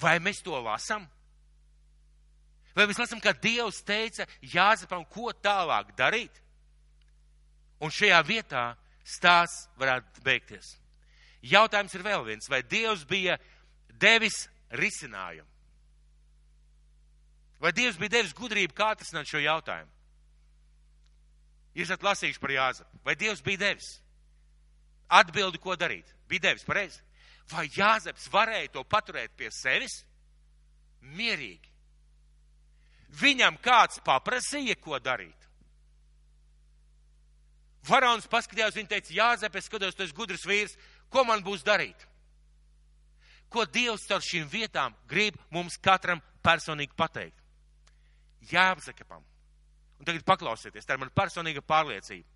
Vai 0.00 0.18
mēs 0.22 0.42
to 0.44 0.56
lasām? 0.58 1.06
Vai 2.74 2.88
mēs 2.90 2.98
lasām, 2.98 3.20
ka 3.22 3.32
Dievs 3.38 3.82
teica 3.86 4.26
Jāzepam, 4.42 5.04
ko 5.06 5.30
tālāk 5.32 5.92
darīt? 5.98 6.40
Un 7.82 7.92
šajā 7.94 8.18
vietā 8.26 8.64
stāsts 9.06 9.68
varētu 9.78 10.24
beigties. 10.24 10.74
Jautājums 11.44 11.94
ir 11.94 12.02
vēl 12.02 12.24
viens. 12.26 12.48
Vai 12.50 12.62
Dievs 12.66 13.04
bija 13.06 13.36
devis 14.00 14.46
risinājumu? 14.74 15.48
Vai 17.60 17.72
Dievs 17.72 17.98
bija 18.00 18.16
devis 18.18 18.34
gudrību, 18.36 18.74
kā 18.76 18.90
atrisināt 18.92 19.28
šo 19.30 19.40
jautājumu? 19.40 19.92
Jūs 21.74 21.88
esat 21.88 22.04
lasījuši 22.06 22.40
par 22.42 22.52
Jāzepu. 22.54 23.00
Vai 23.06 23.14
Dievs 23.18 23.42
bija 23.44 23.62
devis? 23.68 23.88
Atbildi, 25.14 25.60
ko 25.62 25.76
darīt. 25.78 26.10
Bija 26.30 26.50
devis, 26.50 26.66
pareizi. 26.66 27.00
Vai 27.52 27.68
Jāzeps 27.68 28.30
varēja 28.32 28.72
to 28.72 28.84
paturēt 28.88 29.34
pie 29.36 29.50
sevis? 29.52 30.02
Mierīgi. 31.04 31.70
Viņam 33.20 33.58
kāds 33.62 34.00
paprasīja, 34.04 34.76
ko 34.80 34.98
darīt. 34.98 35.44
Varons 37.84 38.26
paskatījās, 38.32 38.74
viņa 38.74 38.90
teica, 38.94 39.12
Jāzep, 39.12 39.56
es 39.60 39.68
skatos, 39.68 39.94
tu 39.94 40.06
esi 40.06 40.16
gudrs 40.16 40.46
vīrs, 40.48 40.76
ko 41.12 41.24
man 41.28 41.44
būs 41.44 41.62
darīt? 41.66 42.06
Ko 43.52 43.66
Dievs 43.68 44.08
caur 44.08 44.24
šīm 44.24 44.48
vietām 44.50 44.96
grib 45.06 45.36
mums 45.52 45.76
katram 45.78 46.22
personīgi 46.42 46.96
pateikt? 46.96 47.36
Jāzepam. 48.50 49.22
Un 50.00 50.08
tagad 50.08 50.24
paklausieties, 50.26 50.86
tā 50.86 50.96
ir 50.96 51.02
mana 51.04 51.14
personīga 51.14 51.62
pārliecība. 51.62 52.26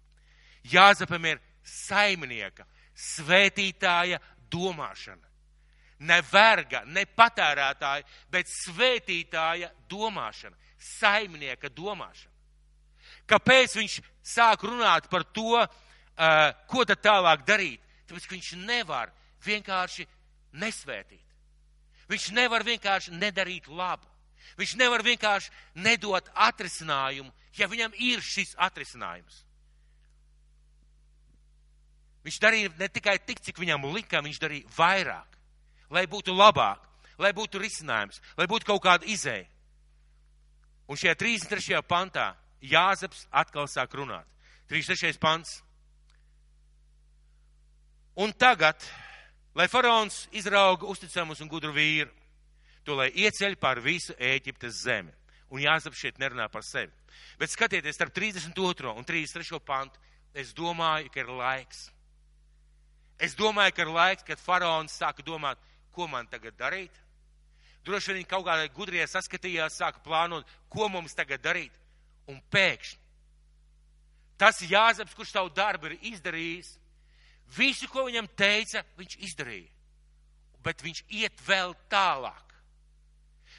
Jāzepam 0.69 1.25
ir 1.27 1.41
saimnieka, 1.65 2.67
svētītāja 2.95 4.21
domāšana. 4.51 5.25
Ne 5.99 6.21
verga, 6.31 6.85
ne 6.87 7.03
patērētāja, 7.07 8.07
bet 8.31 8.51
svētītāja 8.51 9.71
domāšana, 9.91 10.55
saimnieka 10.79 11.71
domāšana. 11.75 12.35
Kāpēc 13.29 13.75
viņš 13.77 13.99
sāk 14.25 14.63
runāt 14.65 15.09
par 15.11 15.25
to, 15.35 15.59
uh, 15.59 16.53
ko 16.71 16.85
tad 16.89 17.03
tālāk 17.05 17.43
darīt? 17.49 17.83
Tāpēc, 18.09 18.29
ka 18.29 18.37
viņš 18.37 18.53
nevar 18.63 19.11
vienkārši 19.45 20.07
nesvētīt. 20.57 21.25
Viņš 22.09 22.31
nevar 22.37 22.65
vienkārši 22.65 23.13
nedarīt 23.19 23.69
labu. 23.69 24.07
Viņš 24.59 24.77
nevar 24.81 25.03
vienkārši 25.05 25.53
nedot 25.85 26.31
atrisinājumu, 26.35 27.33
ja 27.59 27.69
viņam 27.69 27.93
ir 28.01 28.23
šis 28.25 28.55
atrisinājums. 28.57 29.43
Viņš 32.27 32.39
darīja 32.43 32.73
ne 32.79 32.89
tikai 32.93 33.19
tik, 33.25 33.41
cik 33.45 33.61
viņam 33.61 33.87
lika, 33.95 34.23
viņš 34.25 34.41
darīja 34.43 34.75
vairāk, 34.77 35.39
lai 35.95 36.07
būtu 36.11 36.35
labāk, 36.35 36.83
lai 37.19 37.33
būtu 37.33 37.61
risinājums, 37.63 38.21
lai 38.37 38.47
būtu 38.51 38.69
kaut 38.69 38.83
kāda 38.85 39.07
izēja. 39.09 39.47
Un 40.89 40.97
šajā 40.97 41.15
33. 41.21 41.83
pantā 41.85 42.33
Jāzeps 42.65 43.27
atkal 43.31 43.69
sāk 43.71 43.93
runāt. 43.95 44.27
33. 44.69 45.19
pants. 45.21 45.61
Un 48.19 48.33
tagad, 48.35 48.83
lai 49.55 49.69
faraons 49.71 50.25
izrauga 50.35 50.89
uzticamus 50.91 51.41
un 51.45 51.49
gudru 51.49 51.71
vīru, 51.77 52.11
to 52.83 52.97
lai 52.99 53.13
ieceļ 53.13 53.55
pār 53.61 53.79
visu 53.85 54.17
Ēģiptes 54.19 54.83
zemi. 54.83 55.13
Un 55.55 55.63
Jāzeps 55.63 56.01
šeit 56.01 56.19
nerunā 56.19 56.49
par 56.51 56.65
sevi. 56.67 56.93
Bet 57.39 57.53
skatieties, 57.53 57.95
starp 57.95 58.13
32. 58.17 58.91
un 58.91 59.07
33. 59.07 59.61
pantu, 59.65 60.01
es 60.35 60.51
domāju, 60.57 61.13
ka 61.13 61.23
ir 61.23 61.31
laiks 61.31 61.87
Es 63.19 63.35
domāju, 63.35 63.75
ka 63.75 63.83
ir 63.83 63.93
laiks, 63.95 64.27
kad 64.27 64.39
faraons 64.39 64.95
sāka 64.95 65.25
domāt, 65.27 65.59
ko 65.93 66.07
man 66.07 66.27
tagad 66.31 66.55
darīt. 66.59 66.95
Droši 67.87 68.15
vien 68.15 68.29
kaut 68.29 68.47
kādā 68.47 68.69
gudrie 68.75 69.05
saskatījās, 69.07 69.81
sāka 69.81 70.03
plānot, 70.05 70.47
ko 70.71 70.89
mums 70.93 71.17
tagad 71.19 71.43
darīt. 71.43 71.75
Un 72.29 72.39
pēkšņi 72.53 73.09
tas 74.39 74.63
Jāzeps, 74.63 75.17
kurš 75.19 75.35
savu 75.35 75.51
darbu 75.51 75.91
ir 75.91 75.99
izdarījis, 76.13 76.77
visu, 77.57 77.89
ko 77.91 78.07
viņam 78.07 78.31
teica, 78.39 78.85
viņš 78.99 79.19
izdarīja. 79.27 79.73
Bet 80.63 80.83
viņš 80.85 81.03
iet 81.21 81.43
vēl 81.47 81.75
tālāk. 81.91 82.55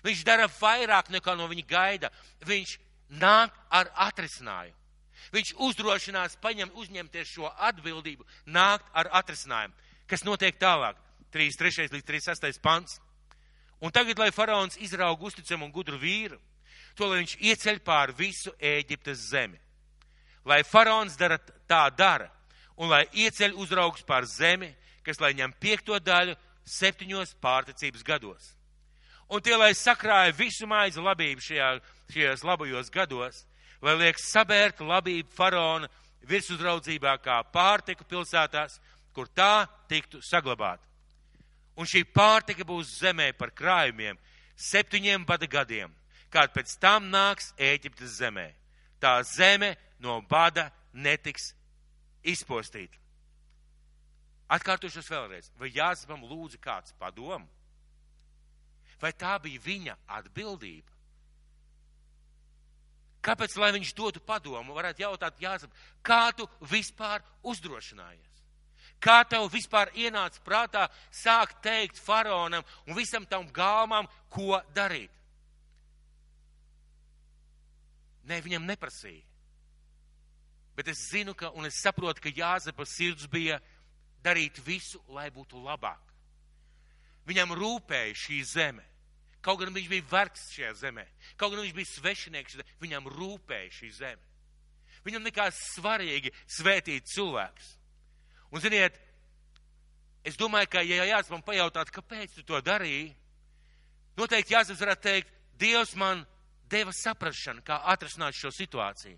Viņš 0.05 0.23
dara 0.27 0.47
vairāk 0.59 1.11
nekā 1.11 1.35
no 1.35 1.47
viņa 1.51 1.65
gaida. 1.67 2.09
Viņš 2.47 2.77
nāk 3.19 3.55
ar 3.71 3.91
atrisinājumu. 4.07 4.78
Viņš 5.33 5.53
uzdrošinās 5.61 6.37
paņem, 6.41 6.71
uzņemties 6.73 7.35
šo 7.35 7.51
atbildību, 7.69 8.25
nākt 8.45 8.87
ar 8.93 9.11
atrisinājumu. 9.21 9.75
Kas 10.09 10.25
notiek 10.25 10.57
tālāk? 10.59 10.97
33. 11.33 11.91
līdz 11.93 12.05
36. 12.05 12.61
pants. 12.61 12.97
Un 13.79 13.93
tagad, 13.95 14.19
lai 14.19 14.31
faraons 14.35 14.79
izrauga 14.81 15.29
uzticamu 15.29 15.67
un 15.67 15.71
gudru 15.71 15.99
vīru, 16.01 16.39
to 16.97 17.07
lai 17.07 17.21
viņš 17.21 17.37
ieceļ 17.39 17.79
pār 17.85 18.11
visu 18.17 18.51
Ēģiptes 18.59 19.29
zemi. 19.29 19.59
Lai 20.45 20.63
faraons 20.67 21.15
dara 21.19 21.37
tā 21.69 21.85
dara, 21.95 22.27
un 22.75 22.89
lai 22.91 23.05
ieceļ 23.13 23.55
uzraugs 23.59 24.03
pār 24.07 24.27
zemi, 24.27 24.73
kas 25.05 25.21
lai 25.21 25.35
ņem 25.37 25.53
piekto 25.61 25.99
daļu 25.99 26.35
septiņos 26.67 27.35
pārticības 27.41 28.03
gados. 28.03 28.53
Un 29.29 29.43
tie, 29.45 29.53
lai 29.55 29.75
sakrāja 29.77 30.33
visu 30.33 30.67
maizi 30.67 31.01
labību 31.03 31.43
šajā, 31.45 31.69
šajos 32.09 32.43
labajos 32.43 32.89
gados, 32.89 33.43
lai 33.81 33.95
liek 33.99 34.19
sabērt 34.19 34.81
labību 34.83 35.31
faraona 35.35 35.89
virsuzraudzībā 36.29 37.15
kā 37.23 37.39
pārtiku 37.53 38.05
pilsētās, 38.07 38.79
kur 39.13 39.27
tā 39.27 39.67
tiktu 39.89 40.21
saglabāta. 40.23 40.83
Un 41.79 41.87
šī 41.87 42.03
pārtika 42.11 42.65
būs 42.67 42.99
zemē 42.99 43.31
par 43.39 43.53
krājumiem 43.55 44.17
septiņiem 44.59 45.23
bada 45.25 45.47
gadiem, 45.47 45.93
kād 46.29 46.51
pēc 46.53 46.75
tam 46.81 47.07
nāks 47.11 47.53
Ēģiptes 47.57 48.19
zemē. 48.19 48.49
Tā 48.99 49.21
zeme 49.23 49.75
no 50.03 50.19
bada 50.27 50.67
netiks 50.93 51.53
izpostīta. 52.27 52.99
Atkārtošos 54.49 55.07
vēlreiz, 55.07 55.51
vai 55.61 55.69
Jāzepam 55.71 56.25
lūdza 56.25 56.57
kāds 56.59 56.95
padomu? 56.99 57.47
Vai 58.99 59.13
tā 59.15 59.37
bija 59.39 59.61
viņa 59.63 59.95
atbildība? 60.19 60.98
Kāpēc, 63.21 63.55
lai 63.59 63.73
viņš 63.75 63.93
dotu 63.97 64.21
padomu, 64.23 64.73
varētu 64.77 65.03
jautāt, 65.03 65.39
Jāzep, 65.43 65.71
kā 66.05 66.29
tu 66.35 66.47
vispār 66.71 67.23
uzdrošinājies? 67.43 68.27
Kā 68.99 69.21
tev 69.27 69.47
vispār 69.51 69.91
ienāca 69.95 70.41
prātā 70.43 70.87
sākt 71.11 71.61
teikt 71.63 71.99
faraonam 71.99 72.65
un 72.87 72.95
visam 72.95 73.25
tam 73.27 73.47
galmam, 73.55 74.07
ko 74.31 74.59
darīt? 74.75 75.11
Nē, 78.27 78.41
viņam 78.45 78.67
neprasīja. 78.67 79.23
Bet 80.75 80.91
es 80.91 80.99
zinu, 81.11 81.33
ka, 81.35 81.49
un 81.55 81.67
es 81.67 81.79
saprotu, 81.83 82.21
ka 82.23 82.31
Jāzepa 82.31 82.85
sirds 82.87 83.27
bija 83.27 83.57
darīt 84.23 84.59
visu, 84.63 85.01
lai 85.11 85.27
būtu 85.31 85.59
labāk. 85.63 86.13
Viņam 87.27 87.55
rūpēja 87.57 88.15
šī 88.15 88.37
zeme. 88.47 88.85
Kaut 89.41 89.61
gan 89.61 89.71
viņš 89.71 89.87
bija 89.87 90.07
vergs 90.11 90.49
šajā 90.51 90.73
zemē, 90.81 91.05
kaut 91.39 91.53
gan 91.53 91.63
viņš 91.63 91.75
bija 91.75 91.89
svešinieks, 91.93 92.57
viņam 92.81 93.07
rūpēja 93.13 93.71
šī 93.71 93.91
zeme. 93.95 94.25
Viņam 95.05 95.23
nekās 95.23 95.59
svarīgi 95.77 96.33
svētīt 96.43 97.07
cilvēks. 97.07 97.69
Un, 98.51 98.59
ziniet, 98.59 98.97
es 100.27 100.35
domāju, 100.39 100.67
ka, 100.73 100.83
ja 100.83 101.07
Jānis 101.07 101.31
man 101.31 101.45
pajautātu, 101.47 101.93
kāpēc 101.95 102.35
tu 102.35 102.43
to 102.43 102.59
darīji, 102.65 103.13
noteikti 104.19 104.57
Jānis 104.57 104.81
varētu 104.81 105.05
teikt, 105.07 105.35
Dievs 105.59 105.91
man 105.99 106.21
deva 106.71 106.91
saprašanu, 106.95 107.63
kā 107.67 107.81
atrasināt 107.91 108.35
šo 108.35 108.51
situāciju. 108.55 109.17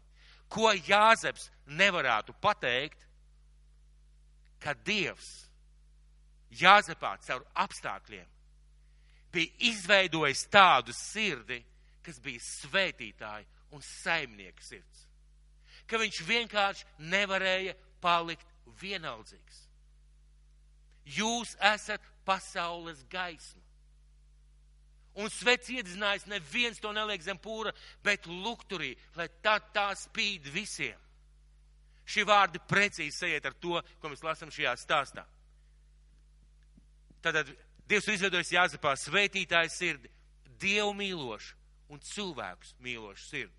Ko 0.51 0.71
Jāzeps 0.73 1.49
nevarētu 1.69 2.33
pateikt, 2.41 3.05
ka 4.61 4.73
Dievs 4.73 5.29
Jāzepā 6.61 7.15
caur 7.25 7.45
apstākļiem 7.63 8.27
bija 9.33 9.51
izveidojis 9.71 10.45
tādu 10.51 10.93
sirdi, 10.95 11.61
kas 12.03 12.19
bija 12.23 12.41
svētītāja 12.43 13.47
un 13.75 13.83
saimnieka 13.85 14.63
sirds. 14.63 15.07
Ka 15.87 15.99
viņš 16.01 16.21
vienkārši 16.27 16.87
nevarēja 17.11 17.75
palikt 18.01 18.47
vienaldzīgs. 18.81 19.65
Jūs 21.17 21.55
esat 21.73 22.03
pasaules 22.25 23.01
gaisma. 23.09 23.61
Un 25.19 25.27
svets 25.27 25.67
iedzinājis, 25.73 26.29
neviens 26.31 26.79
to 26.79 26.93
neliek 26.95 27.23
zem 27.23 27.39
pūra, 27.41 27.73
bet 28.03 28.29
lukturī, 28.29 28.93
lai 29.19 29.27
tā 29.43 29.57
tā 29.73 29.89
spīd 29.99 30.47
visiem. 30.53 30.95
Šie 32.07 32.23
vārdi 32.27 32.61
precīzi 32.67 33.17
sajiet 33.17 33.45
ar 33.45 33.57
to, 33.59 33.81
ko 33.99 34.11
mēs 34.11 34.23
lasām 34.23 34.51
šajā 34.53 34.71
stāstā. 34.79 35.25
Tātad 37.21 37.51
Dievs 37.91 38.07
ir 38.07 38.15
izveidojis 38.15 38.53
Jāzepā 38.55 38.93
svētītāju 38.95 39.71
sirdi, 39.73 40.11
Dievu 40.61 40.93
mīlošu 40.95 41.57
un 41.91 41.99
cilvēkus 41.99 42.75
mīlošu 42.79 43.25
sirdi. 43.25 43.57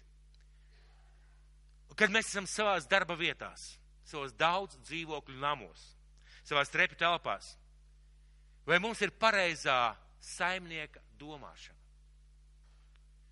Kad 1.98 2.12
mēs 2.14 2.30
esam 2.30 2.46
savās 2.48 2.86
darba 2.88 3.12
vietās, 3.18 3.74
savos 4.08 4.32
daudz 4.32 4.78
dzīvokļu 4.86 5.36
namos, 5.42 5.82
savās 6.48 6.72
trepu 6.72 6.96
telpās, 6.96 7.50
vai 8.64 8.78
mums 8.80 9.02
ir 9.04 9.12
pareizā 9.20 9.92
saimnieka 10.22 11.02
domāšana? 11.20 11.78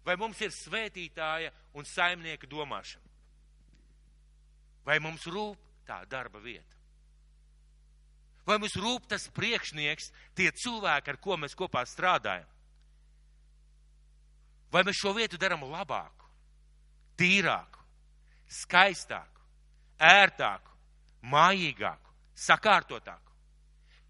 Vai 0.05 0.19
mums 0.21 0.41
ir 0.45 0.53
svētītāja 0.53 1.53
un 1.77 1.89
saimnieka 1.89 2.49
domāšana? 2.51 3.09
Vai 4.85 4.99
mums 5.01 5.25
rūp 5.29 5.65
tā 5.89 6.03
darba 6.13 6.41
vieta? 6.45 6.80
Vai 8.51 8.57
mums 8.59 8.75
rūp 8.75 9.05
tas 9.07 9.29
priekšnieks, 9.31 10.09
tie 10.35 10.49
cilvēki, 10.51 11.13
ar 11.13 11.19
ko 11.23 11.37
mēs 11.39 11.55
kopā 11.55 11.85
strādājam? 11.87 12.49
Vai 14.75 14.83
mēs 14.87 14.99
šo 14.99 15.13
vietu 15.15 15.39
darām 15.39 15.63
labāku, 15.71 16.27
tīrāku, 17.19 17.85
skaistāku, 18.51 19.45
ērtāku, 20.03 20.75
mājīgāku, 21.31 22.11
sakārtotāku? 22.35 23.39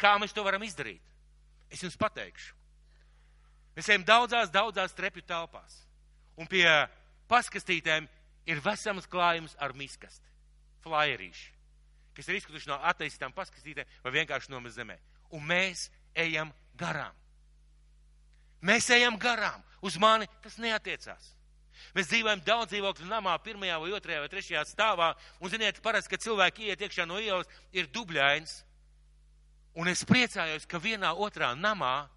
Kā 0.00 0.14
mēs 0.16 0.32
to 0.32 0.44
varam 0.46 0.64
izdarīt? 0.64 1.04
Es 1.68 1.84
jums 1.84 2.00
pateikšu. 2.00 2.56
Mēs 3.76 3.92
ejam 3.92 4.08
daudzās, 4.08 4.48
daudzās 4.52 4.96
trepju 4.96 5.22
telpās, 5.28 5.82
un 6.40 6.48
pie 6.48 6.64
paskastītēm 7.28 8.08
ir 8.48 8.64
vesels 8.64 9.08
klājums 9.08 9.52
ar 9.60 9.76
miskasti, 9.76 10.32
flaierīši 10.84 11.59
kas 12.16 12.28
ir 12.28 12.38
izkrituši 12.38 12.70
no 12.70 12.78
ateistām 12.90 13.34
paskatītēm 13.36 13.88
vai 14.04 14.14
vienkārši 14.18 14.52
nomaz 14.52 14.76
zemē. 14.78 14.96
Un 15.36 15.44
mēs 15.46 15.88
ejam 16.14 16.52
garām. 16.78 17.16
Mēs 18.60 18.90
ejam 18.92 19.18
garām. 19.20 19.62
Uz 19.80 19.96
mani 20.00 20.28
tas 20.44 20.58
neatiecās. 20.60 21.34
Mēs 21.96 22.10
dzīvojam 22.10 22.42
daudz 22.44 22.74
dzīvokļu 22.74 23.06
namā, 23.08 23.34
pirmajā 23.42 23.78
vai 23.80 23.92
otrajā 23.96 24.20
vai 24.20 24.30
trešajā 24.32 24.64
stāvā. 24.68 25.12
Un 25.40 25.52
ziniet, 25.52 25.80
parasti, 25.82 26.12
kad 26.12 26.24
cilvēki 26.24 26.68
iet 26.68 26.82
iekšā 26.84 27.06
no 27.08 27.18
ielas, 27.22 27.48
ir 27.72 27.88
dubļains. 27.88 28.60
Un 29.80 29.88
es 29.88 30.02
priecājos, 30.04 30.66
ka 30.68 30.80
vienā 30.82 31.12
otrā 31.14 31.54
namā 31.56 32.10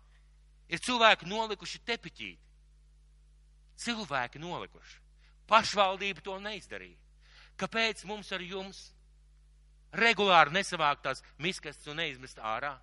ir 0.67 0.81
cilvēki 0.83 1.29
nolikuši 1.29 1.81
tepiķīti. 1.87 2.41
Cilvēki 3.83 4.41
nolikuši. 4.41 4.99
Pašvaldība 5.49 6.23
to 6.25 6.35
neizdarīja. 6.43 6.99
Kāpēc 7.59 8.03
mums 8.09 8.31
ar 8.33 8.41
jums 8.41 8.87
regulāri 9.93 10.55
nesavākt 10.57 11.05
tās 11.07 11.23
miskastes 11.37 11.89
un 11.91 12.01
neizmest 12.01 12.41
ārā? 12.41 12.75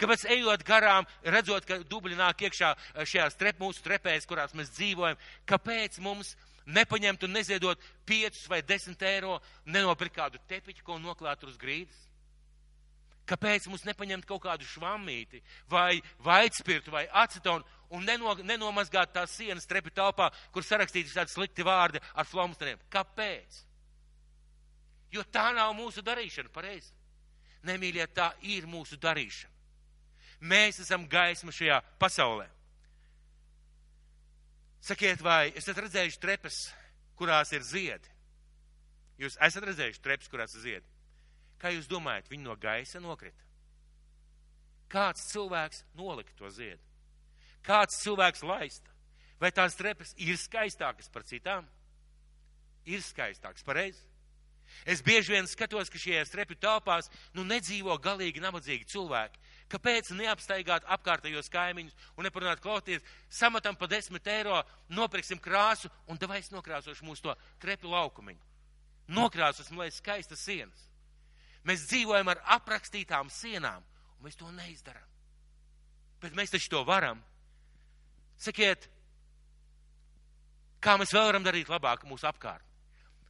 Kāpēc 0.00 0.26
ejot 0.34 0.64
garām, 0.66 1.06
redzot, 1.22 1.64
ka 1.64 1.78
dubļi 1.88 2.18
nāk 2.18 2.42
iekšā 2.48 2.72
eh, 2.74 3.04
šajās 3.06 3.38
trep, 3.38 3.60
mūsu 3.62 3.84
trepēs, 3.84 4.26
kurās 4.28 4.54
mēs 4.58 4.72
dzīvojam, 4.74 5.20
kāpēc 5.48 6.00
mums 6.04 6.34
nepaņemt 6.66 7.22
un 7.24 7.36
neziedot 7.38 7.86
5 8.10 8.42
vai 8.50 8.60
10 8.66 9.06
eiro, 9.06 9.38
nenopirkt 9.64 10.18
kādu 10.18 10.42
tepiķu, 10.50 10.84
ko 10.84 10.98
noklāt 10.98 11.46
uz 11.46 11.56
grīdas? 11.60 12.02
Kāpēc 13.26 13.66
mums 13.66 13.82
nepaņemt 13.86 14.26
kaut 14.26 14.44
kādu 14.44 14.66
švammīti 14.70 15.40
vai 15.70 15.98
vaitspirtu 16.22 16.92
vai 16.94 17.08
acetonu 17.10 17.64
un 17.90 18.04
neno, 18.06 18.36
nenomazgāt 18.46 19.14
tās 19.14 19.34
sienas 19.34 19.66
trepi 19.66 19.90
telpā, 19.94 20.28
kur 20.54 20.62
sarakstītas 20.62 21.16
tādi 21.16 21.34
slikti 21.34 21.66
vārdi 21.66 22.02
ar 22.14 22.28
flomstriem? 22.28 22.78
Kāpēc? 22.90 23.65
Jo 25.14 25.22
tā 25.32 25.50
nav 25.54 25.74
mūsu 25.78 26.02
darīšana 26.04 26.50
pareizi. 26.52 26.92
Nemīļie, 27.66 28.06
tā 28.14 28.32
ir 28.46 28.66
mūsu 28.70 28.98
darīšana. 29.00 29.52
Mēs 30.46 30.80
esam 30.82 31.06
gaisma 31.08 31.54
šajā 31.54 31.80
pasaulē. 32.00 32.46
Sakiet, 34.86 35.22
vai 35.24 35.50
esat 35.56 35.78
redzējuši 35.82 36.20
trepas, 36.22 36.58
kurās 37.18 37.50
ir 37.56 37.64
ziedi? 37.66 38.12
Jūs 39.18 39.38
esat 39.42 39.64
redzējuši 39.66 40.02
trepas, 40.04 40.28
kurās 40.30 40.54
ir 40.58 40.62
ziedi. 40.66 40.92
Kā 41.58 41.72
jūs 41.72 41.88
domājat, 41.88 42.28
viņi 42.30 42.44
no 42.44 42.54
gaisa 42.60 43.00
nokrita? 43.00 43.46
Kāds 44.92 45.24
cilvēks 45.32 45.82
nolika 45.98 46.34
to 46.38 46.50
ziedu? 46.52 46.82
Kāds 47.66 47.96
cilvēks 48.04 48.44
laista? 48.46 48.92
Vai 49.40 49.50
tās 49.52 49.74
trepas 49.76 50.12
ir 50.22 50.36
skaistākas 50.38 51.08
par 51.12 51.24
citām? 51.26 51.66
Ir 52.86 53.02
skaistākas, 53.02 53.64
pareizi? 53.66 54.04
Es 54.86 55.02
bieži 55.02 55.32
vien 55.34 55.48
skatos, 55.48 55.90
ka 55.90 55.98
šajās 55.98 56.34
repu 56.38 56.56
telpās 56.60 57.10
nu 57.34 57.44
nedzīvo 57.46 57.96
galīgi 58.02 58.42
nabadzīgi 58.42 58.88
cilvēki. 58.92 59.40
Kāpēc 59.72 60.12
neapstaigāt 60.14 60.86
apkārtējos 60.94 61.50
kaimiņus 61.50 61.96
un 62.14 62.26
neparunāt 62.28 62.60
klauties, 62.62 63.02
samatam 63.30 63.74
pa 63.78 63.88
desmit 63.90 64.26
eiro, 64.30 64.60
nopirksim 64.88 65.40
krāsu 65.42 65.90
un 66.06 66.20
davai 66.22 66.38
es 66.38 66.52
nokrāsošu 66.54 67.06
mūsu 67.06 67.26
to 67.26 67.34
trepu 67.62 67.90
laukumiņu. 67.90 68.42
Nokrāsosim, 69.16 69.78
lai 69.78 69.90
skaistas 69.94 70.42
sienas. 70.42 70.86
Mēs 71.66 71.86
dzīvojam 71.90 72.30
ar 72.30 72.42
aprakstītām 72.58 73.30
sienām, 73.32 73.82
un 74.16 74.26
mēs 74.26 74.38
to 74.38 74.50
neizdaram. 74.54 75.06
Bet 76.22 76.34
mēs 76.38 76.54
taču 76.54 76.70
to 76.72 76.84
varam. 76.86 77.18
Sakiet, 78.38 78.86
kā 80.82 80.94
mēs 81.00 81.14
vēl 81.14 81.26
varam 81.30 81.46
darīt 81.46 81.70
labāk 81.72 82.06
mūsu 82.06 82.28
apkārt? 82.30 82.65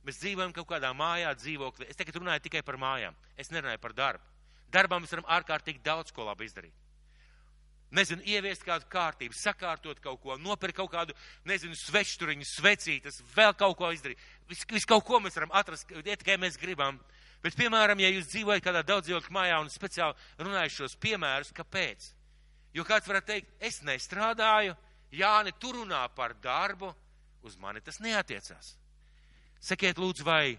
Mēs 0.07 0.21
dzīvojam 0.23 0.55
kaut 0.55 0.69
kādā 0.71 0.93
mājā, 0.95 1.33
dzīvoklī. 1.35 1.89
Es 1.91 1.99
tagad 1.99 2.21
runāju 2.21 2.45
tikai 2.45 2.63
par 2.63 2.79
mājām. 2.79 3.17
Es 3.37 3.51
nerunāju 3.51 3.83
par 3.83 3.95
darbu. 3.97 4.23
Darbā 4.71 5.01
mēs 5.03 5.15
varam 5.15 5.27
ārkārtīgi 5.37 5.83
daudz 5.83 6.15
ko 6.15 6.27
labi 6.29 6.47
izdarīt. 6.47 6.75
Nezinu, 7.97 8.23
ieviest 8.27 8.65
kādu 8.67 8.87
kārtību, 8.91 9.35
sakārtot 9.39 10.01
kaut 10.03 10.19
ko, 10.23 10.35
nopirkt 10.43 10.77
kaut 10.81 10.91
kādu, 10.91 11.15
nezinu, 11.47 11.77
svečturiņu, 11.79 12.47
svecītas, 12.47 13.21
vēl 13.35 13.55
kaut 13.59 13.77
ko 13.79 13.93
izdarīt. 13.95 14.23
Vis, 14.51 14.65
vis 14.73 14.87
kaut 14.89 15.05
ko 15.07 15.21
mēs 15.23 15.39
varam 15.39 15.55
atrast, 15.55 15.95
ja 15.95 16.17
tikai 16.19 16.35
mēs 16.43 16.59
gribam. 16.59 16.99
Bet, 17.45 17.55
piemēram, 17.59 18.01
ja 18.03 18.11
jūs 18.11 18.27
dzīvojat 18.33 18.65
kādā 18.65 18.83
daudzdzīvokļu 18.87 19.35
mājā 19.37 19.61
un 19.63 19.71
speciāli 19.71 20.43
runāju 20.43 20.75
šos 20.81 20.97
piemērus, 20.99 21.55
kāpēc? 21.55 22.11
Jo 22.75 22.85
kāds 22.85 23.07
varētu 23.07 23.31
teikt, 23.31 23.55
es 23.63 23.79
nestrādāju, 23.87 24.75
Jāni, 25.15 25.53
tu 25.55 25.71
runā 25.73 26.03
par 26.15 26.35
darbu, 26.43 26.91
uz 27.47 27.55
mani 27.63 27.81
tas 27.81 28.01
neatiecās. 28.03 28.75
Sakiet, 29.67 29.99
lūdzu, 29.99 30.23
vai 30.23 30.59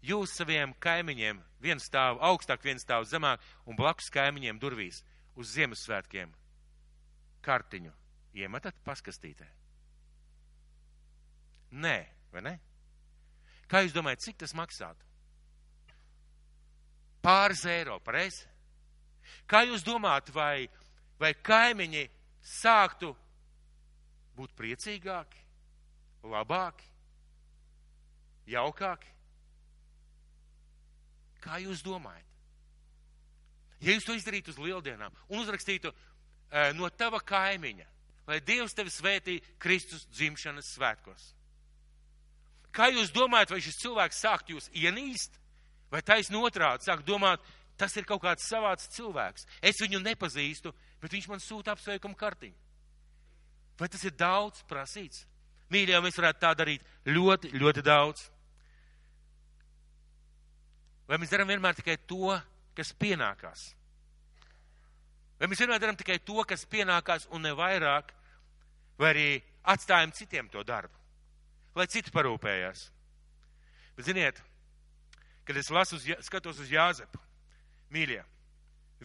jūs 0.00 0.32
saviem 0.38 0.72
kaimiņiem 0.80 1.40
viens 1.60 1.84
stāv 1.84 2.20
augstāk, 2.24 2.62
viens 2.64 2.84
stāv 2.86 3.04
zemāk 3.10 3.42
un 3.68 3.76
blakus 3.76 4.08
kaimiņiem 4.14 4.60
durvīs 4.62 5.02
uz 5.36 5.52
Ziemassvētkiem 5.52 6.32
kartiņu 7.44 7.92
iemetat 8.40 8.78
paskastītē? 8.86 9.50
Nē, 11.76 11.96
vai 12.32 12.44
ne? 12.46 12.54
Kā 13.68 13.82
jūs 13.84 13.92
domājat, 13.92 14.24
cik 14.24 14.40
tas 14.40 14.56
maksātu? 14.56 15.04
Pāris 17.20 17.66
eiro, 17.68 17.98
pareizi? 18.00 18.46
Kā 19.44 19.66
jūs 19.68 19.84
domājat, 19.84 20.32
vai, 20.32 20.68
vai 21.20 21.34
kaimiņi 21.36 22.06
sāktu 22.40 23.12
būt 24.38 24.56
priecīgāki, 24.56 25.44
labāki? 26.24 26.88
jaukāki? 28.48 29.12
Kā 31.44 31.60
jūs 31.62 31.84
domājat? 31.86 32.26
Ja 33.80 33.94
jūs 33.94 34.06
to 34.06 34.16
izdarītu 34.18 34.50
uz 34.50 34.58
lieldienām 34.58 35.14
un 35.30 35.42
uzrakstītu 35.42 35.92
e, 35.92 36.72
no 36.74 36.88
tava 36.90 37.20
kaimiņa, 37.22 37.86
lai 38.26 38.40
Dievs 38.42 38.74
tevi 38.74 38.90
svētī 38.90 39.36
Kristus 39.62 40.06
dzimšanas 40.10 40.72
svētkos. 40.74 41.28
Kā 42.74 42.90
jūs 42.90 43.12
domājat, 43.14 43.54
vai 43.54 43.62
šis 43.64 43.78
cilvēks 43.80 44.24
sāktu 44.24 44.56
jūs 44.56 44.68
ienīst, 44.76 45.38
vai 45.92 46.02
taisnība 46.04 46.50
otrādi 46.50 46.88
sāk 46.88 47.04
domāt, 47.06 47.44
tas 47.78 47.94
ir 47.96 48.06
kaut 48.06 48.24
kāds 48.24 48.48
savāds 48.50 48.90
cilvēks. 48.96 49.46
Es 49.62 49.78
viņu 49.80 50.02
nepazīstu, 50.02 50.74
bet 51.00 51.14
viņš 51.14 51.28
man 51.30 51.42
sūta 51.42 51.72
apsveikumu 51.76 52.18
kartiņu. 52.18 52.58
Vai 53.78 53.88
tas 53.88 54.02
ir 54.04 54.16
daudz 54.18 54.64
prasīts? 54.68 55.22
Mīļie, 55.70 56.00
mēs 56.02 56.18
varētu 56.18 56.42
tā 56.42 56.50
darīt 56.58 56.84
ļoti, 57.06 57.52
ļoti 57.54 57.84
daudz. 57.86 58.24
Vai 61.08 61.16
mēs 61.16 61.32
darām 61.32 61.48
vienmēr 61.48 61.76
tikai 61.78 61.96
to, 62.08 62.34
kas 62.76 62.92
pienākās? 63.00 63.70
Vai 65.38 65.48
mēs 65.48 65.62
vienmēr 65.62 65.80
darām 65.80 65.96
tikai 65.96 66.18
to, 66.20 66.42
kas 66.48 66.66
pienākās 66.68 67.28
un 67.32 67.46
ne 67.46 67.54
vairāk, 67.56 68.12
vai 69.00 69.12
arī 69.14 69.28
atstājam 69.72 70.12
citiem 70.12 70.50
to 70.52 70.64
darbu, 70.66 70.94
lai 71.78 71.86
citi 71.88 72.12
parūpējās? 72.12 72.88
Bet 73.96 74.06
ziniet, 74.10 74.42
kad 75.48 75.56
es 75.56 75.70
lasu, 75.72 75.96
uz, 75.96 76.04
skatos 76.26 76.60
uz 76.60 76.68
Jāzepu, 76.70 77.20
mīļie, 77.94 78.20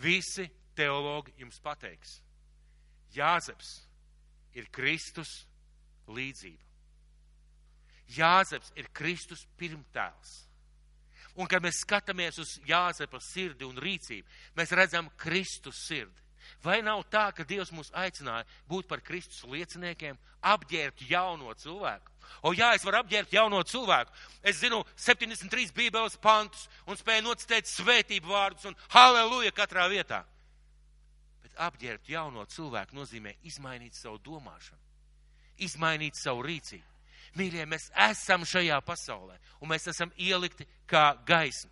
visi 0.03 0.49
teologi 0.75 1.33
jums 1.39 1.61
pateiks, 1.63 2.19
Jāzeps 3.13 3.75
ir 4.57 4.67
Kristus 4.73 5.43
līdzība. 6.09 6.61
Jāzeps 8.13 8.73
ir 8.75 8.89
Kristus 8.93 9.45
pirmtēls. 9.57 10.33
Un, 11.33 11.49
kad 11.49 11.63
mēs 11.65 11.81
skatāmies 11.81 12.37
uz 12.41 12.57
Jāzepa 12.67 13.17
sirdi 13.23 13.65
un 13.65 13.79
rīcību, 13.81 14.27
mēs 14.57 14.73
redzam 14.77 15.09
Kristus 15.17 15.79
sirdi. 15.87 16.21
Vai 16.63 16.81
nav 16.83 17.03
tā, 17.11 17.29
ka 17.35 17.45
Dievs 17.47 17.71
mūs 17.73 17.91
aicināja 17.97 18.45
būt 18.69 18.87
par 18.87 19.01
Kristus 19.03 19.43
lieciniekiem, 19.49 20.19
apģērbt 20.53 21.05
jauno 21.09 21.53
cilvēku? 21.59 22.11
O 22.47 22.53
jā, 22.55 22.69
es 22.75 22.85
varu 22.85 23.01
apģērbt 23.01 23.33
jauno 23.35 23.61
cilvēku. 23.67 24.13
Es 24.43 24.61
zinu 24.61 24.83
73 24.95 25.73
bībeles 25.75 26.15
pantus 26.21 26.67
un 26.87 26.99
spēju 26.99 27.25
nocitēt 27.25 27.67
svētību 27.71 28.31
vārdus 28.31 28.69
un 28.69 28.77
halleluja 28.93 29.51
katrā 29.55 29.89
vietā. 29.91 30.23
Bet 31.43 31.57
apģērbt 31.67 32.13
jauno 32.13 32.45
cilvēku 32.45 32.95
nozīmē 32.95 33.35
izmainīt 33.49 33.97
savu 33.99 34.21
domāšanu, 34.23 34.79
izmainīt 35.67 36.19
savu 36.19 36.45
rīcību. 36.47 36.92
Mīļie, 37.37 37.65
mēs 37.65 37.89
esam 38.09 38.45
šajā 38.45 38.77
pasaulē 38.85 39.39
un 39.61 39.71
mēs 39.71 39.87
esam 39.89 40.11
ielikti 40.21 40.67
kā 40.89 41.13
gaisma. 41.25 41.71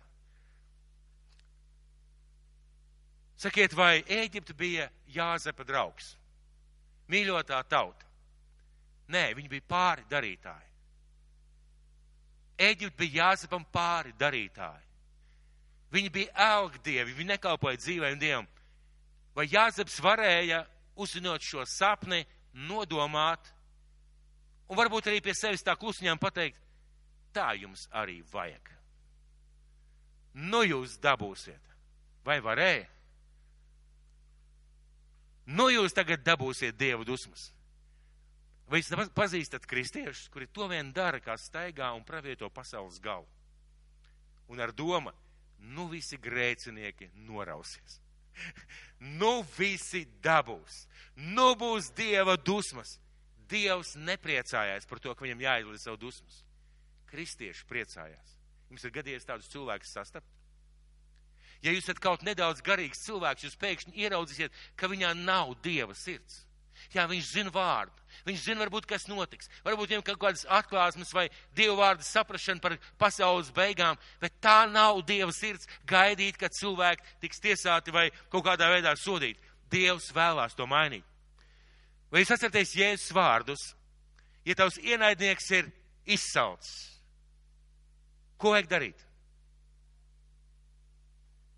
Sakiet, 3.42 3.74
vai 3.74 4.02
Ēģipte 4.06 4.54
bija 4.54 4.86
Jāzepa 5.10 5.66
draugs? 5.66 6.12
Mīļotā 7.10 7.58
tauta. 7.68 8.06
Nē, 9.10 9.32
viņi 9.36 9.50
bija 9.50 9.66
pāri 9.68 10.06
darītāji. 10.10 10.68
Ēģipte 12.62 12.98
bija 13.00 13.26
Jāzepam 13.26 13.64
pāri 13.74 14.14
darītāji. 14.18 14.86
Viņi 15.92 16.12
bija 16.12 16.46
elgdievi, 16.54 17.16
viņi 17.18 17.34
nekalpoja 17.34 17.80
dzīvēm 17.80 18.20
dievam. 18.20 18.46
Vai 19.36 19.48
Jāzeps 19.50 19.98
varēja, 20.00 20.62
uzzinot 20.96 21.42
šo 21.44 21.66
sapni, 21.68 22.22
nodomāt, 22.52 23.50
un 24.72 24.78
varbūt 24.78 25.10
arī 25.10 25.20
pie 25.20 25.34
sevis 25.36 25.64
tā 25.64 25.76
klusiņām 25.76 26.20
pateikt, 26.20 26.60
tā 27.36 27.50
jums 27.60 27.84
arī 27.92 28.22
vajag. 28.32 28.70
Nu 30.32 30.62
jūs 30.64 30.96
dabūsiet. 31.02 31.60
Vai 32.24 32.38
varēja? 32.40 32.86
Nu 35.52 35.66
jūs 35.68 35.92
tagad 35.92 36.22
dabūsiet 36.24 36.78
dievu 36.78 37.04
dusmas. 37.04 37.50
Vai 38.70 38.80
jūs 38.80 39.10
pazīstat 39.12 39.66
kristiešus, 39.68 40.30
kuri 40.32 40.46
to 40.48 40.68
vien 40.70 40.94
dara, 40.94 41.20
kā 41.20 41.36
staigā 41.36 41.90
un 41.92 42.06
pravieto 42.06 42.48
pasaules 42.48 43.00
galu? 43.02 43.26
Un 44.48 44.62
ar 44.62 44.72
doma, 44.72 45.12
nu 45.58 45.88
visi 45.90 46.16
grēcinieki 46.16 47.10
norausies. 47.26 47.98
nu 49.20 49.42
visi 49.58 50.06
dabūs. 50.24 50.86
Nu 51.16 51.52
būs 51.58 51.90
dieva 51.96 52.38
dusmas. 52.38 52.96
Dievs 53.52 53.96
nepriecājās 54.00 54.88
par 54.88 55.00
to, 55.02 55.14
ka 55.14 55.26
viņam 55.26 55.44
jāizlīdz 55.44 55.86
savu 55.86 56.00
dusmas. 56.06 56.42
Kristieši 57.12 57.66
priecājās. 57.68 58.36
Jums 58.72 58.86
ir 58.88 58.94
gadījies 58.94 59.28
tādus 59.28 59.50
cilvēkus 59.52 59.92
sastapt? 59.92 60.38
Ja 61.62 61.70
jūs 61.70 61.84
esat 61.84 62.00
kaut 62.02 62.24
nedaudz 62.26 62.62
garīgs 62.64 63.04
cilvēks, 63.04 63.44
jūs 63.46 63.58
pēkšņi 63.60 64.00
ieraudzīsiet, 64.02 64.56
ka 64.74 64.88
viņā 64.90 65.12
nav 65.20 65.52
dieva 65.62 65.94
sirds. 65.94 66.40
Jā, 66.90 67.04
viņš 67.06 67.28
zina 67.36 67.52
vārdu. 67.54 67.94
Viņš 68.26 68.40
zina, 68.42 68.60
varbūt, 68.64 68.88
kas 68.90 69.06
notiks. 69.08 69.48
Varbūt 69.62 69.92
viņam 69.92 70.04
kaut 70.08 70.18
kādas 70.24 70.42
atklāsmes 70.50 71.12
vai 71.14 71.28
dievu 71.56 71.76
vārdu 71.78 72.04
saprašana 72.06 72.60
par 72.64 72.74
pasaules 72.98 73.52
beigām, 73.54 74.00
bet 74.20 74.34
tā 74.42 74.64
nav 74.70 75.04
dieva 75.06 75.30
sirds 75.36 75.68
gaidīt, 75.88 76.40
kad 76.40 76.56
cilvēki 76.56 77.06
tiks 77.22 77.40
tiesāti 77.44 77.94
vai 77.94 78.08
kaut 78.32 78.44
kādā 78.48 78.72
veidā 78.72 78.96
sodīti. 78.98 79.40
Dievs 79.72 80.10
vēlās 80.16 80.58
to 80.58 80.66
mainīt. 80.66 81.06
Vai 82.12 82.20
jūs 82.20 82.34
atceraties 82.34 82.74
Jēzus 82.76 83.14
vārdus? 83.16 83.70
Ja 84.44 84.56
tavs 84.58 84.76
ienaidnieks 84.82 85.46
ir 85.56 85.70
izsaucis, 86.04 86.98
ko 88.36 88.52
vajag 88.52 88.68
darīt? 88.68 89.04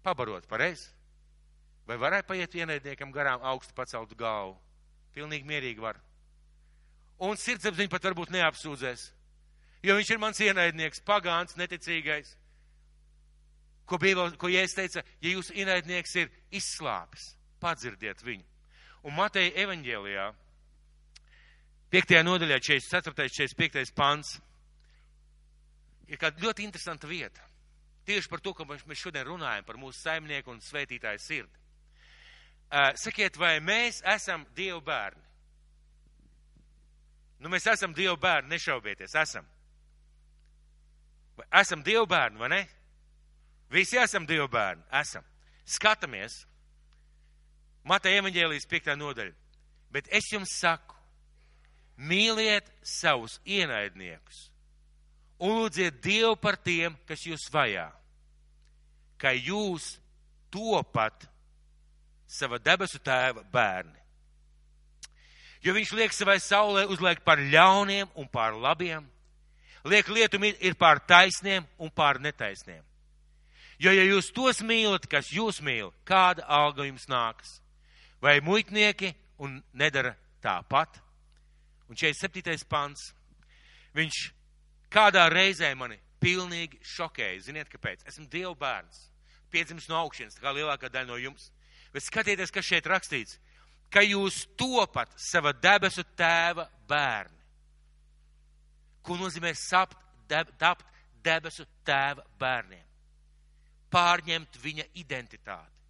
Pabarot, 0.05 0.45
pareizi? 0.47 0.91
Vai 1.89 1.97
varēja 2.01 2.27
paiet 2.29 2.55
ienaidniekam 2.61 3.13
garām 3.13 3.43
augstu 3.45 3.75
paceltu 3.77 4.17
galvu? 4.21 4.55
Pilnīgi 5.17 5.49
mierīgi 5.49 5.81
var. 5.81 5.99
Un 7.25 7.39
sirdsapziņa 7.41 7.93
pat 7.93 8.07
varbūt 8.09 8.33
neapsūdzēs, 8.35 9.05
jo 9.87 9.97
viņš 9.97 10.11
ir 10.13 10.21
mans 10.21 10.41
ienaidnieks, 10.45 11.03
pagāns, 11.07 11.57
neticīgais. 11.57 12.35
Ko, 13.89 13.99
Bībel, 14.01 14.33
ko 14.41 14.49
Jēzus 14.53 14.79
teica, 14.79 15.05
ja 15.21 15.35
jūsu 15.35 15.57
ienaidnieks 15.61 16.15
ir 16.21 16.33
izslāpis, 16.53 17.33
padzirdiet 17.61 18.23
viņu. 18.25 18.45
Un 19.05 19.17
Mateja 19.17 19.53
evaņģēlijā, 19.65 20.31
5. 21.95 22.15
nodaļā, 22.27 22.59
44. 22.59 23.29
45. 23.31 23.93
pants, 23.95 24.33
ir 26.11 26.19
kāda 26.19 26.43
ļoti 26.43 26.65
interesanta 26.67 27.07
vieta. 27.07 27.45
Tieši 28.05 28.29
par 28.29 28.43
to, 28.43 28.53
ka 28.53 28.67
mēs 28.67 28.99
šodien 28.99 29.23
runājam 29.29 29.65
par 29.65 29.79
mūsu 29.79 30.03
saimnieku 30.03 30.51
un 30.51 30.59
svētītāju 30.61 31.23
sirdi. 31.23 31.61
Sakiet, 32.99 33.39
vai 33.39 33.61
mēs 33.63 34.01
esam 34.11 34.43
Dievu 34.57 34.81
bērni? 34.85 35.23
Nu, 37.45 37.51
mēs 37.53 37.67
esam 37.69 37.93
Dieva 37.95 38.17
bērni, 38.17 38.55
nešaubieties, 38.55 39.15
esam. 39.21 39.47
Vai 41.37 41.47
esam 41.61 41.83
Dieva 41.85 42.07
bērni, 42.09 42.41
vai 42.41 42.49
ne? 42.49 42.61
Visi 43.71 43.99
esam 44.01 44.27
Dieva 44.27 44.49
bērni, 44.49 44.83
esam. 44.97 45.27
Skatāmies, 45.69 46.41
Mateja 47.85 48.23
evaņģēlijas 48.23 48.67
5. 48.71 48.95
nodaļa. 48.97 49.35
Bet 49.93 50.09
es 50.09 50.31
jums 50.33 50.55
saku, 50.57 50.94
mīliet 51.97 52.69
savus 52.83 53.39
ienaidniekus 53.47 54.49
un 55.45 55.59
lūdziet 55.59 56.01
Dievu 56.03 56.37
par 56.41 56.57
tiem, 56.57 56.95
kas 57.09 57.25
jūs 57.27 57.47
vajā, 57.53 57.89
ka 59.19 59.35
jūs 59.35 59.95
topat 60.53 61.27
sava 62.27 62.59
debesu 62.63 63.01
tēva 63.03 63.45
bērni. 63.53 64.01
Jo 65.65 65.75
viņš 65.77 65.93
liek 65.97 66.13
savai 66.13 66.39
saulē 66.43 66.85
uzliek 66.93 67.23
par 67.25 67.41
ļauniem 67.41 68.11
un 68.21 68.29
par 68.29 68.57
labiem, 68.57 69.05
liek 69.85 70.09
lietu 70.09 70.41
ir 70.45 70.75
pār 70.77 71.01
taisniem 71.01 71.65
un 71.79 71.91
pār 71.91 72.21
netaisniem. 72.21 72.83
Jo, 73.79 73.91
ja 73.91 74.05
jūs 74.07 74.31
tos 74.33 74.63
mīlat, 74.63 75.09
kas 75.11 75.33
jūs 75.35 75.59
mīl, 75.61 75.91
kāda 76.07 76.45
alga 76.47 76.85
jums 76.87 77.09
nākas? 77.11 77.59
Vai 78.23 78.39
muitnieki 78.41 79.15
un 79.39 79.59
nedara 79.75 80.15
tāpat? 80.41 81.04
Un 81.91 81.99
47. 82.01 82.65
pants. 82.69 83.13
Viņš 83.95 84.21
kādā 84.91 85.29
reizē 85.33 85.71
mani 85.79 86.01
pilnīgi 86.23 86.81
šokēja. 86.95 87.43
Ziniet, 87.49 87.71
kāpēc? 87.73 88.07
Esmu 88.09 88.27
Dieva 88.33 88.55
bērns. 88.59 89.09
Piedzimis 89.53 89.87
no 89.91 90.01
augšas, 90.01 90.41
kā 90.43 90.51
lielākā 90.55 90.91
daļa 90.91 91.13
no 91.13 91.19
jums. 91.21 91.51
Bet 91.95 92.03
skatieties, 92.03 92.51
kas 92.51 92.67
šeit 92.67 92.89
rakstīts 92.91 93.39
ka 93.95 94.03
jūs 94.03 94.45
topat 94.59 95.13
sava 95.21 95.53
debesu 95.55 96.03
tēva 96.19 96.67
bērni. 96.89 97.39
Ko 99.05 99.19
nozīmē 99.21 99.53
sapt, 99.55 99.99
deb, 100.29 100.51
tapt 100.59 100.87
debesu 101.25 101.67
tēva 101.87 102.25
bērniem? 102.41 102.83
Pārņemt 103.95 104.59
viņa 104.59 104.89
identitāti, 104.99 105.83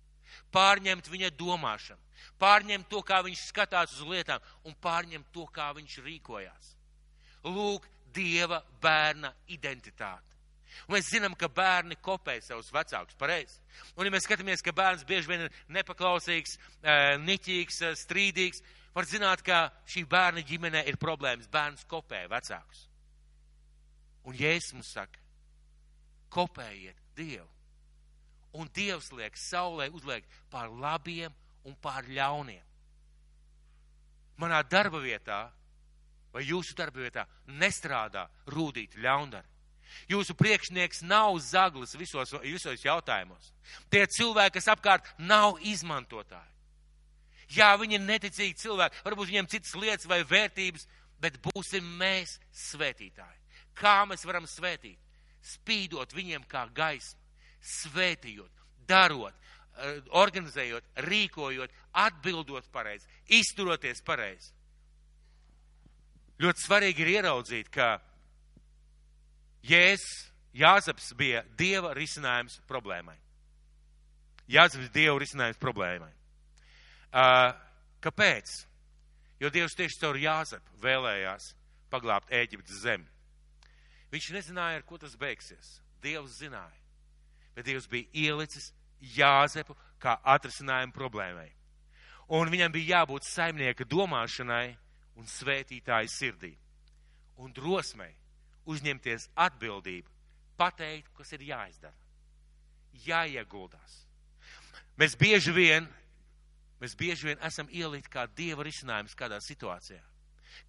pārņemt 0.53 1.09
viņa 1.09 1.31
domāšanu, 1.39 2.04
pārņemt 2.41 2.89
to, 2.91 3.01
kā 3.07 3.21
viņš 3.25 3.49
skatās 3.49 3.97
uz 3.97 4.05
lietām 4.09 4.43
un 4.65 4.77
pārņemt 4.83 5.33
to, 5.35 5.47
kā 5.53 5.73
viņš 5.77 5.99
rīkojās. 6.05 6.71
Lūk, 7.45 7.89
Dieva 8.15 8.61
bērna 8.81 9.33
identitāte. 9.51 10.35
Un 10.87 10.95
mēs 10.97 11.09
zinām, 11.11 11.35
ka 11.39 11.49
bērni 11.51 11.97
kopē 12.03 12.37
savus 12.43 12.71
vecākus, 12.75 13.17
pareizi. 13.19 13.59
Un, 13.97 14.07
ja 14.07 14.13
mēs 14.15 14.27
skatāmies, 14.27 14.63
ka 14.63 14.75
bērns 14.75 15.05
bieži 15.09 15.31
vien 15.31 15.45
ir 15.47 15.61
nepaklausīgs, 15.75 16.57
niķīgs, 17.25 17.81
strīdīgs, 18.05 18.63
var 18.95 19.09
zināt, 19.11 19.43
ka 19.47 19.69
šī 19.91 20.05
bērna 20.11 20.45
ģimenē 20.47 20.85
ir 20.91 20.99
problēmas. 21.03 21.51
Bērns 21.51 21.87
kopē 21.91 22.25
vecākus. 22.31 22.87
Un 24.25 24.39
Jēzus 24.39 24.75
mums 24.77 24.93
saka, 24.95 25.21
kopējiet 26.33 27.01
Dievu. 27.19 27.49
Un 28.55 28.71
Dievs 28.75 29.11
liek 29.15 29.37
saulē 29.39 29.89
uzliek 29.91 30.27
pār 30.51 30.71
labiem 30.71 31.35
un 31.65 31.77
pār 31.81 32.07
ļauniem. 32.09 32.63
Manā 34.41 34.63
darba 34.67 34.99
vietā 35.03 35.45
vai 36.35 36.43
jūsu 36.43 36.75
darba 36.77 37.05
vietā 37.05 37.27
nestrādā 37.47 38.27
rūdīt 38.51 38.97
ļaundari. 38.99 39.47
Jūsu 40.11 40.35
priekšnieks 40.35 41.05
nav 41.07 41.37
zaglis 41.45 41.95
visos, 41.95 42.33
visos 42.43 42.83
jautājumos. 42.83 43.53
Tie 43.93 44.03
cilvēki, 44.17 44.57
kas 44.59 44.73
apkārt 44.73 45.13
nav 45.19 45.61
izmantotāji. 45.63 46.51
Jā, 47.55 47.75
viņi 47.79 47.99
ir 47.99 48.03
neticīgi 48.03 48.57
cilvēki, 48.59 49.03
varbūt 49.05 49.31
viņiem 49.31 49.51
citas 49.53 49.75
lietas 49.79 50.09
vai 50.11 50.23
vērtības, 50.27 50.87
bet 51.23 51.39
būsim 51.45 51.87
mēs 52.01 52.39
svētītāji. 52.71 53.41
Kā 53.79 54.03
mēs 54.09 54.25
varam 54.27 54.49
svētīt? 54.49 54.99
Spīdot 55.45 56.15
viņiem 56.17 56.47
kā 56.49 56.65
gaismu, 56.75 57.21
svētījot, 57.61 58.63
darot, 58.89 59.37
organizējot, 60.15 60.85
rīkojot, 61.07 61.73
atbildot 62.05 62.67
pareizi, 62.73 63.09
izturoties 63.27 64.03
pareizi. 64.07 64.53
Ļoti 66.43 66.65
svarīgi 66.65 67.05
ir 67.05 67.13
ieraudzīt, 67.19 67.71
ka 67.75 67.99
Jēzus, 69.65 70.31
Jāzeps 70.55 71.09
bija 71.19 71.43
Dieva 71.59 71.91
risinājums 71.97 72.61
problēmai. 72.71 73.17
Jāzeps 74.51 74.85
bija 74.85 74.95
Dieva 74.95 75.17
risinājums 75.19 75.59
problēmai. 75.63 76.13
Uh, 77.15 77.51
kāpēc? 78.05 78.53
Jo 79.43 79.51
Dievs 79.51 79.75
tieši 79.79 79.99
caur 80.03 80.19
Jāzepu 80.19 80.79
vēlējās 80.83 81.51
paglābt 81.91 82.31
Ēģiptes 82.35 82.83
zemi. 82.85 83.09
Viņš 84.15 84.31
nezināja, 84.37 84.79
ar 84.79 84.87
ko 84.87 84.99
tas 85.03 85.17
beigsies. 85.19 85.79
Dievs 86.03 86.39
zināja. 86.39 86.79
Bet 87.55 87.67
Dievs 87.67 87.89
bija 87.91 88.07
ielicis 88.15 88.71
Jāzepu 89.17 89.77
kā 90.01 90.19
atrisinājumu 90.35 90.95
problēmai. 90.95 91.51
Un 92.35 92.49
viņam 92.53 92.73
bija 92.73 93.01
jābūt 93.01 93.27
saimnieka 93.29 93.85
domāšanai 93.89 94.77
un 95.21 95.29
svētītāja 95.29 96.09
sirdī. 96.11 96.55
Un 97.37 97.53
drosmei 97.53 98.13
uzņemties 98.71 99.29
atbildību, 99.37 100.09
pateikt, 100.57 101.11
kas 101.19 101.33
ir 101.37 101.45
jāizdara, 101.51 101.95
jāieguldās. 103.05 104.01
Mēs 105.01 105.17
bieži 105.19 105.53
vien, 105.53 105.89
mēs 106.81 106.95
bieži 106.97 107.29
vien 107.29 107.41
esam 107.45 107.69
ielikt 107.71 108.09
kā 108.13 108.27
dieva 108.31 108.65
risinājums 108.65 109.17
kādā 109.19 109.41
situācijā, 109.43 110.01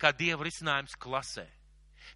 kā 0.02 0.12
dieva 0.12 0.48
risinājums 0.48 0.98
klasē, 1.00 1.46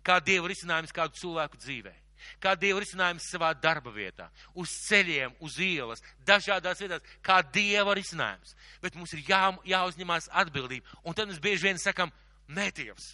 kā 0.03 0.17
dieva 0.19 0.49
risinājums 0.49 0.95
kādu 0.95 1.21
cilvēku 1.21 1.61
dzīvē, 1.61 1.93
kā 2.41 2.55
dieva 2.59 2.81
risinājums 2.83 3.27
savā 3.31 3.51
darba 3.57 3.91
vietā, 3.95 4.29
uz 4.53 4.71
ceļiem, 4.87 5.35
uz 5.45 5.59
ielas, 5.63 6.03
dažādās 6.27 6.81
vietās, 6.83 7.05
kā 7.25 7.41
dieva 7.53 7.95
risinājums. 7.97 8.55
Bet 8.81 8.97
mums 8.99 9.13
ir 9.13 9.23
jā, 9.27 9.43
jāuzņemās 9.69 10.31
atbildība, 10.43 10.99
un 11.03 11.17
tad 11.17 11.29
mēs 11.29 11.41
bieži 11.43 11.69
vien 11.69 11.81
sakam, 11.81 12.11
nē, 12.47 12.71
Dievs, 12.75 13.13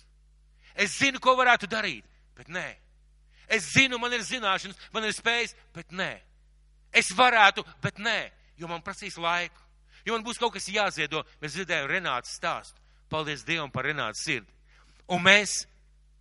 es 0.76 0.98
zinu, 1.00 1.20
ko 1.24 1.36
varētu 1.38 1.70
darīt, 1.72 2.08
bet 2.38 2.50
nē. 2.52 2.70
Es 3.46 3.68
zinu, 3.76 4.00
man 4.02 4.14
ir 4.16 4.24
zināšanas, 4.26 4.80
man 4.94 5.06
ir 5.06 5.14
spējas, 5.14 5.54
bet 5.76 5.92
nē. 5.94 6.16
Es 6.96 7.12
varētu, 7.14 7.62
bet 7.84 8.00
nē 8.02 8.20
jo 8.58 8.68
man 8.68 8.84
prasīs 8.84 9.18
laiku, 9.20 9.62
jo 10.06 10.16
man 10.16 10.26
būs 10.26 10.40
kaut 10.40 10.56
kas 10.56 10.68
jāziedo. 10.72 11.24
Mēs 11.42 11.58
dzirdējām 11.58 11.90
Renāts 11.92 12.36
stāstu. 12.38 12.82
Paldies 13.12 13.46
Dievam 13.46 13.72
par 13.72 13.86
Renāts 13.88 14.24
sirdi. 14.26 14.50
Un 15.12 15.22
mēs, 15.24 15.64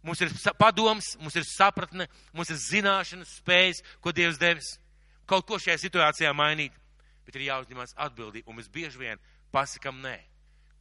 mums 0.05 0.21
ir 0.21 0.33
padoms, 0.61 1.15
mums 1.21 1.37
ir 1.41 1.47
sapratne, 1.49 2.07
mums 2.37 2.53
ir 2.53 2.61
zināšanas, 2.61 3.39
spējas, 3.41 3.83
ko 4.05 4.13
Dievs 4.13 4.39
devis. 4.41 4.75
Kaut 5.27 5.47
ko 5.49 5.57
šajā 5.59 5.79
situācijā 5.81 6.31
mainīt, 6.37 6.75
bet 7.25 7.39
ir 7.39 7.47
jāuzņemās 7.49 7.97
atbildība, 8.07 8.51
un 8.51 8.61
mēs 8.61 8.69
bieži 8.69 9.01
vien 9.01 9.21
pasakam 9.53 10.03
nē. 10.05 10.19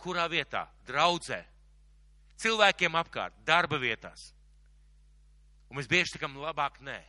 Kurā 0.03 0.27
vietā? 0.27 0.65
Draudzē. 0.87 1.39
Cilvēkiem 2.43 2.97
apkārt, 2.99 3.37
darba 3.47 3.79
vietās. 3.79 4.33
Un 5.69 5.79
mēs 5.79 5.87
bieži 5.87 6.17
sakam 6.17 6.35
labāk 6.41 6.81
nē. 6.83 6.99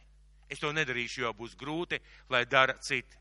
Es 0.49 0.61
to 0.63 0.71
nedarīšu, 0.73 1.25
jo 1.25 1.33
būs 1.35 1.57
grūti, 1.59 1.99
lai 2.31 2.45
dara 2.47 2.77
citi. 2.85 3.19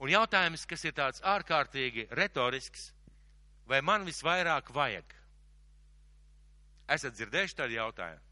Un 0.00 0.10
jautājums, 0.10 0.64
kas 0.66 0.84
ir 0.86 0.94
tāds 0.96 1.22
ārkārtīgi 1.22 2.08
retorisks, 2.16 2.88
vai 3.68 3.82
man 3.84 4.06
visvairāk 4.08 4.72
vajag? 4.74 5.12
Esat 6.90 7.16
dzirdējuši 7.16 7.56
tādu 7.58 7.76
jautājumu? 7.78 8.22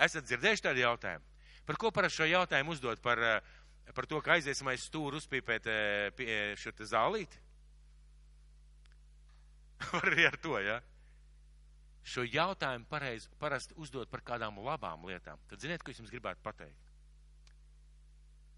Esat 0.00 0.28
dzirdējuši 0.28 0.66
tādu 0.68 0.84
jautājumu? 0.84 1.24
Par 1.66 1.78
ko 1.80 1.90
parasti 1.94 2.22
šo 2.22 2.28
jautājumu 2.30 2.74
uzdot? 2.74 3.02
Par, 3.02 3.18
eh, 3.18 3.40
par 3.94 4.06
to, 4.06 4.20
ka 4.20 4.36
aiziesim 4.36 4.68
aiz 4.70 4.86
stūru 4.86 5.18
uzpīpēt 5.20 5.66
eh, 5.66 6.54
šo 6.56 6.72
te 6.72 6.86
zālīti? 6.86 7.42
Var 9.92 10.12
arī 10.12 10.28
ar 10.28 10.38
to, 10.40 10.58
ja? 10.62 10.78
Šo 12.06 12.24
jautājumu 12.24 12.86
pareizi 12.88 13.28
parasti 13.38 13.76
uzdot 13.76 14.10
par 14.10 14.22
kādām 14.24 14.62
labām 14.64 15.04
lietām. 15.04 15.42
Tad 15.50 15.60
ziniet, 15.60 15.82
ko 15.82 15.92
es 15.92 16.00
jums 16.00 16.12
gribētu 16.12 16.40
pateikt? 16.42 16.90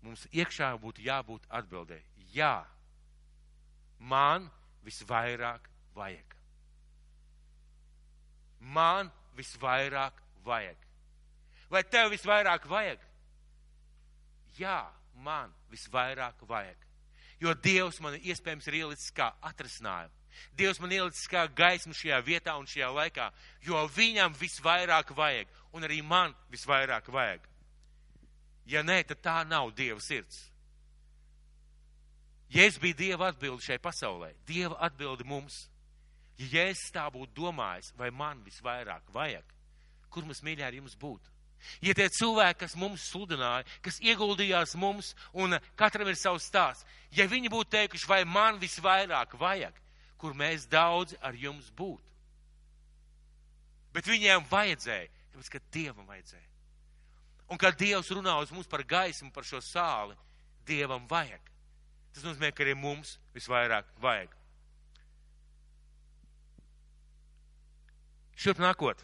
mums 0.02 0.26
iekšā 0.34 0.72
būtu 0.82 1.04
jābūt 1.06 1.46
atbildē. 1.58 2.00
Jā, 2.34 2.66
man 3.98 4.50
visvairāk 4.86 5.68
vajag. 5.96 6.31
Man 8.62 9.10
visvairāk 9.36 10.18
vajag. 10.46 10.78
Vai 11.72 11.82
tev 11.88 12.12
visvairāk 12.12 12.66
vajag? 12.68 13.00
Jā, 14.58 14.84
man 15.14 15.52
visvairāk 15.72 16.42
vajag. 16.48 16.88
Jo 17.42 17.54
Dievs 17.58 17.98
man 18.00 18.18
iespējams 18.20 18.68
ir 18.70 18.82
ielicis 18.82 19.10
kā 19.16 19.32
atrisinājumu. 19.42 20.14
Dievs 20.56 20.78
man 20.80 20.92
ielicis 20.94 21.28
kā 21.28 21.44
gaismu 21.48 21.94
šajā 21.96 22.20
vietā 22.24 22.54
un 22.56 22.68
šajā 22.68 22.88
laikā, 22.94 23.28
jo 23.64 23.82
viņam 23.96 24.36
visvairāk 24.38 25.12
vajag, 25.16 25.50
un 25.72 25.84
arī 25.84 26.00
man 26.04 26.32
visvairāk 26.52 27.10
vajag. 27.12 27.44
Ja 28.68 28.84
nē, 28.86 29.02
tad 29.08 29.20
tā 29.24 29.36
nav 29.48 29.72
Dieva 29.76 30.00
sirds. 30.00 30.46
Jēzus 32.52 32.80
bija 32.80 32.98
Dieva 32.98 33.30
atbildi 33.32 33.64
šai 33.64 33.78
pasaulē, 33.82 34.32
Dieva 34.46 34.76
atbildi 34.86 35.24
mums. 35.28 35.66
Ja 36.40 36.48
Jēzus 36.56 36.92
tā 36.94 37.04
būtu 37.12 37.34
domājis, 37.36 37.92
vai 37.98 38.10
man 38.10 38.40
visvairāk 38.44 39.10
vajag, 39.14 39.44
kur 40.10 40.24
mums 40.26 40.42
mīļā 40.44 40.66
ar 40.70 40.78
jums 40.78 40.96
būtu? 40.98 41.30
Ja 41.82 41.94
tie 41.94 42.08
cilvēki, 42.10 42.58
kas 42.64 42.74
mums 42.78 43.04
sludināja, 43.12 43.66
kas 43.84 44.00
ieguldījās 44.02 44.74
mums, 44.80 45.12
un 45.32 45.54
katram 45.78 46.10
ir 46.10 46.18
savs 46.18 46.48
stāsts, 46.50 46.86
ja 47.14 47.28
viņi 47.30 47.52
būtu 47.52 47.70
teikuši, 47.76 48.08
vai 48.10 48.22
man 48.26 48.58
visvairāk 48.62 49.36
vajag, 49.38 49.76
kur 50.18 50.34
mēs 50.38 50.66
daudzi 50.70 51.18
ar 51.22 51.38
jums 51.38 51.70
būtu. 51.78 52.02
Bet 53.92 54.08
viņiem 54.08 54.48
vajadzēja, 54.50 55.10
tāpēc, 55.32 55.52
ka 55.52 55.62
Dievam 55.74 56.08
vajadzēja. 56.08 56.48
Un 57.52 57.60
kad 57.60 57.76
Dievs 57.76 58.10
runā 58.14 58.38
uz 58.40 58.52
mums 58.54 58.70
par 58.70 58.84
gaismu, 58.88 59.30
par 59.34 59.44
šo 59.44 59.60
sāli, 59.60 60.16
Dievam 60.66 61.04
vajag. 61.10 61.50
Tas 62.14 62.24
nozīmē, 62.24 62.52
ka 62.52 62.64
arī 62.64 62.74
mums 62.78 63.18
visvairāk 63.36 63.88
vajag. 64.00 64.32
Šurp 68.38 68.60
nākot. 68.62 69.02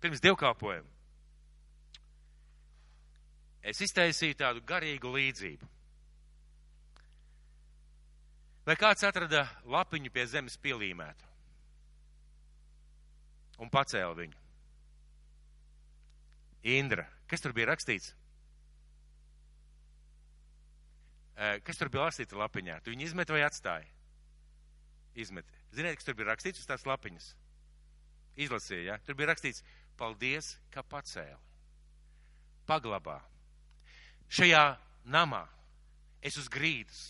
Pirms 0.00 0.22
dievkalpojuma. 0.24 0.92
Es 3.66 3.80
iztaisīju 3.82 4.36
tādu 4.38 4.62
garīgu 4.66 5.10
līdzību. 5.10 5.68
Vai 8.66 8.74
kāds 8.78 9.02
atrada 9.06 9.44
lapiņu 9.70 10.10
pie 10.14 10.24
zemes 10.26 10.56
pielīmētu 10.62 11.26
un 13.62 13.70
pacēla 13.72 14.14
viņu? 14.18 14.38
Indra, 16.76 17.06
kas 17.30 17.42
tur 17.42 17.54
bija 17.54 17.70
rakstīts? 17.70 18.10
Kas 21.36 21.78
tur 21.78 21.90
bija 21.94 22.08
rakstīts 22.08 22.34
lapiņā? 22.34 22.80
Tu 22.82 22.94
viņu 22.94 23.06
izmet 23.06 23.30
vai 23.30 23.44
atstāji? 23.46 23.86
Izmet. 25.22 25.46
Ziniet, 25.76 25.98
kas 25.98 26.08
tur 26.08 26.16
bija 26.16 26.30
rakstīts 26.30 26.62
uz 26.62 26.68
tās 26.68 26.86
lapiņas? 26.88 27.26
Izlasīja, 28.46 28.84
ja? 28.90 28.96
Tur 29.04 29.16
bija 29.18 29.30
rakstīts, 29.32 29.62
paldies, 30.00 30.54
ka 30.72 30.84
pacēli. 30.84 31.36
Paglabā. 32.66 33.18
Šajā 34.32 34.64
namā 35.12 35.44
es 36.24 36.38
uz 36.40 36.48
grīdas 36.50 37.02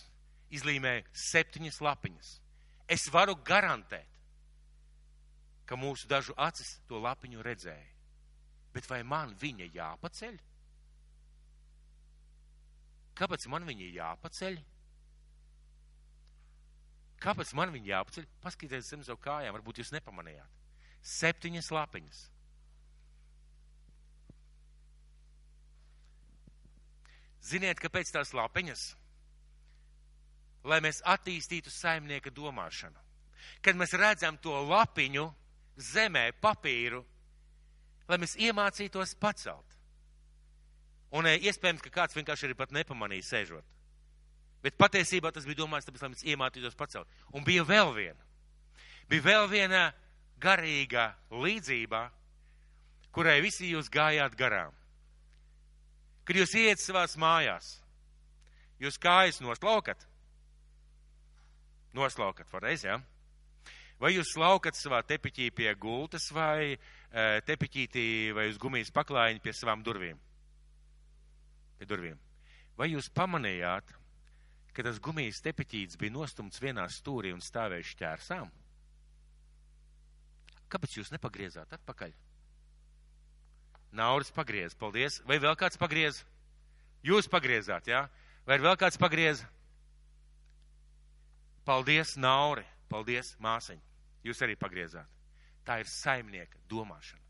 izlīmēju 0.53 1.07
septiņas 1.17 1.81
lapiņas. 1.83 2.33
Es 2.91 3.07
varu 3.11 3.35
garantēt, 3.47 4.11
ka 5.67 5.79
mūsu 5.79 6.07
dažu 6.11 6.35
acis 6.39 6.77
to 6.87 7.01
lapiņu 7.03 7.43
redzēja. 7.43 7.95
Bet 8.75 8.87
vai 8.91 9.01
man 9.03 9.33
viņa 9.41 9.71
jāpaceļ? 9.75 10.37
Kāpēc 13.17 13.47
man 13.49 13.65
viņa 13.67 13.89
jāpaceļ? 13.97 14.59
Kāpēc 17.23 17.53
man 17.57 17.73
viņa 17.73 17.93
jāpaceļ? 17.95 18.27
Paskatieties 18.45 18.91
zem 18.93 19.05
savu 19.07 19.21
kājām, 19.25 19.57
varbūt 19.57 19.81
jūs 19.81 19.93
nepamanījāt. 19.95 20.65
Septiņas 21.07 21.71
lapiņas. 21.73 22.23
Ziniet, 27.47 27.81
kāpēc 27.81 28.11
tās 28.11 28.35
lapiņas? 28.35 28.85
Lai 30.67 30.81
mēs 30.83 30.99
attīstītu 31.07 31.71
saimnieka 31.71 32.33
domāšanu. 32.35 32.99
Kad 33.63 33.79
mēs 33.79 33.95
redzam 33.95 34.39
to 34.43 34.57
lapiņu 34.67 35.29
zemē, 35.79 36.33
papīru, 36.43 37.05
lai 38.09 38.19
mēs 38.19 38.35
iemācītos 38.43 39.15
pacelt. 39.23 39.77
Un 41.15 41.29
e, 41.31 41.37
iespējams, 41.47 41.85
ka 41.85 41.93
kāds 42.01 42.19
vienkārši 42.19 42.49
arī 42.49 42.59
pat 42.59 42.75
nepamanīja 42.75 43.29
sēžot. 43.31 43.76
Bet 44.67 44.75
patiesībā 44.81 45.31
tas 45.31 45.47
bija 45.47 45.61
domāts, 45.61 45.87
tāpēc, 45.87 46.03
lai 46.03 46.11
mēs 46.11 46.27
iemācītos 46.27 46.75
pacelt. 46.75 47.07
Un 47.31 47.47
bija 47.47 47.63
vēl 47.63 47.93
viena. 47.95 48.19
Bija 49.07 49.23
vēl 49.23 49.47
viena 49.53 49.83
garīga 50.43 51.13
līdzība, 51.31 52.03
kurai 53.15 53.39
visi 53.45 53.71
jūs 53.71 53.87
gājāt 53.93 54.35
garām. 54.39 54.75
Kad 56.27 56.41
jūs 56.41 56.57
iet 56.59 56.83
savās 56.83 57.15
mājās, 57.15 57.77
jūs 58.83 58.99
kājas 58.99 59.39
noslaukat. 59.45 60.03
Noslaukat, 61.95 62.51
varreiz, 62.51 62.83
jā? 62.83 62.99
Ja? 62.99 63.71
Vai 64.03 64.11
jūs 64.13 64.35
slaukat 64.35 64.77
savā 64.77 64.99
tepiķī 65.07 65.47
pie 65.57 65.71
gultas 65.81 66.27
vai 66.35 66.75
uh, 66.75 67.39
tepiķītī 67.47 68.35
vai 68.37 68.51
uz 68.51 68.59
gumijas 68.61 68.91
paklājiņa 68.93 69.41
pie 69.45 69.55
savām 69.57 69.85
durvīm. 69.87 70.19
Pie 71.79 71.89
durvīm. 71.89 72.19
Vai 72.77 72.91
jūs 72.91 73.09
pamanījāt, 73.17 73.95
ka 74.77 74.85
tas 74.85 75.01
gumijas 75.01 75.41
tepiķīts 75.45 75.97
bija 76.01 76.13
nostumts 76.13 76.61
vienā 76.61 76.85
stūrī 76.93 77.33
un 77.33 77.41
stāvēja 77.45 77.89
šķērsām? 77.95 78.53
Kāpēc 80.69 80.99
jūs 80.99 81.13
nepagriezāt 81.15 81.73
atpakaļ? 81.79 82.13
Nauris 83.97 84.33
pagriez, 84.35 84.75
paldies. 84.77 85.23
Vai 85.25 85.39
vēl 85.41 85.57
kāds 85.57 85.81
pagriez? 85.81 86.21
Jūs 87.07 87.31
pagriezāt, 87.33 87.89
jā? 87.89 88.05
Ja? 88.05 88.27
Vai 88.47 88.61
vēl 88.63 88.77
kāds 88.79 88.99
pagriez? 89.01 89.41
Paldies, 91.67 92.15
Nauri. 92.21 92.63
Paldies, 92.87 93.33
māsiņ. 93.43 93.81
Jūs 94.27 94.43
arī 94.47 94.55
pagriezāt. 94.59 95.09
Tā 95.67 95.81
ir 95.83 95.89
saimnieka 95.91 96.61
domāšana. 96.71 97.23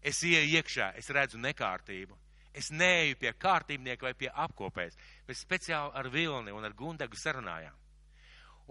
Es 0.00 0.22
ieju 0.24 0.56
iekšā, 0.56 0.88
es 0.98 1.10
redzu 1.12 1.38
nekārtību, 1.38 2.16
Es 2.52 2.68
neeju 2.70 3.16
pie 3.20 3.32
kārtībnieka 3.32 4.10
vai 4.10 4.14
pie 4.18 4.28
apkopējas, 4.28 4.98
bet 5.26 5.38
speciāli 5.38 5.94
ar 5.96 6.08
Vilni 6.12 6.52
un 6.52 6.64
ar 6.68 6.74
Gundagu 6.76 7.16
sarunājām. 7.16 7.78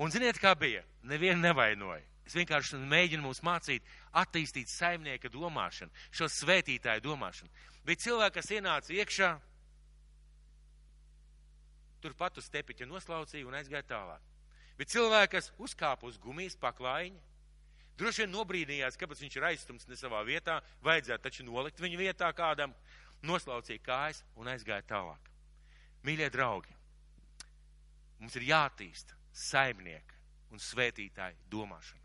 Un 0.02 0.14
ziniet, 0.14 0.38
kā 0.40 0.54
bija? 0.56 0.84
Nevienu 1.04 1.42
nevainoja. 1.42 2.06
Es 2.26 2.36
vienkārši 2.38 2.78
mēģinu 2.88 3.26
mums 3.26 3.42
mācīt, 3.44 3.86
attīstīt 4.16 4.70
saimnieka 4.70 5.30
domāšanu, 5.34 5.92
šo 6.14 6.30
svētītāju 6.30 7.04
domāšanu. 7.04 7.50
Bija 7.86 8.04
cilvēki, 8.06 8.36
kas 8.38 8.52
ienāca 8.54 8.94
iekšā, 8.94 9.32
turpat 12.02 12.38
uz 12.38 12.50
tepiķa 12.54 12.88
noslaucīja 12.90 13.50
un 13.50 13.58
aizgāja 13.58 13.88
tālāk. 13.90 14.30
Bija 14.78 14.94
cilvēki, 14.96 15.34
kas 15.36 15.52
uzkāpa 15.62 16.08
uz 16.08 16.18
gumijas 16.22 16.56
paklājiņa, 16.62 17.20
droši 18.00 18.24
vien 18.24 18.34
nobrīdījās, 18.34 18.98
kāpēc 18.98 19.22
viņš 19.26 19.38
ir 19.38 19.48
aizstumts 19.52 19.90
ne 19.90 19.98
savā 20.00 20.22
vietā, 20.26 20.60
vajadzētu 20.86 21.28
taču 21.28 21.46
nolikt 21.46 21.82
viņu 21.82 22.00
vietā 22.00 22.32
kādam, 22.38 22.74
noslaucīja 23.26 23.84
kājas 23.86 24.24
un 24.36 24.50
aizgāja 24.52 24.86
tālāk. 24.90 25.30
Mīļie 26.06 26.30
draugi, 26.34 26.74
mums 28.22 28.38
ir 28.40 28.48
jātīsta 28.50 29.18
saimnieka 29.32 30.18
un 30.52 30.62
svētītāja 30.62 31.38
domāšana. 31.52 32.02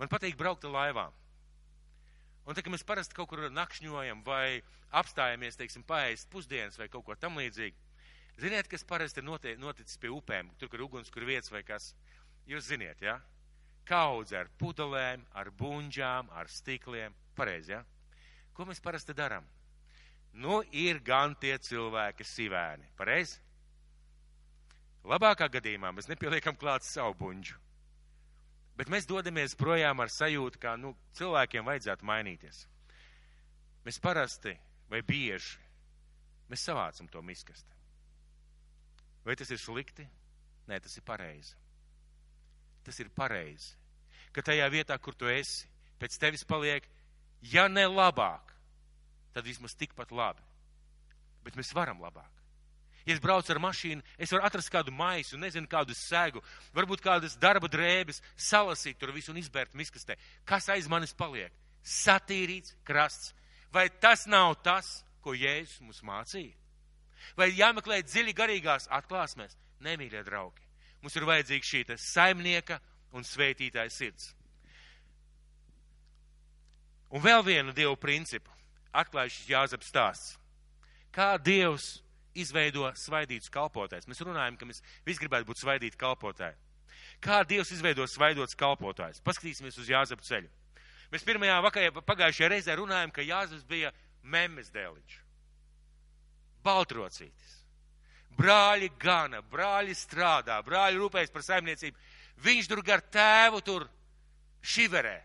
Man 0.00 0.08
patīk 0.08 0.36
braukt 0.40 0.64
ar 0.64 0.76
laivām. 0.76 1.16
Un 2.48 2.56
tā, 2.56 2.64
ka 2.64 2.72
mēs 2.72 2.84
parasti 2.86 3.16
kaut 3.16 3.28
kur 3.30 3.42
nakšņojam 3.52 4.22
vai 4.24 4.62
apstājamies, 4.96 5.58
teiksim, 5.60 5.84
paēst 5.86 6.30
pusdienas 6.32 6.78
vai 6.80 6.88
kaut 6.92 7.04
ko 7.06 7.16
tam 7.16 7.36
līdzīgi. 7.40 7.76
Ziniet, 8.40 8.70
kas 8.72 8.86
parasti 8.88 9.20
ir 9.20 9.28
noticis 9.60 10.00
pie 10.00 10.08
upēm, 10.08 10.48
tur, 10.58 10.70
kur 10.72 10.86
uguns, 10.86 11.12
kur 11.12 11.26
vietas 11.28 11.52
vai 11.52 11.60
kas? 11.66 11.92
Jūs 12.48 12.70
ziniet, 12.72 13.02
jā? 13.04 13.18
Ja? 13.18 13.38
Kaudze 13.84 14.38
ar 14.38 14.48
pudelēm, 14.60 15.26
ar 15.36 15.50
buņģām, 15.60 16.30
ar 16.32 16.48
stikliem. 16.48 17.16
Pareizi, 17.36 17.74
jā? 17.74 17.82
Ja? 17.82 17.99
Ko 18.60 18.66
mēs 18.68 18.82
parasti 18.84 19.14
darām? 19.16 19.46
Nu, 20.36 20.58
ir 20.76 20.98
gan 21.00 21.32
tie 21.40 21.54
cilvēki 21.56 22.26
sivēni. 22.28 22.90
Pareizi? 22.98 23.38
Labākā 25.08 25.48
gadījumā 25.54 25.94
mēs 25.96 26.10
nepieliekam 26.10 26.58
klāt 26.60 26.84
savu 26.84 27.16
buņģu. 27.22 27.56
Bet 28.76 28.92
mēs 28.92 29.08
dodamies 29.08 29.56
projām 29.56 30.04
ar 30.04 30.12
sajūtu, 30.12 30.60
ka 30.60 30.74
nu, 30.76 30.92
cilvēkiem 31.16 31.64
vajadzētu 31.72 32.10
mainīties. 32.12 32.60
Mēs 33.88 34.02
parasti 34.04 34.52
vai 34.92 35.00
bieži 35.08 35.56
mēs 36.52 36.68
savācam 36.68 37.08
to 37.08 37.24
miskasti. 37.24 37.80
Vai 39.24 39.40
tas 39.40 39.56
ir 39.56 39.64
slikti? 39.64 40.04
Nē, 40.68 40.84
tas 40.84 41.00
ir 41.00 41.08
pareizi. 41.08 41.56
Tas 42.84 43.00
ir 43.00 43.08
pareizi. 43.08 43.72
Ka 44.36 44.44
tajā 44.44 44.68
vietā, 44.68 45.00
kur 45.00 45.16
tu 45.16 45.32
esi, 45.32 45.64
pēc 45.96 46.20
tevis 46.20 46.44
paliek, 46.44 46.84
ja 47.42 47.68
ne 47.68 47.86
labāk, 47.88 48.52
tad 49.34 49.46
vismaz 49.46 49.74
tikpat 49.78 50.12
labi. 50.12 50.44
Bet 51.44 51.56
mēs 51.56 51.72
varam 51.74 52.02
labāk. 52.02 52.28
Ja 53.06 53.14
es 53.14 53.20
braucu 53.22 53.52
ar 53.52 53.60
mašīnu, 53.62 54.04
es 54.20 54.32
varu 54.32 54.44
atrast 54.44 54.70
kādu 54.72 54.92
maisu, 54.92 55.38
nezinu, 55.40 55.68
kādu 55.70 55.96
sēgu, 55.96 56.42
varbūt 56.76 57.00
kādas 57.04 57.36
darba 57.40 57.68
drēbes, 57.70 58.20
salasīt 58.36 59.00
tur 59.00 59.14
visu 59.16 59.32
un 59.32 59.40
izbērt 59.40 59.74
miskastē. 59.74 60.18
Kas 60.44 60.68
aiz 60.68 60.88
manis 60.90 61.16
paliek? 61.16 61.54
Satīrīts 61.80 62.76
krasts. 62.84 63.32
Vai 63.72 63.88
tas 63.88 64.26
nav 64.28 64.58
tas, 64.64 65.00
ko 65.24 65.32
Jēzus 65.32 65.80
mums 65.80 66.02
mācīja? 66.04 66.56
Vai 67.38 67.50
jāmeklē 67.54 68.02
dziļi 68.04 68.34
garīgās 68.36 68.88
atklāsmēs? 68.92 69.56
Nemīļie 69.80 70.20
draugi, 70.26 70.60
mums 71.00 71.16
ir 71.16 71.24
vajadzīga 71.28 71.66
šī 71.70 71.84
saimnieka 71.96 72.80
un 73.16 73.24
svētītāja 73.24 73.92
sirds. 73.94 74.34
Un 77.10 77.22
vēl 77.24 77.42
vienu 77.46 77.74
dievu 77.74 77.96
principu 77.98 78.52
atklāja 78.94 79.32
šis 79.34 79.50
Jāzeps 79.50 79.90
stāsts. 79.90 80.36
Kā 81.10 81.34
Dievs 81.42 81.98
izveido 82.38 82.90
svaidītus 82.94 83.50
kalpotājus. 83.52 84.06
Mēs 84.06 84.22
runājam, 84.22 84.56
ka 84.58 84.68
mēs 84.68 84.82
visi 85.06 85.22
gribētu 85.22 85.48
būt 85.48 85.62
svaidīti 85.62 85.98
kalpotāji. 85.98 86.58
Kā 87.20 87.42
Dievs 87.44 87.72
izveido 87.74 88.06
svaidots 88.08 88.56
kalpotājus? 88.58 89.20
Paskatīsimies 89.24 89.78
uz 89.80 89.90
Jāzepu 89.90 90.24
ceļu. 90.24 90.48
Mēs 91.10 91.26
pirmajā 91.26 91.56
vakarā 91.64 92.02
pagājušajā 92.06 92.50
reizē 92.52 92.76
runājam, 92.78 93.10
ka 93.12 93.26
Jāzeps 93.26 93.66
bija 93.68 93.90
memes 94.22 94.70
dēliņš. 94.70 95.16
Baltrocītis. 96.64 97.56
Brāļi 98.38 98.92
gana, 99.00 99.40
brāļi 99.42 99.96
strādā, 99.98 100.60
brāļi 100.64 101.00
rūpējas 101.00 101.34
par 101.34 101.44
saimniecību. 101.44 101.98
Viņš 102.44 102.70
tur 102.70 102.82
gar 102.86 103.02
tēvu 103.02 103.60
tur 103.66 103.88
šiverē 104.62 105.18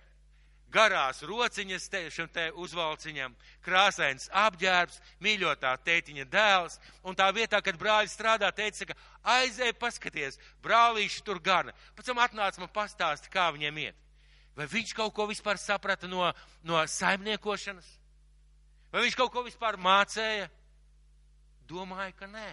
garās 0.75 1.21
rociņas 1.23 1.87
te, 1.91 2.01
šim 2.11 2.27
te 2.35 2.49
uzvalciņam, 2.59 3.35
krāsains 3.63 4.27
apģērbs, 4.35 4.99
mīļotā 5.23 5.71
tētiņa 5.87 6.25
dēls, 6.31 6.79
un 7.07 7.15
tā 7.17 7.29
vietā, 7.35 7.61
kad 7.63 7.79
brāļi 7.79 8.11
strādā, 8.11 8.51
teica, 8.55 8.89
ka 8.91 8.97
aizēj 9.37 9.75
paskaties, 9.79 10.39
brālīši 10.65 11.23
tur 11.25 11.39
gana. 11.43 11.75
Pēc 11.95 12.11
tam 12.11 12.19
atnāca 12.23 12.63
man 12.63 12.73
pastāsti, 12.75 13.31
kā 13.31 13.47
viņiem 13.55 13.81
iet. 13.87 14.01
Vai 14.55 14.67
viņš 14.71 14.93
kaut 14.95 15.15
ko 15.15 15.27
vispār 15.27 15.59
saprata 15.59 16.07
no, 16.07 16.29
no 16.63 16.79
saimniekošanas? 16.87 17.87
Vai 18.91 19.03
viņš 19.03 19.17
kaut 19.19 19.33
ko 19.33 19.43
vispār 19.43 19.75
mācēja? 19.81 20.47
Domāju, 21.67 22.13
ka 22.19 22.29
nē. 22.31 22.51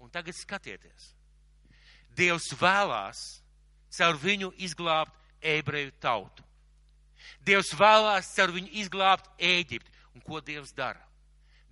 Un 0.00 0.12
tagad 0.12 0.36
skatieties. 0.38 1.12
Dievs 2.16 2.48
vēlās 2.56 3.22
caur 3.92 4.16
viņu 4.20 4.52
izglābt 4.64 5.12
ebreju 5.44 5.92
tautu. 6.00 6.45
Dievs 7.46 7.72
vēlās 7.78 8.32
caur 8.36 8.54
viņu 8.56 8.72
izglābt 8.82 9.30
Ēģipti. 9.38 9.92
Un 10.16 10.24
ko 10.24 10.40
Dievs 10.40 10.72
dara? 10.76 11.02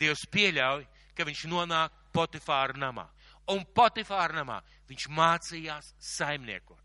Dievs 0.00 0.26
pieļauj, 0.30 0.86
ka 1.16 1.26
viņš 1.26 1.44
nonāk 1.50 1.92
Potifāra 2.14 2.76
namā. 2.78 3.08
Un 3.50 3.64
Potifāra 3.76 4.40
namā 4.40 4.60
viņš 4.88 5.08
mācījās 5.12 5.92
saimniekot. 6.14 6.80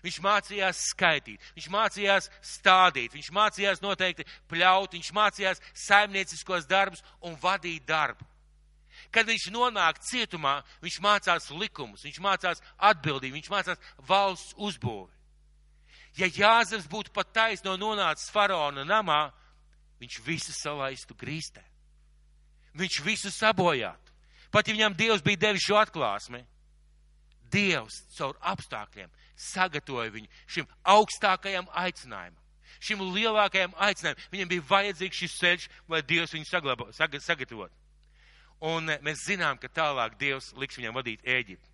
Viņš 0.00 0.18
mācījās 0.24 0.82
skaitīt, 0.88 1.42
viņš 1.56 1.68
mācījās 1.72 2.28
stādīt, 2.46 3.12
viņš 3.12 3.28
mācījās 3.36 3.82
noteikti 3.84 4.24
pļaut, 4.48 4.94
viņš 4.96 5.10
mācījās 5.12 5.60
saimnieciskos 5.76 6.68
darbus 6.70 7.04
un 7.20 7.36
vadīt 7.42 7.84
darbu. 7.88 8.24
Kad 9.12 9.28
viņš 9.28 9.50
nonāk 9.52 10.00
cietumā, 10.04 10.60
viņš 10.80 10.98
mācās 11.04 11.50
likumus, 11.52 12.04
viņš 12.06 12.20
mācās 12.24 12.62
atbildību, 12.78 13.36
viņš 13.36 13.50
mācās 13.52 13.82
valsts 14.08 14.56
uzbūvi. 14.56 15.10
Ja 16.18 16.28
Jāzeps 16.28 16.88
būtu 16.90 17.12
pat 17.14 17.32
taisno 17.32 17.76
nonācis 17.80 18.30
faraona 18.32 18.84
namā, 18.84 19.30
viņš 20.02 20.18
visu 20.26 20.52
salaistu 20.52 21.16
grīstē. 21.16 21.62
Viņš 22.76 23.00
visu 23.04 23.30
sabojātu. 23.32 24.12
Pat 24.52 24.68
ja 24.68 24.74
viņam 24.76 24.96
Dievs 24.96 25.24
bija 25.24 25.40
devis 25.48 25.64
šo 25.64 25.78
atklāsmi, 25.80 26.42
Dievs 27.52 28.02
caur 28.16 28.36
apstākļiem 28.40 29.10
sagatavoja 29.36 30.12
viņu 30.12 30.28
šim 30.48 30.68
augstākajam 30.88 31.68
aicinājumam, 31.82 32.38
šim 32.80 33.02
lielākajam 33.12 33.74
aicinājumam. 33.76 34.28
Viņam 34.32 34.50
bija 34.52 34.66
vajadzīgs 34.68 35.20
šis 35.24 35.36
ceļš, 35.40 35.68
lai 35.92 36.02
Dievs 36.08 36.32
viņu 36.36 36.48
saglabā, 36.48 36.88
sag, 36.96 37.16
sagatavotu. 37.20 37.74
Un 38.62 38.92
mēs 39.02 39.26
zinām, 39.26 39.58
ka 39.58 39.68
tālāk 39.68 40.16
Dievs 40.20 40.52
liks 40.56 40.78
viņam 40.78 40.96
vadīt 40.96 41.24
Ēģipti. 41.26 41.71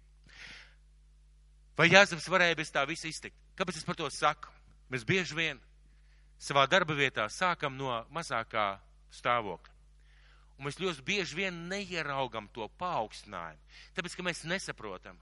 Vai 1.79 1.87
Jāzeps 1.93 2.27
varēja 2.27 2.57
bez 2.59 2.73
tā 2.75 2.83
visa 2.91 3.07
iztikt? 3.07 3.37
Kāpēc 3.55 3.79
es 3.79 3.87
par 3.87 3.95
to 3.99 4.09
saku? 4.11 4.51
Mēs 4.91 5.05
bieži 5.07 5.37
vien 5.39 5.61
savā 6.43 6.65
darba 6.67 6.97
vietā 6.99 7.29
sākam 7.31 7.77
no 7.79 7.93
mazākā 8.15 8.73
stāvokļa. 9.15 9.75
Un 10.59 10.67
mēs 10.67 10.81
ļoti 10.83 11.05
bieži 11.07 11.39
vien 11.39 11.59
neieraugam 11.71 12.49
to 12.51 12.67
paaugstinājumu, 12.81 13.63
tāpēc, 13.95 14.17
ka 14.19 14.25
mēs 14.27 14.43
nesaprotam, 14.51 15.19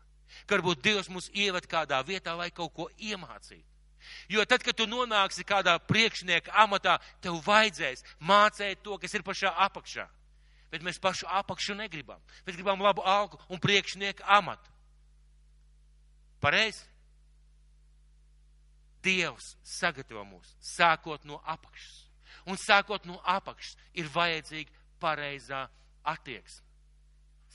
ka 0.48 0.56
varbūt 0.56 0.80
Dievs 0.84 1.10
mūs 1.12 1.28
ieved 1.36 1.68
kādā 1.68 2.00
vietā, 2.08 2.32
lai 2.38 2.48
kaut 2.48 2.72
ko 2.72 2.86
iemācītu. 2.96 3.66
Jo 4.32 4.44
tad, 4.48 4.62
kad 4.64 4.78
tu 4.78 4.86
nonāksi 4.88 5.44
kādā 5.44 5.74
priekšnieka 5.82 6.54
amatā, 6.62 6.96
tev 7.20 7.36
vajadzēs 7.44 8.04
mācīt 8.22 8.80
to, 8.86 8.96
kas 9.02 9.12
ir 9.12 9.26
pašā 9.26 9.52
apakšā. 9.66 10.06
Bet 10.70 10.84
mēs 10.86 11.00
pašu 11.02 11.28
apakšu 11.28 11.76
negribam. 11.76 12.22
Mēs 12.46 12.56
gribam 12.56 12.80
labu 12.82 13.04
algu 13.04 13.38
un 13.50 13.60
priekšnieka 13.60 14.24
amatu. 14.38 14.75
Pareizi? 16.46 16.84
Dievs 19.02 19.54
sagatavo 19.66 20.22
mūs 20.26 20.52
sākot 20.62 21.24
no 21.26 21.40
apakšas. 21.46 22.04
Un 22.46 22.58
sākot 22.60 23.06
no 23.06 23.18
apakšas 23.26 23.74
ir 23.98 24.10
vajadzīga 24.14 24.70
pareizā 25.02 25.64
attieksme. 26.06 26.62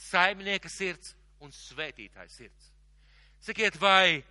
Saimnieka 0.10 0.70
sirds 0.72 1.16
un 1.44 1.52
svētītāja 1.56 2.32
sirds. 2.32 2.72
Sakiet, 3.42 3.80
vai 3.82 4.22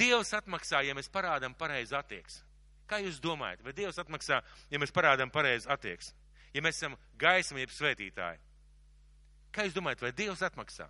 Dievs 0.00 0.32
atmaksā, 0.36 0.80
ja 0.86 0.94
mēs 0.96 1.10
parādām 1.12 1.54
pareizu 1.58 1.98
attieksmi? 1.98 2.46
Kā 2.90 2.98
jūs 3.02 3.20
domājat, 3.22 3.62
vai 3.62 3.74
Dievs 3.76 3.98
atmaksā, 4.02 4.40
ja 4.70 4.80
mēs 4.82 4.94
parādām 4.94 5.30
pareizu 5.30 5.70
attieksmi? 5.70 6.16
Ja 6.54 6.62
mēs 6.64 6.80
esam 6.80 6.96
gaisma, 7.20 7.60
jeb 7.62 7.74
svētītāji. 7.74 8.40
Kā 9.54 9.66
jūs 9.66 9.76
domājat, 9.76 10.02
vai 10.02 10.12
Dievs 10.16 10.42
atmaksā? 10.46 10.88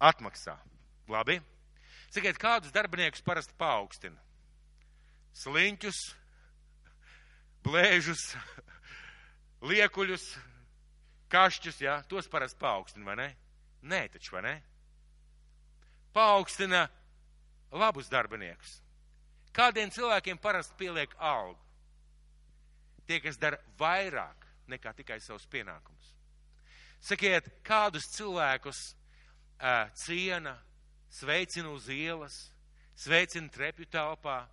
Atmaksā. 0.00 0.56
Labi. 1.10 1.40
Sakiet, 2.10 2.38
kādus 2.40 2.72
darbiniekus 2.74 3.22
parasti 3.22 3.54
paaugstina? 3.58 4.18
Sliņķus 5.36 5.98
blēžus, 7.64 8.22
liekuļus, 9.70 10.24
kašķus, 11.30 11.80
jā, 11.84 12.00
tos 12.08 12.28
parasti 12.30 12.58
paaugstina, 12.62 13.06
vai 13.06 13.16
ne? 13.20 13.28
Nē, 13.90 14.00
taču, 14.14 14.34
vai 14.36 14.42
ne? 14.46 14.54
Paaugstina 16.16 16.86
labus 17.70 18.10
darbiniekus. 18.10 18.80
Kādiem 19.54 19.90
cilvēkiem 19.92 20.38
parasti 20.40 20.76
pieliek 20.78 21.14
algu? 21.18 21.58
Tie, 23.06 23.18
kas 23.22 23.38
dara 23.38 23.58
vairāk 23.78 24.46
nekā 24.70 24.92
tikai 24.94 25.18
savus 25.22 25.46
pienākumus. 25.50 26.14
Sakiet, 27.02 27.48
kādus 27.66 28.06
cilvēkus 28.14 28.94
ciena, 29.94 30.54
sveicina 31.12 31.70
uz 31.74 31.88
ielas, 31.92 32.36
sveicina 32.96 33.50
trepju 33.52 33.88
telpā, 33.92 34.44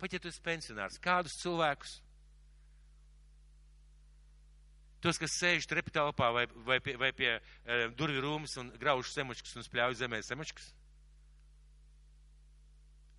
pat 0.00 0.14
ja 0.14 0.20
tu 0.22 0.30
esi 0.30 0.42
pensionārs, 0.42 0.98
kādus 1.02 1.38
cilvēkus? 1.42 2.00
Tos, 5.02 5.18
kas 5.18 5.34
sēž 5.34 5.66
trepju 5.66 5.94
telpā 5.94 6.28
vai, 6.34 6.44
vai 6.66 6.78
pie, 6.82 6.94
vai 6.98 7.10
pie 7.14 7.32
uh, 7.34 7.88
durvju 7.98 8.22
rūmas 8.22 8.54
un 8.62 8.70
grauž 8.78 9.10
semačkas 9.10 9.56
un 9.58 9.66
spļauj 9.66 9.98
zemē 9.98 10.20
semačkas? 10.22 10.68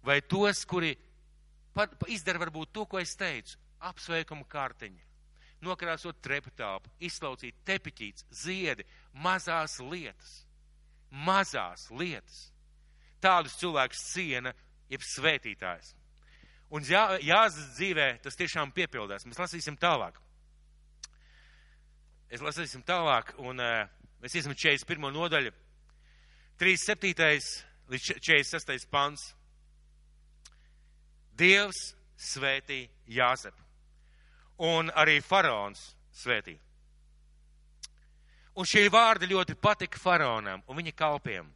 Vai 0.04 0.22
tos, 0.28 0.64
kuri 0.68 0.94
par 1.76 1.92
izdara 2.12 2.40
varbūt 2.44 2.72
to, 2.76 2.86
ko 2.88 3.00
es 3.00 3.16
teicu, 3.20 3.58
apsveikumu 3.84 4.48
kārtiņu, 4.48 5.00
nokrāsot 5.64 6.20
trepu 6.24 6.52
telpu, 6.56 6.92
izslaucīt 7.04 7.64
tepiķītes, 7.68 8.28
ziedi, 8.44 8.86
mazās 9.26 9.80
lietas, 9.84 10.44
mazās 11.14 11.88
lietas. 11.94 12.50
Tādus 13.24 13.56
cilvēkus 13.62 14.02
ciena, 14.12 14.54
jeb 14.92 15.04
svētītājs. 15.06 15.94
Un 16.74 16.86
jā, 16.88 17.06
Jāzes 17.22 17.76
dzīvē 17.78 18.08
tas 18.24 18.38
tiešām 18.40 18.74
piepildās. 18.74 19.28
Mēs 19.30 19.40
lasīsim 19.40 19.78
tālāk. 19.80 20.18
Es 22.34 22.42
lasīsim 22.42 22.82
tālāk, 22.82 23.36
un 23.38 23.62
uh, 23.62 23.84
mēs 24.24 24.40
iesim 24.40 24.56
41. 24.58 25.12
nodaļu, 25.14 25.52
37. 26.58 27.14
līdz 27.94 28.08
46. 28.18 28.88
pants. 28.90 29.28
Dievs 31.38 31.94
svētī 32.18 32.88
Jāzepu. 33.10 33.62
Un 34.66 34.90
arī 34.98 35.20
faraons 35.26 35.82
svētī. 36.14 36.56
Un 38.54 38.68
šie 38.70 38.86
vārdi 38.94 39.32
ļoti 39.32 39.56
patika 39.58 39.98
faraonam 39.98 40.62
un 40.68 40.78
viņa 40.78 40.94
kalpiem. 40.98 41.48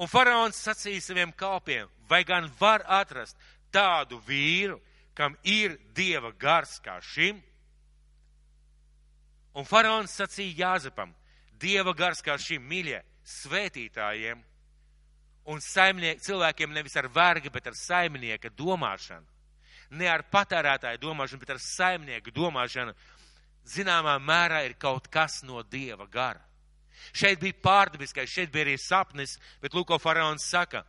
Un 0.00 0.08
faraons 0.08 0.56
sacīja 0.56 1.02
saviem 1.02 1.32
kalpiem, 1.36 1.88
vai 2.08 2.22
gan 2.24 2.46
var 2.60 2.84
atrast 2.86 3.36
tādu 3.72 4.20
vīru, 4.26 4.78
kam 5.14 5.36
ir 5.44 5.76
dieva 5.94 6.30
gars 6.32 6.78
kā 6.80 6.96
šim? 7.02 7.40
Un 9.58 9.66
faraons 9.66 10.14
sacīja 10.14 10.62
Jāzepam, 10.62 11.10
dieva 11.58 11.92
gars 11.96 12.22
kā 12.22 12.38
šim 12.38 12.62
mīļie 12.62 13.02
svētītājiem 13.26 14.40
un 15.50 15.60
cilvēkiem 15.60 16.72
nevis 16.72 16.96
ar 16.96 17.08
verga, 17.08 17.50
bet 17.50 17.66
ar 17.66 17.74
saimnieka 17.74 18.50
domāšanu. 18.56 19.26
Ne 19.90 20.06
ar 20.06 20.22
patērētāju 20.30 21.00
domāšanu, 21.02 21.40
bet 21.40 21.50
ar 21.50 21.58
saimnieku 21.58 22.30
domāšanu. 22.30 22.94
Zināmā 23.66 24.16
mērā 24.18 24.64
ir 24.66 24.76
kaut 24.80 25.08
kas 25.12 25.42
no 25.46 25.62
dieva 25.62 26.06
gara. 26.10 26.40
Šeit 27.12 27.40
bija 27.40 27.56
pārdabiskais, 27.62 28.30
šeit 28.30 28.52
bija 28.52 28.66
arī 28.66 28.76
sapnis, 28.78 29.38
bet 29.60 29.74
Lūko 29.74 29.98
faraons 30.00 30.44
saka, 30.50 30.84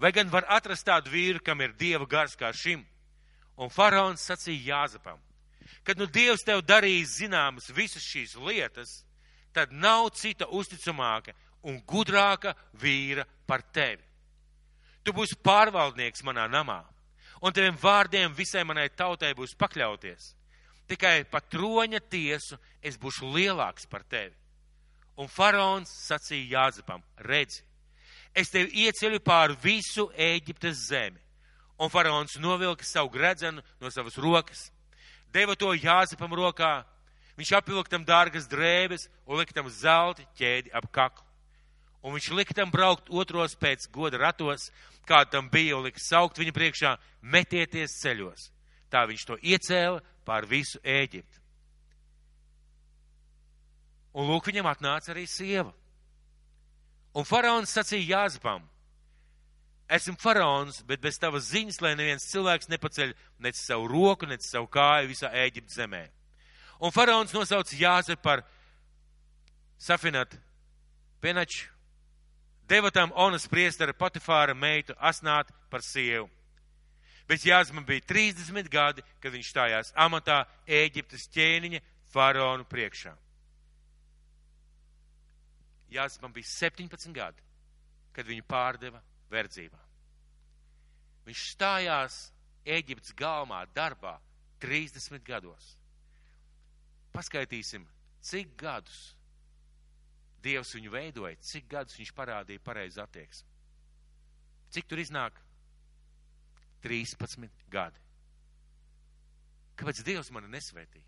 vai 0.00 0.12
gan 0.12 0.30
var 0.32 0.46
atrast 0.48 0.86
tādu 0.88 1.12
vīru, 1.12 1.42
kam 1.44 1.60
ir 1.60 1.76
dieva 1.78 2.06
gars 2.08 2.36
kā 2.36 2.52
šim? 2.56 2.84
Un 3.60 3.68
faraons 3.68 4.24
sacīja 4.24 4.72
Jāzepam, 4.72 5.18
kad 5.84 5.98
nu 6.00 6.06
dievs 6.06 6.44
tev 6.46 6.62
darīs 6.64 7.18
zināmas 7.20 7.68
visas 7.76 8.04
šīs 8.06 8.36
lietas, 8.40 9.02
tad 9.52 9.72
nav 9.72 10.08
cita 10.16 10.48
uzticamāka 10.48 11.34
un 11.68 11.80
gudrāka 11.84 12.54
vīra 12.80 13.26
par 13.46 13.62
tevi. 13.74 14.02
Tu 15.04 15.12
būsi 15.16 15.36
pārvaldnieks 15.44 16.24
manā 16.24 16.46
namā, 16.48 16.82
un 17.40 17.52
teviem 17.52 17.76
vārdiem 17.80 18.34
visai 18.36 18.64
manai 18.64 18.88
tautai 18.88 19.32
būs 19.36 19.56
pakļauties. 19.58 20.34
Tikai 20.90 21.24
pa 21.30 21.38
troņa 21.40 22.00
tiesu 22.10 22.58
es 22.82 22.98
būšu 22.98 23.30
lielāks 23.30 23.86
par 23.90 24.02
tevi. 24.02 24.34
Un 25.20 25.28
faraons 25.30 25.90
sacīja 26.08 26.56
Jāzepam, 26.56 27.02
redzi, 27.26 27.62
es 28.34 28.50
tevi 28.50 28.86
ieceļu 28.86 29.20
pāri 29.22 29.58
visu 29.62 30.08
Ēģiptes 30.16 30.86
zemi. 30.88 31.20
Un 31.80 31.92
faraons 31.92 32.36
novilka 32.40 32.84
savu 32.84 33.12
gredzenu 33.12 33.62
no 33.80 33.90
savas 33.90 34.18
rokas, 34.18 34.68
deva 35.32 35.56
to 35.56 35.72
Jāzepam 35.76 36.34
rokā, 36.36 36.82
viņš 37.38 37.56
apvilka 37.60 37.94
tam 37.94 38.04
dārgas 38.04 38.48
drēbes 38.50 39.08
un 39.26 39.40
lika 39.40 39.56
tam 39.56 39.70
zelta 39.70 40.26
ķēdi 40.36 40.72
ap 40.74 40.90
kaklu 40.92 41.30
un 42.02 42.16
viņš 42.16 42.30
lika 42.36 42.56
tam 42.56 42.72
braukt 42.72 43.10
otros 43.12 43.56
pēc 43.60 43.86
goda 43.92 44.20
ratos, 44.20 44.70
kā 45.08 45.24
tam 45.28 45.50
bija, 45.52 45.76
un 45.76 45.88
lika 45.88 46.00
saukt 46.00 46.40
viņa 46.40 46.54
priekšā, 46.56 46.94
metieties 47.20 47.98
ceļos. 48.00 48.48
Tā 48.90 49.04
viņš 49.08 49.26
to 49.26 49.36
iecēla 49.38 50.00
pār 50.26 50.46
visu 50.48 50.80
Ēģipti. 50.84 51.38
Un 54.14 54.26
lūk, 54.26 54.48
viņam 54.50 54.66
atnāca 54.66 55.12
arī 55.12 55.26
sieva. 55.30 55.70
Un 57.14 57.26
faraons 57.26 57.70
sacīja 57.74 58.16
Jāzepam, 58.16 58.62
esmu 59.90 60.16
faraons, 60.22 60.80
bet 60.86 61.02
bez 61.02 61.18
tavas 61.18 61.48
ziņas, 61.50 61.80
lai 61.82 61.96
neviens 61.98 62.28
cilvēks 62.30 62.70
nepaceļ 62.70 63.14
nec 63.42 63.58
savu 63.58 63.88
roku, 63.90 64.28
nec 64.30 64.46
savu 64.46 64.70
kāju 64.70 65.10
visā 65.10 65.30
Ēģiptes 65.34 65.78
zemē. 65.78 66.04
Un 66.80 66.94
faraons 66.94 67.34
nosauca 67.34 67.76
Jāzepu 67.76 68.22
par 68.22 68.44
Safinat 69.78 70.36
Penaču, 71.20 71.66
deva 72.68 72.90
tam 72.90 73.12
Onas 73.14 73.46
priestara 73.50 73.92
Patifāra 73.92 74.54
meitu 74.54 74.94
asnāt 74.96 75.50
par 75.70 75.82
sievu. 75.84 76.30
Bet 77.30 77.44
Jāzman 77.46 77.84
bija 77.86 78.02
30 78.10 78.66
gadi, 78.66 79.04
kad 79.22 79.30
viņš 79.30 79.50
stājās 79.52 79.92
amatā 79.94 80.40
Ēģiptes 80.66 81.28
ķēniņa 81.30 81.78
faraonu 82.10 82.64
priekšā. 82.66 83.12
Jāzman 85.94 86.34
bija 86.34 86.50
17 86.50 87.14
gadi, 87.14 87.44
kad 88.14 88.26
viņu 88.26 88.42
pārdeva 88.50 88.98
verdzībā. 89.30 89.78
Viņš 91.28 91.44
stājās 91.52 92.18
Ēģiptes 92.66 93.14
galmā 93.14 93.62
darbā 93.78 94.16
30 94.62 95.22
gados. 95.22 95.76
Paskaitīsim, 97.14 97.86
cik 98.26 98.56
gadus 98.58 99.14
Dievs 100.40 100.72
viņu 100.72 100.90
veidoja, 100.94 101.36
cik 101.44 101.66
gadus 101.68 101.98
viņš 102.00 102.10
parādīja 102.16 102.62
pareizi 102.64 103.00
attieksmi. 103.02 103.48
Cik 104.72 104.86
tur 104.88 105.02
iznāk? 105.02 105.36
13 106.84 107.48
gadi. 107.72 108.00
Kāpēc 109.80 110.02
Dievs 110.04 110.30
mani 110.34 110.50
nesvētīja? 110.52 111.06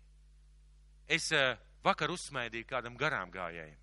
Es 1.13 1.29
uh, 1.35 1.53
vakar 1.85 2.13
uzsmaidīju 2.13 2.67
kādam 2.69 2.97
garām 2.97 3.31
gājējiem. 3.33 3.79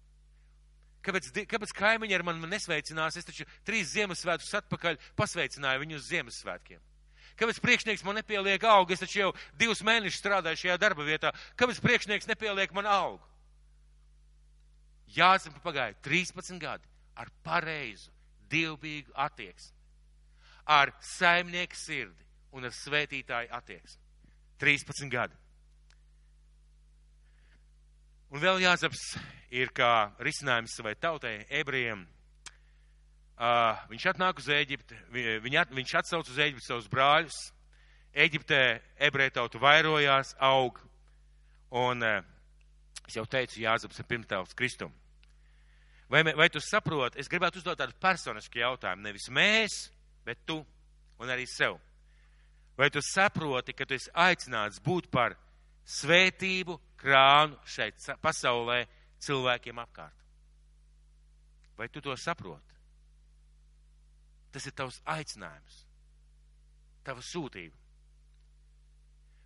Kāpēc, 1.00 1.30
kāpēc 1.48 1.72
kaimiņi 1.76 2.16
ar 2.16 2.24
mani 2.26 2.48
nesveicinās? 2.50 3.16
Es 3.16 3.28
taču 3.28 3.46
trīs 3.64 3.92
Ziemassvētkus 3.94 4.52
atpakaļ 4.60 4.98
pasveicināju 5.16 5.84
viņu 5.84 5.96
uz 5.96 6.08
Ziemassvētkiem. 6.10 6.82
Kāpēc 7.40 7.60
priekšnieks 7.64 8.04
man 8.04 8.18
nepieliek 8.20 8.64
augu? 8.68 8.92
Es 8.92 9.00
taču 9.00 9.22
jau 9.22 9.30
divus 9.56 9.80
mēnešus 9.86 10.20
strādāju 10.20 10.60
šajā 10.60 10.76
darba 10.80 11.06
vietā. 11.06 11.32
Kāpēc 11.56 11.80
priekšnieks 11.80 12.28
nepieliek 12.28 12.74
man 12.76 12.88
augu? 12.90 13.22
Jāzem 15.10 15.56
pagāja 15.64 15.96
13 16.04 16.60
gadi 16.60 16.86
ar 17.18 17.30
pareizu, 17.44 18.12
dievbijīgu 18.52 19.16
attieksmi, 19.24 19.79
ar 20.70 20.92
saimnieku 21.02 21.78
sirdi 21.78 22.26
un 22.54 22.66
ar 22.68 22.74
svētītāju 22.74 23.50
attieksmi. 23.58 24.02
13 24.60 25.10
gadi. 25.10 25.36
Un 28.30 28.42
vēl 28.42 28.60
Jāzeps 28.62 29.16
ir 29.50 29.72
kā 29.74 30.12
risinājums 30.22 30.76
savai 30.76 30.94
tautai, 30.94 31.40
ebrejiem. 31.50 32.04
Uh, 33.40 33.72
viņš 33.90 34.04
atnāk 34.12 34.38
uz 34.38 34.50
Ēģipti, 34.52 34.98
viņ, 35.10 35.56
at, 35.62 35.72
viņš 35.74 35.94
atsauc 36.02 36.28
uz 36.28 36.38
Ēģipti 36.38 36.66
savus 36.66 36.86
brāļus. 36.92 37.38
Ēģiptē 38.14 38.60
ebreju 39.08 39.34
tautu 39.38 39.62
vairojās, 39.62 40.34
aug. 40.44 40.78
Un 41.74 42.04
uh, 42.06 42.20
es 43.08 43.16
jau 43.16 43.24
teicu, 43.26 43.62
Jāzeps 43.64 43.98
ir 43.98 44.10
pirmtēls 44.12 44.54
Kristum. 44.58 44.92
Vai, 46.10 46.22
vai 46.26 46.50
tu 46.50 46.60
saproti, 46.62 47.18
es 47.22 47.30
gribētu 47.30 47.62
uzdot 47.62 47.78
tādu 47.78 47.94
personisku 48.02 48.58
jautājumu, 48.58 49.06
nevis 49.06 49.28
mēs, 49.30 49.76
bet 50.30 50.46
tu 50.46 50.60
un 51.18 51.32
arī 51.32 51.48
sev. 51.50 51.80
Vai 52.78 52.88
tu 52.94 53.02
saproti, 53.02 53.74
ka 53.74 53.84
tu 53.84 53.96
esi 53.98 54.12
aicināts 54.14 54.78
būt 54.80 55.10
par 55.12 55.34
svētību 55.90 56.78
krānu 57.00 57.58
šeit 57.66 57.98
pasaulē 58.22 58.84
cilvēkiem 59.20 59.82
apkārt? 59.82 60.16
Vai 61.76 61.88
tu 61.90 62.00
to 62.04 62.14
saproti? 62.16 62.78
Tas 64.54 64.66
ir 64.66 64.74
tavs 64.74 65.02
aicinājums, 65.06 65.84
tava 67.06 67.22
sūtība. 67.22 67.76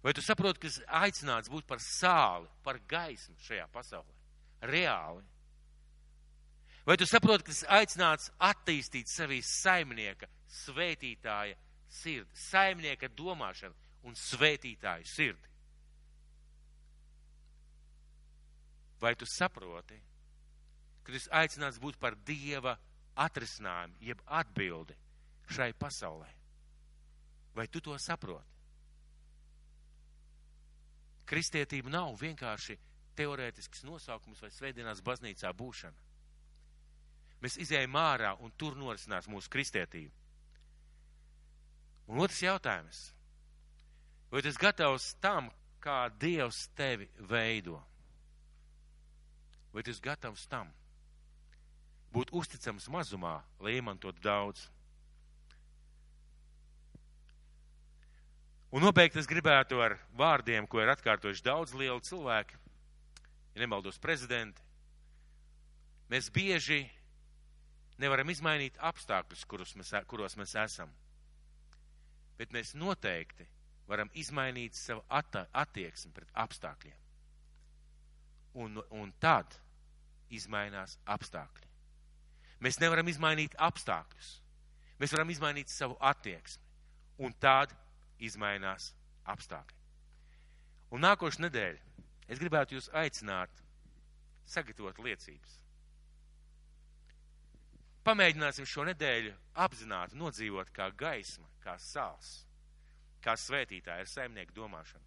Vai 0.04 0.12
tu 0.12 0.20
saproti, 0.20 0.60
ka 0.60 0.68
esi 0.68 0.84
aicināts 1.00 1.48
būt 1.48 1.66
par 1.68 1.80
sāli, 1.80 2.48
par 2.64 2.76
gaismu 2.88 3.38
šajā 3.40 3.66
pasaulē? 3.72 4.18
Reāli. 4.68 5.24
Vai 6.84 6.96
tu 7.00 7.06
saproti, 7.08 7.46
ka 7.46 7.52
esi 7.54 7.66
aicināts 7.72 8.28
attīstīt 8.44 9.08
sevī 9.08 9.40
saimnieka, 9.40 10.28
svētītāja 10.52 11.56
sirdi, 11.88 12.28
saimnieka 12.36 13.08
domāšanu 13.16 13.74
un 14.04 14.16
svētītāju 14.20 15.08
sirdi? 15.08 15.52
Vai 19.00 19.14
tu 19.16 19.28
saproti, 19.28 19.96
ka 21.04 21.16
esi 21.16 21.32
aicināts 21.32 21.80
būt 21.80 21.96
par 22.00 22.16
Dieva 22.28 22.76
atrisinājumu, 23.16 23.96
jeb 24.04 24.20
atbildi 24.28 24.96
šai 25.56 25.72
pasaulē? 25.80 26.28
Vai 27.56 27.68
tu 27.68 27.80
to 27.80 27.96
saproti? 27.96 28.52
Kristietība 31.24 31.88
nav 31.88 32.12
vienkārši 32.20 32.76
teorētisks 33.16 33.84
nosaukums 33.88 34.42
vai 34.44 34.50
svētdienās 34.52 35.00
baznīcā 35.04 35.52
būšana. 35.56 35.96
Mēs 37.44 37.58
izējām 37.60 37.96
ārā 38.00 38.30
un 38.40 38.52
tur 38.56 38.72
norisinās 38.80 39.28
mūsu 39.28 39.50
kristietība. 39.52 40.14
Un 42.08 42.22
otrs 42.24 42.40
jautājums. 42.40 43.02
Vai 44.32 44.40
tu 44.40 44.48
esi 44.48 44.60
gatavs 44.60 45.10
tam, 45.20 45.50
kā 45.84 46.06
Dievs 46.20 46.64
tevi 46.76 47.10
veido? 47.28 47.76
Vai 49.76 49.84
tu 49.84 49.92
esi 49.92 50.00
gatavs 50.04 50.46
tam? 50.48 50.72
Būt 52.16 52.32
uzticams 52.32 52.88
mazumā, 52.88 53.42
lai 53.60 53.76
iemantotu 53.76 54.24
daudz. 54.24 54.64
Un 58.74 58.82
nobeigt 58.82 59.20
es 59.20 59.28
gribētu 59.30 59.84
ar 59.84 59.98
vārdiem, 60.16 60.64
ko 60.66 60.80
ir 60.80 60.96
atkārtojuši 60.96 61.44
daudz 61.44 61.76
lielu 61.76 62.00
cilvēku, 62.02 62.56
ja 63.54 63.62
nemaldos 63.62 64.00
prezidenti. 64.02 64.64
Mēs 66.10 66.32
bieži 66.32 66.86
nevaram 68.02 68.30
izmainīt 68.30 68.78
apstākļus, 68.82 69.44
mēs, 69.78 69.92
kuros 70.10 70.36
mēs 70.40 70.54
esam, 70.64 70.90
bet 72.38 72.52
mēs 72.54 72.74
noteikti 72.74 73.46
varam 73.88 74.10
izmainīt 74.14 74.74
savu 74.74 75.04
attieksmi 75.10 76.12
pret 76.14 76.30
apstākļiem. 76.44 77.00
Un, 78.54 78.78
un 78.90 79.12
tad 79.20 79.56
izmainās 80.30 80.96
apstākļi. 81.10 81.70
Mēs 82.64 82.78
nevaram 82.80 83.08
izmainīt 83.10 83.56
apstākļus. 83.58 84.30
Mēs 85.00 85.12
varam 85.12 85.30
izmainīt 85.30 85.68
savu 85.68 85.96
attieksmi. 86.00 86.62
Un 87.26 87.34
tad 87.38 87.74
izmainās 88.22 88.92
apstākļi. 89.30 89.82
Un 90.94 91.02
nākošu 91.02 91.42
nedēļu 91.42 92.06
es 92.30 92.40
gribētu 92.40 92.78
jūs 92.78 92.88
aicināt 92.94 93.50
sagatavot 94.48 94.98
liecības. 95.02 95.58
Pamēģināsim 98.04 98.66
šo 98.68 98.84
nedēļu 98.84 99.30
apzināti 99.64 100.18
nodzīvot 100.20 100.68
kā 100.76 100.90
gaisma, 100.92 101.46
kā 101.64 101.78
sāls, 101.80 102.42
kā 103.24 103.32
svētītāja 103.40 104.04
ar 104.04 104.10
saimnieku 104.10 104.52
domāšanu. 104.52 105.06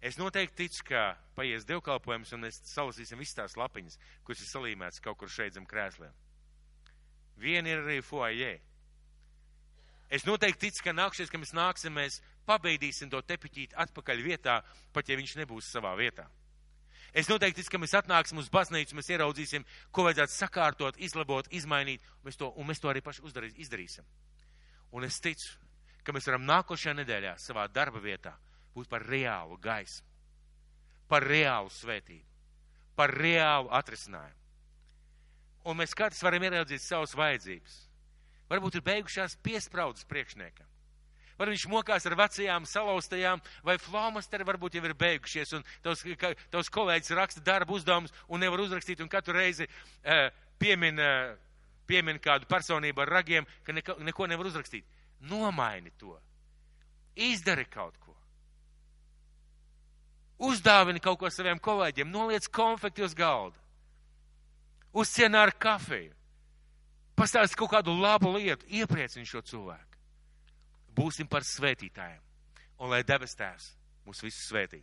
Es 0.00 0.16
noteikti 0.16 0.62
ticu, 0.62 0.86
ka 0.88 1.02
paies 1.36 1.66
dievkalpojums 1.68 2.32
un 2.32 2.46
mēs 2.46 2.62
salasīsim 2.70 3.20
visas 3.20 3.36
tās 3.36 3.56
lapiņas, 3.60 3.98
kuras 4.24 4.40
ir 4.40 4.48
salīmētas 4.48 5.04
kaut 5.04 5.20
kur 5.20 5.28
šeit 5.28 5.58
zem 5.58 5.68
krēsliem. 5.68 6.14
Viena 7.36 7.68
ir 7.68 7.84
arī 7.84 8.00
foajē. 8.00 8.54
Es 10.08 10.24
noteikti 10.24 10.70
ticu, 10.70 10.86
ka 10.88 10.96
nākšies, 10.96 11.28
kad 11.28 11.44
mēs 11.44 11.52
nāksim, 11.52 11.92
mēs 12.00 12.22
pabeidīsim 12.48 13.12
to 13.12 13.20
tepiķīti 13.20 13.76
atpakaļ 13.76 14.24
vietā, 14.24 14.62
pat 14.96 15.12
ja 15.12 15.20
viņš 15.20 15.36
nebūs 15.42 15.68
savā 15.68 15.92
vietā. 16.00 16.30
Es 17.14 17.28
noteikti 17.30 17.64
ka 17.66 17.80
mēs 17.82 17.96
atnāksim 17.98 18.38
uz 18.38 18.50
baznīcu, 18.52 18.94
mēs 18.98 19.10
ieraudzīsim, 19.10 19.66
ko 19.90 20.06
vajadzētu 20.06 20.34
sakārtot, 20.34 21.00
izlabot, 21.02 21.48
izmainīt, 21.50 22.04
mēs 22.24 22.38
to, 22.38 22.52
un 22.56 22.68
mēs 22.68 22.82
to 22.82 22.90
arī 22.92 23.02
paši 23.02 23.24
uzdarīs, 23.26 23.58
izdarīsim. 23.58 24.06
Un 24.94 25.06
es 25.06 25.18
ticu, 25.22 25.58
ka 26.06 26.14
mēs 26.14 26.30
varam 26.30 26.46
nākošajā 26.46 26.96
nedēļā 27.02 27.36
savā 27.38 27.66
darba 27.68 28.02
vietā 28.02 28.36
būt 28.74 28.88
par 28.90 29.02
reālu 29.06 29.58
gaismu, 29.58 30.06
par 31.10 31.26
reālu 31.26 31.70
svētību, 31.74 32.26
par 32.96 33.14
reālu 33.14 33.70
atrisinājumu. 33.74 34.38
Un 35.70 35.76
mēs 35.76 35.94
katrs 35.94 36.22
varam 36.24 36.46
ieraudzīt 36.46 36.80
savas 36.80 37.12
vajadzības 37.18 37.90
Varbūt 38.50 38.80
ir 38.80 38.82
beigušās 38.82 39.36
piespraudzes 39.46 40.08
priekšniekam. 40.10 40.66
Vai 41.40 41.46
viņš 41.48 41.62
mokās 41.72 42.04
ar 42.04 42.18
vecajām 42.20 42.66
salauztajām, 42.68 43.40
vai 43.64 43.78
flomasteri 43.80 44.44
varbūt 44.44 44.74
jau 44.76 44.82
ir 44.84 44.92
beigušies, 45.00 45.54
un 45.56 45.62
tavs, 45.80 46.02
ka, 46.20 46.34
tavs 46.52 46.68
kolēģis 46.68 47.14
raksta 47.16 47.40
darbu 47.40 47.78
uzdevumus 47.78 48.12
un 48.28 48.44
nevar 48.44 48.60
uzrakstīt, 48.60 49.00
un 49.00 49.08
katru 49.08 49.38
reizi 49.38 49.64
uh, 49.64 50.26
piemin, 50.60 51.00
uh, 51.00 51.32
piemin 51.88 52.20
kādu 52.20 52.44
personību 52.50 53.06
ar 53.06 53.14
ragiem, 53.16 53.48
ka 53.64 53.72
neko, 53.72 53.96
neko 54.04 54.28
nevar 54.28 54.52
uzrakstīt. 54.52 54.84
Nomaini 55.32 55.94
to. 55.96 56.12
Izdari 57.16 57.64
kaut 57.72 57.96
ko. 58.04 58.12
Uzdāvini 60.50 61.00
kaut 61.00 61.18
ko 61.20 61.32
saviem 61.32 61.58
kolēģiem, 61.60 62.12
noliec 62.12 62.52
konfekti 62.52 63.04
uz 63.04 63.16
galda. 63.16 63.56
Uzcienā 64.92 65.46
ar 65.48 65.56
kafiju 65.56 66.12
pastāst 67.16 67.56
kaut 67.56 67.72
kādu 67.74 67.92
labu 67.96 68.32
lietu, 68.36 68.68
iepriecini 68.68 69.28
šo 69.28 69.42
cilvēku. 69.44 69.89
Būsim 71.00 71.28
par 71.30 71.46
svētītājiem. 71.48 72.20
Un 72.80 72.92
lai 72.92 73.02
debes 73.06 73.36
tēvs 73.36 73.72
mūs 74.06 74.20
visus 74.24 74.48
svētī. 74.50 74.82